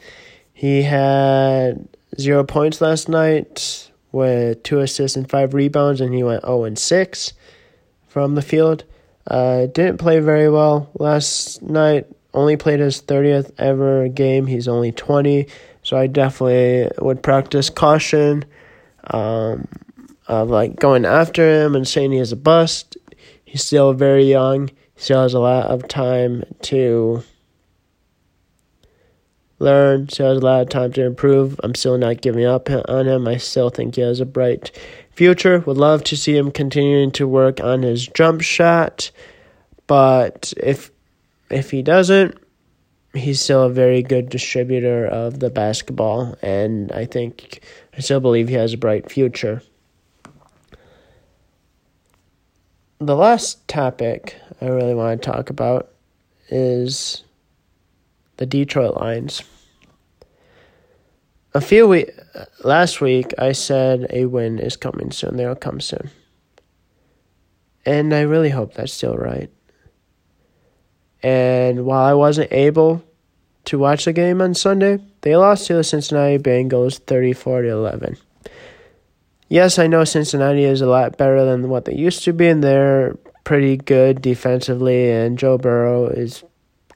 He 0.53 0.83
had 0.83 1.87
zero 2.19 2.43
points 2.43 2.81
last 2.81 3.09
night 3.09 3.89
with 4.11 4.61
two 4.63 4.79
assists 4.79 5.17
and 5.17 5.29
five 5.29 5.53
rebounds, 5.53 6.01
and 6.01 6.13
he 6.13 6.23
went 6.23 6.45
0 6.45 6.65
and 6.65 6.77
6 6.77 7.33
from 8.07 8.35
the 8.35 8.41
field. 8.41 8.83
Uh, 9.25 9.65
didn't 9.67 9.97
play 9.97 10.19
very 10.19 10.49
well 10.49 10.89
last 10.99 11.61
night. 11.63 12.05
Only 12.33 12.57
played 12.57 12.79
his 12.79 13.01
30th 13.01 13.51
ever 13.57 14.07
game. 14.09 14.45
He's 14.45 14.67
only 14.67 14.91
20, 14.91 15.47
so 15.81 15.97
I 15.97 16.07
definitely 16.07 16.91
would 16.99 17.23
practice 17.23 17.69
caution. 17.69 18.45
Um, 19.07 19.67
of 20.27 20.49
like 20.49 20.75
going 20.77 21.05
after 21.05 21.65
him 21.65 21.75
and 21.75 21.87
saying 21.87 22.11
he 22.11 22.19
is 22.19 22.31
a 22.31 22.37
bust. 22.37 22.97
He's 23.45 23.63
still 23.63 23.93
very 23.93 24.23
young. 24.23 24.69
Still 24.95 25.23
has 25.23 25.33
a 25.33 25.39
lot 25.39 25.65
of 25.65 25.87
time 25.87 26.43
to 26.63 27.23
learn. 29.59 30.09
Still 30.09 30.29
has 30.29 30.37
a 30.37 30.45
lot 30.45 30.61
of 30.61 30.69
time 30.69 30.93
to 30.93 31.03
improve. 31.03 31.59
I'm 31.63 31.75
still 31.75 31.97
not 31.97 32.21
giving 32.21 32.45
up 32.45 32.69
on 32.69 33.07
him. 33.07 33.27
I 33.27 33.37
still 33.37 33.69
think 33.69 33.95
he 33.95 34.01
has 34.01 34.19
a 34.19 34.25
bright 34.25 34.71
future. 35.11 35.59
Would 35.59 35.77
love 35.77 36.03
to 36.05 36.17
see 36.17 36.37
him 36.37 36.51
continuing 36.51 37.11
to 37.13 37.27
work 37.27 37.59
on 37.61 37.83
his 37.83 38.07
jump 38.07 38.41
shot, 38.41 39.11
but 39.87 40.53
if 40.57 40.91
if 41.49 41.71
he 41.71 41.81
doesn't, 41.81 42.37
he's 43.13 43.41
still 43.41 43.63
a 43.63 43.69
very 43.69 44.01
good 44.01 44.29
distributor 44.29 45.05
of 45.05 45.39
the 45.39 45.49
basketball, 45.49 46.35
and 46.41 46.91
I 46.91 47.05
think 47.05 47.63
I 47.95 48.01
still 48.01 48.19
believe 48.19 48.47
he 48.47 48.55
has 48.55 48.73
a 48.73 48.77
bright 48.77 49.11
future. 49.11 49.61
The 52.99 53.15
last 53.15 53.67
topic 53.67 54.35
I 54.61 54.67
really 54.67 54.93
want 54.93 55.21
to 55.21 55.31
talk 55.31 55.49
about 55.49 55.89
is 56.49 57.23
the 58.37 58.45
Detroit 58.45 58.95
Lions. 58.95 59.41
A 61.53 61.61
few 61.61 61.87
week 61.87 62.11
last 62.63 63.01
week 63.01 63.33
I 63.37 63.51
said 63.51 64.07
a 64.09 64.25
win 64.25 64.59
is 64.59 64.75
coming 64.75 65.11
soon. 65.11 65.37
They'll 65.37 65.55
come 65.55 65.79
soon. 65.79 66.09
And 67.85 68.13
I 68.13 68.21
really 68.21 68.49
hope 68.49 68.73
that's 68.73 68.93
still 68.93 69.15
right. 69.15 69.51
And 71.21 71.85
while 71.85 72.03
I 72.03 72.13
wasn't 72.13 72.51
able 72.51 73.03
to 73.65 73.77
watch 73.77 74.05
the 74.05 74.13
game 74.13 74.41
on 74.41 74.53
Sunday, 74.53 74.99
they 75.21 75.35
lost 75.35 75.67
to 75.67 75.75
the 75.75 75.83
Cincinnati 75.83 76.37
Bengals 76.37 76.99
34 76.99 77.61
to 77.63 77.69
11. 77.69 78.17
Yes, 79.49 79.77
I 79.77 79.87
know 79.87 80.03
Cincinnati 80.03 80.63
is 80.63 80.81
a 80.81 80.87
lot 80.87 81.17
better 81.17 81.45
than 81.45 81.69
what 81.69 81.85
they 81.85 81.95
used 81.95 82.23
to 82.23 82.33
be, 82.33 82.47
and 82.47 82.63
they're 82.63 83.15
pretty 83.43 83.77
good 83.77 84.21
defensively, 84.21 85.11
and 85.11 85.37
Joe 85.37 85.57
Burrow 85.57 86.07
is 86.07 86.43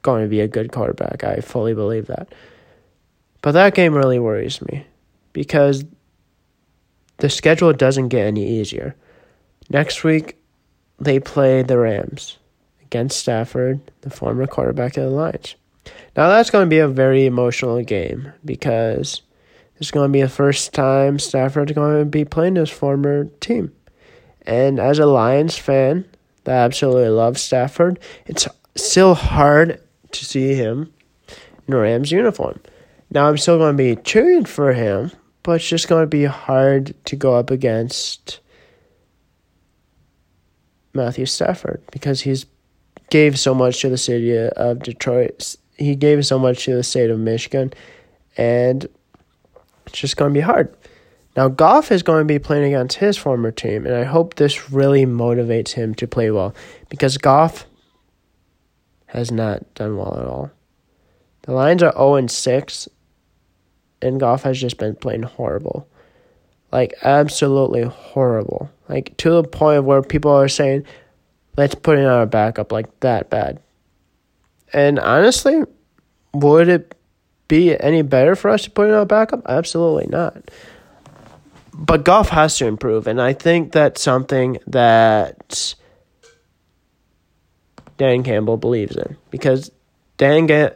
going 0.02 0.22
to 0.22 0.28
be 0.28 0.40
a 0.40 0.48
good 0.48 0.72
quarterback. 0.72 1.24
I 1.24 1.40
fully 1.40 1.74
believe 1.74 2.06
that. 2.06 2.28
But 3.42 3.52
that 3.52 3.74
game 3.74 3.94
really 3.94 4.18
worries 4.18 4.60
me 4.62 4.86
because 5.32 5.84
the 7.18 7.30
schedule 7.30 7.72
doesn't 7.72 8.08
get 8.08 8.26
any 8.26 8.60
easier. 8.60 8.96
Next 9.70 10.02
week, 10.02 10.36
they 10.98 11.20
play 11.20 11.62
the 11.62 11.78
Rams 11.78 12.38
against 12.82 13.18
Stafford, 13.18 13.80
the 14.00 14.10
former 14.10 14.46
quarterback 14.46 14.96
of 14.96 15.04
the 15.04 15.10
Lions. 15.10 15.54
Now, 16.16 16.28
that's 16.28 16.50
going 16.50 16.64
to 16.66 16.70
be 16.70 16.78
a 16.78 16.88
very 16.88 17.26
emotional 17.26 17.82
game 17.82 18.32
because 18.44 19.22
it's 19.78 19.90
going 19.90 20.08
to 20.08 20.12
be 20.12 20.22
the 20.22 20.28
first 20.28 20.74
time 20.74 21.18
Stafford's 21.18 21.72
going 21.72 21.98
to 21.98 22.04
be 22.04 22.24
playing 22.24 22.56
his 22.56 22.70
former 22.70 23.24
team. 23.40 23.72
And 24.42 24.80
as 24.80 24.98
a 24.98 25.06
Lions 25.06 25.56
fan 25.56 26.04
that 26.44 26.64
absolutely 26.64 27.10
loves 27.10 27.42
Stafford, 27.42 27.98
it's 28.26 28.48
still 28.76 29.14
hard 29.14 29.80
to 30.12 30.24
see 30.24 30.54
him 30.54 30.92
in 31.66 31.74
a 31.74 31.78
Rams 31.78 32.10
uniform. 32.10 32.60
Now, 33.10 33.28
I'm 33.28 33.38
still 33.38 33.58
going 33.58 33.76
to 33.76 33.82
be 33.82 34.00
cheering 34.02 34.44
for 34.44 34.72
him, 34.72 35.12
but 35.42 35.52
it's 35.52 35.68
just 35.68 35.88
going 35.88 36.02
to 36.02 36.06
be 36.06 36.24
hard 36.24 36.94
to 37.06 37.16
go 37.16 37.34
up 37.34 37.50
against 37.50 38.40
Matthew 40.92 41.26
Stafford 41.26 41.82
because 41.90 42.22
he's 42.22 42.46
gave 43.10 43.38
so 43.38 43.54
much 43.54 43.80
to 43.80 43.88
the 43.88 43.96
city 43.96 44.36
of 44.36 44.82
Detroit. 44.82 45.56
He 45.76 45.94
gave 45.94 46.26
so 46.26 46.38
much 46.38 46.64
to 46.64 46.74
the 46.74 46.82
state 46.82 47.10
of 47.10 47.18
Michigan, 47.18 47.72
and 48.36 48.86
it's 49.88 49.98
just 49.98 50.16
going 50.16 50.32
to 50.32 50.38
be 50.38 50.42
hard. 50.42 50.74
Now, 51.36 51.48
Goff 51.48 51.90
is 51.90 52.02
going 52.02 52.20
to 52.20 52.24
be 52.24 52.38
playing 52.38 52.74
against 52.74 52.98
his 52.98 53.16
former 53.16 53.50
team, 53.50 53.86
and 53.86 53.94
I 53.94 54.04
hope 54.04 54.34
this 54.34 54.70
really 54.70 55.06
motivates 55.06 55.72
him 55.72 55.94
to 55.96 56.06
play 56.06 56.30
well 56.30 56.54
because 56.88 57.16
Goff 57.16 57.66
has 59.06 59.30
not 59.30 59.72
done 59.74 59.96
well 59.96 60.18
at 60.18 60.26
all. 60.26 60.50
The 61.42 61.52
Lions 61.52 61.82
are 61.82 61.92
0 61.92 62.16
and 62.16 62.30
6, 62.30 62.88
and 64.02 64.20
Goff 64.20 64.42
has 64.42 64.60
just 64.60 64.78
been 64.78 64.94
playing 64.96 65.22
horrible. 65.22 65.88
Like, 66.72 66.94
absolutely 67.02 67.84
horrible. 67.84 68.70
Like, 68.88 69.16
to 69.18 69.30
the 69.30 69.44
point 69.44 69.84
where 69.84 70.02
people 70.02 70.32
are 70.32 70.48
saying, 70.48 70.84
let's 71.56 71.74
put 71.74 71.98
in 71.98 72.04
our 72.04 72.26
backup 72.26 72.72
like 72.72 73.00
that 73.00 73.30
bad. 73.30 73.60
And 74.72 74.98
honestly, 74.98 75.62
would 76.34 76.68
it 76.68 76.94
be 77.48 77.78
any 77.80 78.02
better 78.02 78.36
for 78.36 78.50
us 78.50 78.62
to 78.64 78.70
put 78.70 78.88
in 78.88 78.94
our 78.94 79.06
backup? 79.06 79.42
Absolutely 79.48 80.06
not. 80.06 80.50
But 81.72 82.04
Goff 82.04 82.28
has 82.30 82.58
to 82.58 82.66
improve, 82.66 83.06
and 83.06 83.20
I 83.20 83.32
think 83.32 83.72
that's 83.72 84.02
something 84.02 84.58
that 84.66 85.74
Dan 87.96 88.22
Campbell 88.22 88.56
believes 88.56 88.96
in 88.96 89.16
because 89.30 89.70
Dan 90.16 90.46
Ga- 90.46 90.74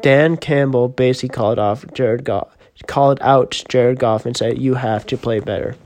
Dan 0.00 0.36
Campbell 0.36 0.88
basically 0.88 1.28
called 1.28 1.58
off 1.60 1.84
Jared 1.92 2.24
Goff, 2.24 2.56
called 2.86 3.18
out 3.20 3.62
Jared 3.68 4.00
Goff 4.00 4.26
and 4.26 4.36
said 4.36 4.58
you 4.58 4.74
have 4.74 5.06
to 5.06 5.16
play 5.16 5.38
better, 5.38 5.76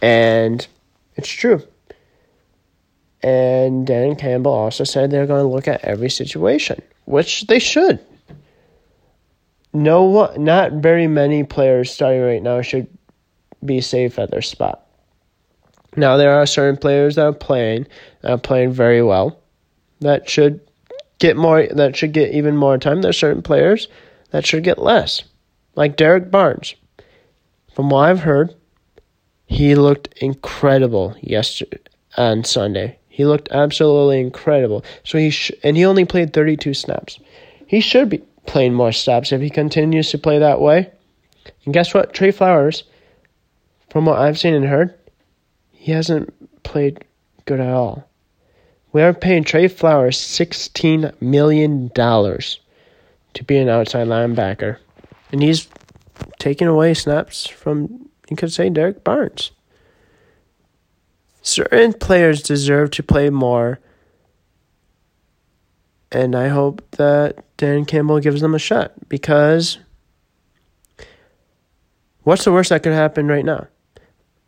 and 0.00 0.64
it's 1.16 1.28
true. 1.28 1.62
And 3.24 3.86
Dan 3.86 4.16
Campbell 4.16 4.52
also 4.52 4.84
said 4.84 5.10
they're 5.10 5.26
going 5.26 5.42
to 5.44 5.48
look 5.48 5.68
at 5.68 5.84
every 5.84 6.10
situation, 6.10 6.80
which 7.04 7.46
they 7.46 7.58
should. 7.58 7.98
No, 9.72 10.04
one, 10.04 10.44
not 10.44 10.72
very 10.72 11.06
many 11.06 11.44
players 11.44 11.90
starting 11.90 12.22
right 12.22 12.42
now 12.42 12.60
should 12.60 12.86
be 13.64 13.80
safe 13.80 14.18
at 14.18 14.30
their 14.30 14.42
spot. 14.42 14.86
Now 15.96 16.16
there 16.16 16.32
are 16.32 16.46
certain 16.46 16.76
players 16.76 17.16
that 17.16 17.26
are 17.26 17.32
playing 17.32 17.86
that 18.22 18.30
are 18.30 18.38
playing 18.38 18.72
very 18.72 19.02
well 19.02 19.38
that 20.00 20.28
should 20.28 20.60
get 21.18 21.36
more 21.36 21.66
that 21.66 21.96
should 21.96 22.12
get 22.12 22.34
even 22.34 22.56
more 22.56 22.78
time. 22.78 23.02
There's 23.02 23.18
certain 23.18 23.42
players 23.42 23.88
that 24.30 24.46
should 24.46 24.64
get 24.64 24.78
less. 24.78 25.22
Like 25.74 25.96
Derrick 25.96 26.30
Barnes. 26.30 26.74
From 27.74 27.88
what 27.88 28.08
I've 28.08 28.20
heard, 28.20 28.54
he 29.46 29.74
looked 29.74 30.08
incredible 30.18 31.16
yesterday 31.20 31.78
on 32.16 32.44
Sunday. 32.44 32.98
He 33.08 33.24
looked 33.24 33.50
absolutely 33.50 34.20
incredible. 34.20 34.84
So 35.04 35.18
he 35.18 35.30
sh- 35.30 35.52
and 35.62 35.76
he 35.76 35.84
only 35.84 36.04
played 36.04 36.32
32 36.32 36.74
snaps. 36.74 37.18
He 37.66 37.80
should 37.80 38.08
be 38.08 38.22
playing 38.46 38.74
more 38.74 38.92
snaps 38.92 39.32
if 39.32 39.40
he 39.40 39.50
continues 39.50 40.10
to 40.10 40.18
play 40.18 40.38
that 40.38 40.60
way. 40.60 40.90
And 41.64 41.74
guess 41.74 41.94
what? 41.94 42.12
Trey 42.12 42.30
Flowers, 42.30 42.84
from 43.90 44.06
what 44.06 44.18
I've 44.18 44.38
seen 44.38 44.54
and 44.54 44.66
heard, 44.66 44.94
he 45.72 45.92
hasn't 45.92 46.62
played 46.62 47.04
good 47.44 47.60
at 47.60 47.72
all. 47.72 48.08
We 48.92 49.02
are 49.02 49.14
paying 49.14 49.44
Trey 49.44 49.68
Flowers 49.68 50.18
$16 50.18 51.20
million 51.20 51.88
to 51.90 53.44
be 53.44 53.56
an 53.56 53.68
outside 53.68 54.06
linebacker. 54.06 54.76
And 55.30 55.42
he's 55.42 55.66
taking 56.38 56.68
away 56.68 56.94
snaps 56.94 57.46
from, 57.46 58.10
you 58.28 58.36
could 58.36 58.52
say, 58.52 58.68
Derrick 58.68 59.02
Barnes. 59.02 59.50
Certain 61.40 61.92
players 61.94 62.42
deserve 62.42 62.90
to 62.92 63.02
play 63.02 63.30
more. 63.30 63.80
And 66.12 66.36
I 66.36 66.48
hope 66.48 66.88
that 66.92 67.42
Dan 67.56 67.86
Campbell 67.86 68.20
gives 68.20 68.42
them 68.42 68.54
a 68.54 68.58
shot 68.58 68.92
because 69.08 69.78
what's 72.22 72.44
the 72.44 72.52
worst 72.52 72.68
that 72.68 72.82
could 72.82 72.92
happen 72.92 73.28
right 73.28 73.44
now? 73.44 73.66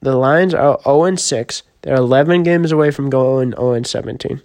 The 0.03 0.15
Lions 0.15 0.53
are 0.53 0.79
0 0.85 1.17
6. 1.17 1.62
They're 1.81 1.95
11 1.95 2.43
games 2.43 2.71
away 2.71 2.91
from 2.91 3.09
going 3.09 3.53
0 3.53 3.83
17. 3.83 4.43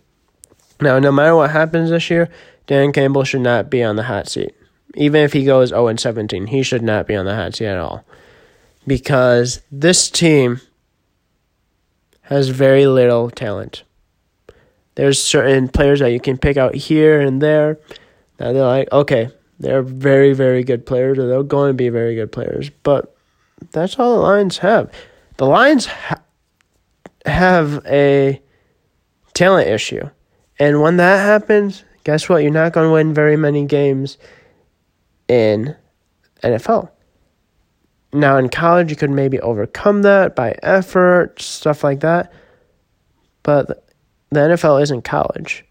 Now, 0.79 0.97
no 0.97 1.11
matter 1.11 1.35
what 1.35 1.51
happens 1.51 1.89
this 1.89 2.09
year, 2.09 2.29
Dan 2.67 2.93
Campbell 2.93 3.25
should 3.25 3.41
not 3.41 3.69
be 3.69 3.83
on 3.83 3.97
the 3.97 4.03
hot 4.03 4.29
seat. 4.29 4.55
Even 4.95 5.21
if 5.21 5.33
he 5.33 5.43
goes 5.43 5.69
0 5.69 5.97
17, 5.97 6.47
he 6.47 6.63
should 6.63 6.81
not 6.81 7.05
be 7.05 7.15
on 7.17 7.25
the 7.25 7.35
hot 7.35 7.55
seat 7.55 7.65
at 7.65 7.77
all. 7.77 8.05
Because 8.87 9.61
this 9.69 10.09
team 10.09 10.61
has 12.21 12.47
very 12.47 12.87
little 12.87 13.29
talent. 13.29 13.83
There's 14.99 15.23
certain 15.23 15.69
players 15.69 16.01
that 16.01 16.11
you 16.11 16.19
can 16.19 16.37
pick 16.37 16.57
out 16.57 16.75
here 16.75 17.21
and 17.21 17.41
there 17.41 17.79
that 18.35 18.51
they're 18.51 18.65
like, 18.65 18.91
okay, 18.91 19.29
they're 19.57 19.81
very, 19.81 20.33
very 20.33 20.61
good 20.61 20.85
players, 20.85 21.17
or 21.17 21.25
they're 21.25 21.41
going 21.41 21.69
to 21.69 21.73
be 21.73 21.87
very 21.87 22.15
good 22.15 22.33
players. 22.33 22.69
But 22.83 23.15
that's 23.71 23.97
all 23.97 24.15
the 24.15 24.21
Lions 24.21 24.57
have. 24.57 24.91
The 25.37 25.45
Lions 25.45 25.85
ha- 25.85 26.21
have 27.25 27.81
a 27.85 28.41
talent 29.33 29.69
issue. 29.69 30.09
And 30.59 30.81
when 30.81 30.97
that 30.97 31.25
happens, 31.25 31.85
guess 32.03 32.27
what? 32.27 32.43
You're 32.43 32.51
not 32.51 32.73
going 32.73 32.89
to 32.89 32.91
win 32.91 33.13
very 33.13 33.37
many 33.37 33.65
games 33.65 34.17
in 35.29 35.77
NFL. 36.43 36.91
Now, 38.11 38.35
in 38.35 38.49
college, 38.49 38.89
you 38.89 38.97
could 38.97 39.11
maybe 39.11 39.39
overcome 39.39 40.01
that 40.01 40.35
by 40.35 40.57
effort, 40.61 41.41
stuff 41.41 41.85
like 41.85 42.01
that. 42.01 42.33
But 43.43 43.88
the 44.29 44.39
NFL 44.39 44.81
isn't 44.81 45.03
college. 45.03 45.65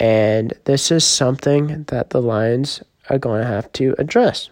And 0.00 0.52
this 0.64 0.90
is 0.90 1.04
something 1.04 1.84
that 1.84 2.10
the 2.10 2.22
Lions 2.22 2.82
are 3.10 3.18
going 3.18 3.42
to 3.42 3.48
have 3.48 3.72
to 3.72 3.94
address. 3.98 4.50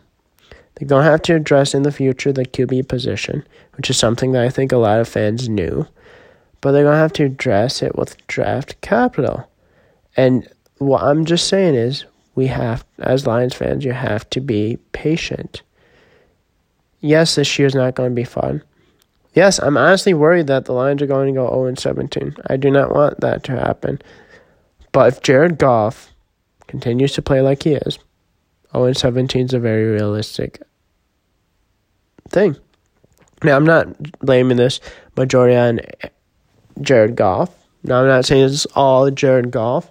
They're 0.74 0.88
going 0.88 1.04
to 1.04 1.10
have 1.10 1.22
to 1.22 1.34
address 1.34 1.74
in 1.74 1.82
the 1.82 1.92
future 1.92 2.32
the 2.32 2.44
QB 2.44 2.88
position, 2.88 3.46
which 3.76 3.88
is 3.88 3.96
something 3.96 4.32
that 4.32 4.42
I 4.42 4.50
think 4.50 4.72
a 4.72 4.76
lot 4.76 5.00
of 5.00 5.08
fans 5.08 5.48
knew. 5.48 5.86
But 6.60 6.72
they're 6.72 6.84
going 6.84 6.94
to 6.94 7.00
have 7.00 7.12
to 7.14 7.24
address 7.24 7.82
it 7.82 7.96
with 7.96 8.26
draft 8.26 8.80
capital. 8.80 9.48
And 10.16 10.48
what 10.78 11.02
I'm 11.02 11.24
just 11.24 11.48
saying 11.48 11.74
is, 11.74 12.04
we 12.34 12.48
have, 12.48 12.84
as 12.98 13.26
Lions 13.26 13.54
fans, 13.54 13.84
you 13.84 13.92
have 13.92 14.28
to 14.30 14.40
be 14.40 14.78
patient. 14.92 15.62
Yes, 17.00 17.34
this 17.34 17.58
year's 17.58 17.74
not 17.74 17.94
going 17.94 18.10
to 18.10 18.14
be 18.14 18.24
fun. 18.24 18.62
Yes, 19.36 19.58
I'm 19.58 19.76
honestly 19.76 20.14
worried 20.14 20.46
that 20.46 20.64
the 20.64 20.72
Lions 20.72 21.02
are 21.02 21.06
going 21.06 21.26
to 21.26 21.38
go 21.38 21.46
0 21.46 21.74
17. 21.74 22.36
I 22.48 22.56
do 22.56 22.70
not 22.70 22.94
want 22.94 23.20
that 23.20 23.44
to 23.44 23.52
happen. 23.52 24.00
But 24.92 25.12
if 25.12 25.22
Jared 25.22 25.58
Goff 25.58 26.10
continues 26.66 27.12
to 27.12 27.22
play 27.22 27.42
like 27.42 27.62
he 27.62 27.74
is, 27.74 27.98
0 28.72 28.94
17 28.94 29.44
is 29.44 29.52
a 29.52 29.60
very 29.60 29.84
realistic 29.84 30.62
thing. 32.30 32.56
Now, 33.44 33.56
I'm 33.56 33.66
not 33.66 34.18
blaming 34.20 34.56
this 34.56 34.80
majority 35.18 35.54
on 35.54 35.80
Jared 36.80 37.14
Goff. 37.14 37.54
Now, 37.84 38.00
I'm 38.00 38.08
not 38.08 38.24
saying 38.24 38.46
it's 38.46 38.64
all 38.74 39.10
Jared 39.10 39.50
Goff 39.50 39.90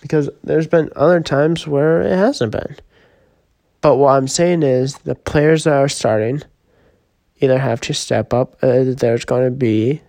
because 0.00 0.30
there's 0.44 0.68
been 0.68 0.90
other 0.94 1.20
times 1.20 1.66
where 1.66 2.02
it 2.02 2.16
hasn't 2.16 2.52
been. 2.52 2.76
But 3.80 3.96
what 3.96 4.12
I'm 4.12 4.28
saying 4.28 4.62
is 4.62 4.94
the 4.98 5.16
players 5.16 5.64
that 5.64 5.74
are 5.74 5.88
starting 5.88 6.44
either 7.40 7.58
have 7.58 7.80
to 7.82 7.94
step 7.94 8.32
up, 8.32 8.56
uh, 8.62 8.84
there's 8.86 9.24
going 9.24 9.44
to 9.44 9.50
be 9.50 10.00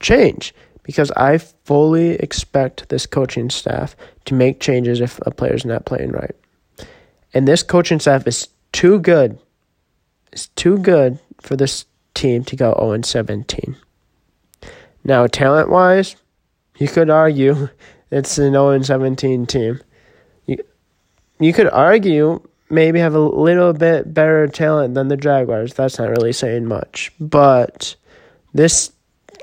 change 0.00 0.54
because 0.82 1.10
I 1.12 1.38
fully 1.38 2.10
expect 2.16 2.88
this 2.88 3.06
coaching 3.06 3.50
staff 3.50 3.96
to 4.26 4.34
make 4.34 4.60
changes 4.60 5.00
if 5.00 5.18
a 5.26 5.30
player's 5.30 5.64
not 5.64 5.86
playing 5.86 6.12
right. 6.12 6.34
And 7.32 7.48
this 7.48 7.62
coaching 7.62 7.98
staff 7.98 8.26
is 8.26 8.48
too 8.72 9.00
good. 9.00 9.38
It's 10.32 10.48
too 10.48 10.78
good 10.78 11.18
for 11.40 11.56
this 11.56 11.86
team 12.14 12.44
to 12.44 12.56
go 12.56 12.74
0 12.78 13.02
17. 13.02 13.76
Now, 15.04 15.26
talent 15.26 15.68
wise, 15.68 16.16
you 16.78 16.88
could 16.88 17.10
argue 17.10 17.68
it's 18.10 18.38
an 18.38 18.52
0 18.52 18.82
17 18.82 19.46
team. 19.46 19.80
You, 20.46 20.58
you 21.40 21.52
could 21.52 21.68
argue 21.70 22.46
maybe 22.70 22.98
have 22.98 23.14
a 23.14 23.20
little 23.20 23.72
bit 23.72 24.12
better 24.12 24.46
talent 24.48 24.94
than 24.94 25.08
the 25.08 25.16
Jaguars. 25.16 25.74
That's 25.74 25.98
not 25.98 26.10
really 26.10 26.32
saying 26.32 26.66
much. 26.66 27.12
But 27.20 27.96
this 28.52 28.92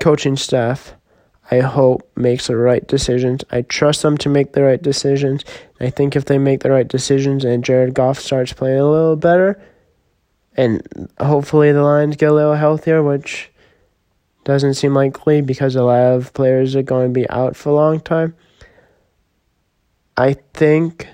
coaching 0.00 0.36
staff, 0.36 0.94
I 1.50 1.60
hope, 1.60 2.10
makes 2.16 2.46
the 2.46 2.56
right 2.56 2.86
decisions. 2.86 3.44
I 3.50 3.62
trust 3.62 4.02
them 4.02 4.18
to 4.18 4.28
make 4.28 4.52
the 4.52 4.62
right 4.62 4.82
decisions. 4.82 5.44
I 5.80 5.90
think 5.90 6.16
if 6.16 6.24
they 6.24 6.38
make 6.38 6.60
the 6.60 6.70
right 6.70 6.88
decisions 6.88 7.44
and 7.44 7.64
Jared 7.64 7.94
Goff 7.94 8.18
starts 8.18 8.52
playing 8.52 8.80
a 8.80 8.90
little 8.90 9.16
better, 9.16 9.62
and 10.56 10.82
hopefully 11.18 11.72
the 11.72 11.82
Lions 11.82 12.16
get 12.16 12.30
a 12.30 12.34
little 12.34 12.54
healthier, 12.54 13.02
which 13.02 13.50
doesn't 14.44 14.74
seem 14.74 14.94
likely 14.94 15.40
because 15.40 15.76
a 15.76 15.84
lot 15.84 16.14
of 16.14 16.32
players 16.34 16.74
are 16.74 16.82
going 16.82 17.08
to 17.08 17.20
be 17.20 17.28
out 17.30 17.56
for 17.56 17.70
a 17.70 17.74
long 17.74 18.00
time. 18.00 18.34
I 20.16 20.34
think 20.52 21.08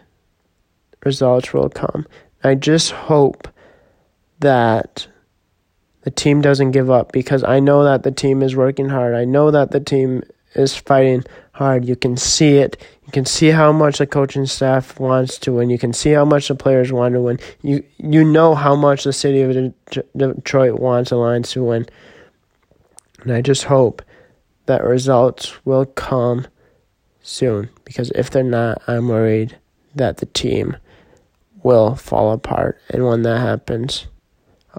results 1.04 1.52
will 1.52 1.68
come. 1.68 2.06
I 2.44 2.54
just 2.54 2.92
hope 2.92 3.48
that 4.40 5.06
the 6.02 6.10
team 6.10 6.40
doesn't 6.40 6.70
give 6.70 6.90
up 6.90 7.12
because 7.12 7.42
I 7.44 7.60
know 7.60 7.84
that 7.84 8.02
the 8.02 8.12
team 8.12 8.42
is 8.42 8.56
working 8.56 8.88
hard. 8.88 9.14
I 9.14 9.24
know 9.24 9.50
that 9.50 9.72
the 9.72 9.80
team 9.80 10.22
is 10.54 10.76
fighting 10.76 11.24
hard. 11.52 11.84
You 11.84 11.96
can 11.96 12.16
see 12.16 12.58
it. 12.58 12.76
You 13.04 13.12
can 13.12 13.24
see 13.24 13.48
how 13.48 13.72
much 13.72 13.98
the 13.98 14.06
coaching 14.06 14.46
staff 14.46 14.98
wants 15.00 15.38
to 15.38 15.52
win. 15.52 15.70
You 15.70 15.78
can 15.78 15.92
see 15.92 16.10
how 16.10 16.24
much 16.24 16.48
the 16.48 16.54
players 16.54 16.92
want 16.92 17.14
to 17.14 17.20
win. 17.20 17.38
You 17.62 17.84
you 17.98 18.24
know 18.24 18.54
how 18.54 18.74
much 18.76 19.04
the 19.04 19.12
city 19.12 19.42
of 19.42 19.74
Detroit 20.16 20.78
wants 20.78 21.10
the 21.10 21.16
Lions 21.16 21.50
to 21.52 21.64
win. 21.64 21.86
And 23.22 23.32
I 23.32 23.42
just 23.42 23.64
hope 23.64 24.02
that 24.66 24.84
results 24.84 25.64
will 25.64 25.86
come 25.86 26.46
soon 27.22 27.68
because 27.84 28.10
if 28.14 28.30
they're 28.30 28.42
not, 28.42 28.82
I'm 28.86 29.08
worried 29.08 29.58
that 29.94 30.18
the 30.18 30.26
team 30.26 30.76
will 31.62 31.94
fall 31.94 32.32
apart. 32.32 32.80
And 32.90 33.06
when 33.06 33.22
that 33.22 33.40
happens, 33.40 34.06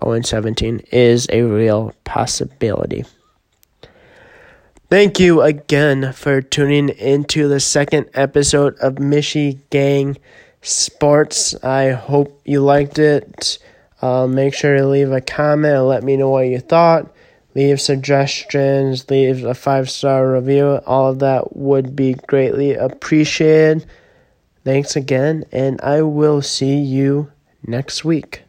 0 0.04 0.22
17 0.22 0.82
is 0.92 1.28
a 1.32 1.42
real 1.44 1.94
possibility. 2.04 3.06
Thank 4.90 5.20
you 5.20 5.42
again 5.42 6.14
for 6.14 6.42
tuning 6.42 6.90
into 6.90 7.48
the 7.48 7.60
second 7.60 8.10
episode 8.16 8.76
of 8.80 8.96
Michi 8.96 9.60
Gang 9.70 10.18
Sports. 10.62 11.54
I 11.64 11.92
hope 11.92 12.42
you 12.44 12.62
liked 12.62 12.98
it. 12.98 13.60
Uh, 14.02 14.26
make 14.26 14.54
sure 14.54 14.78
to 14.78 14.88
leave 14.88 15.12
a 15.12 15.22
comment 15.22 15.76
and 15.76 15.88
let 15.88 16.04
me 16.04 16.18
know 16.18 16.30
what 16.30 16.48
you 16.48 16.60
thought. 16.60 17.14
Leave 17.54 17.82
suggestions, 17.82 19.10
leave 19.10 19.44
a 19.44 19.54
five 19.54 19.90
star 19.90 20.34
review. 20.34 20.80
All 20.86 21.10
of 21.10 21.20
that 21.20 21.56
would 21.56 21.96
be 21.96 22.14
greatly 22.14 22.74
appreciated. 22.74 23.86
Thanks 24.64 24.96
again, 24.96 25.46
and 25.52 25.80
I 25.82 26.02
will 26.02 26.42
see 26.42 26.78
you 26.78 27.32
next 27.66 28.06
week. 28.06 28.44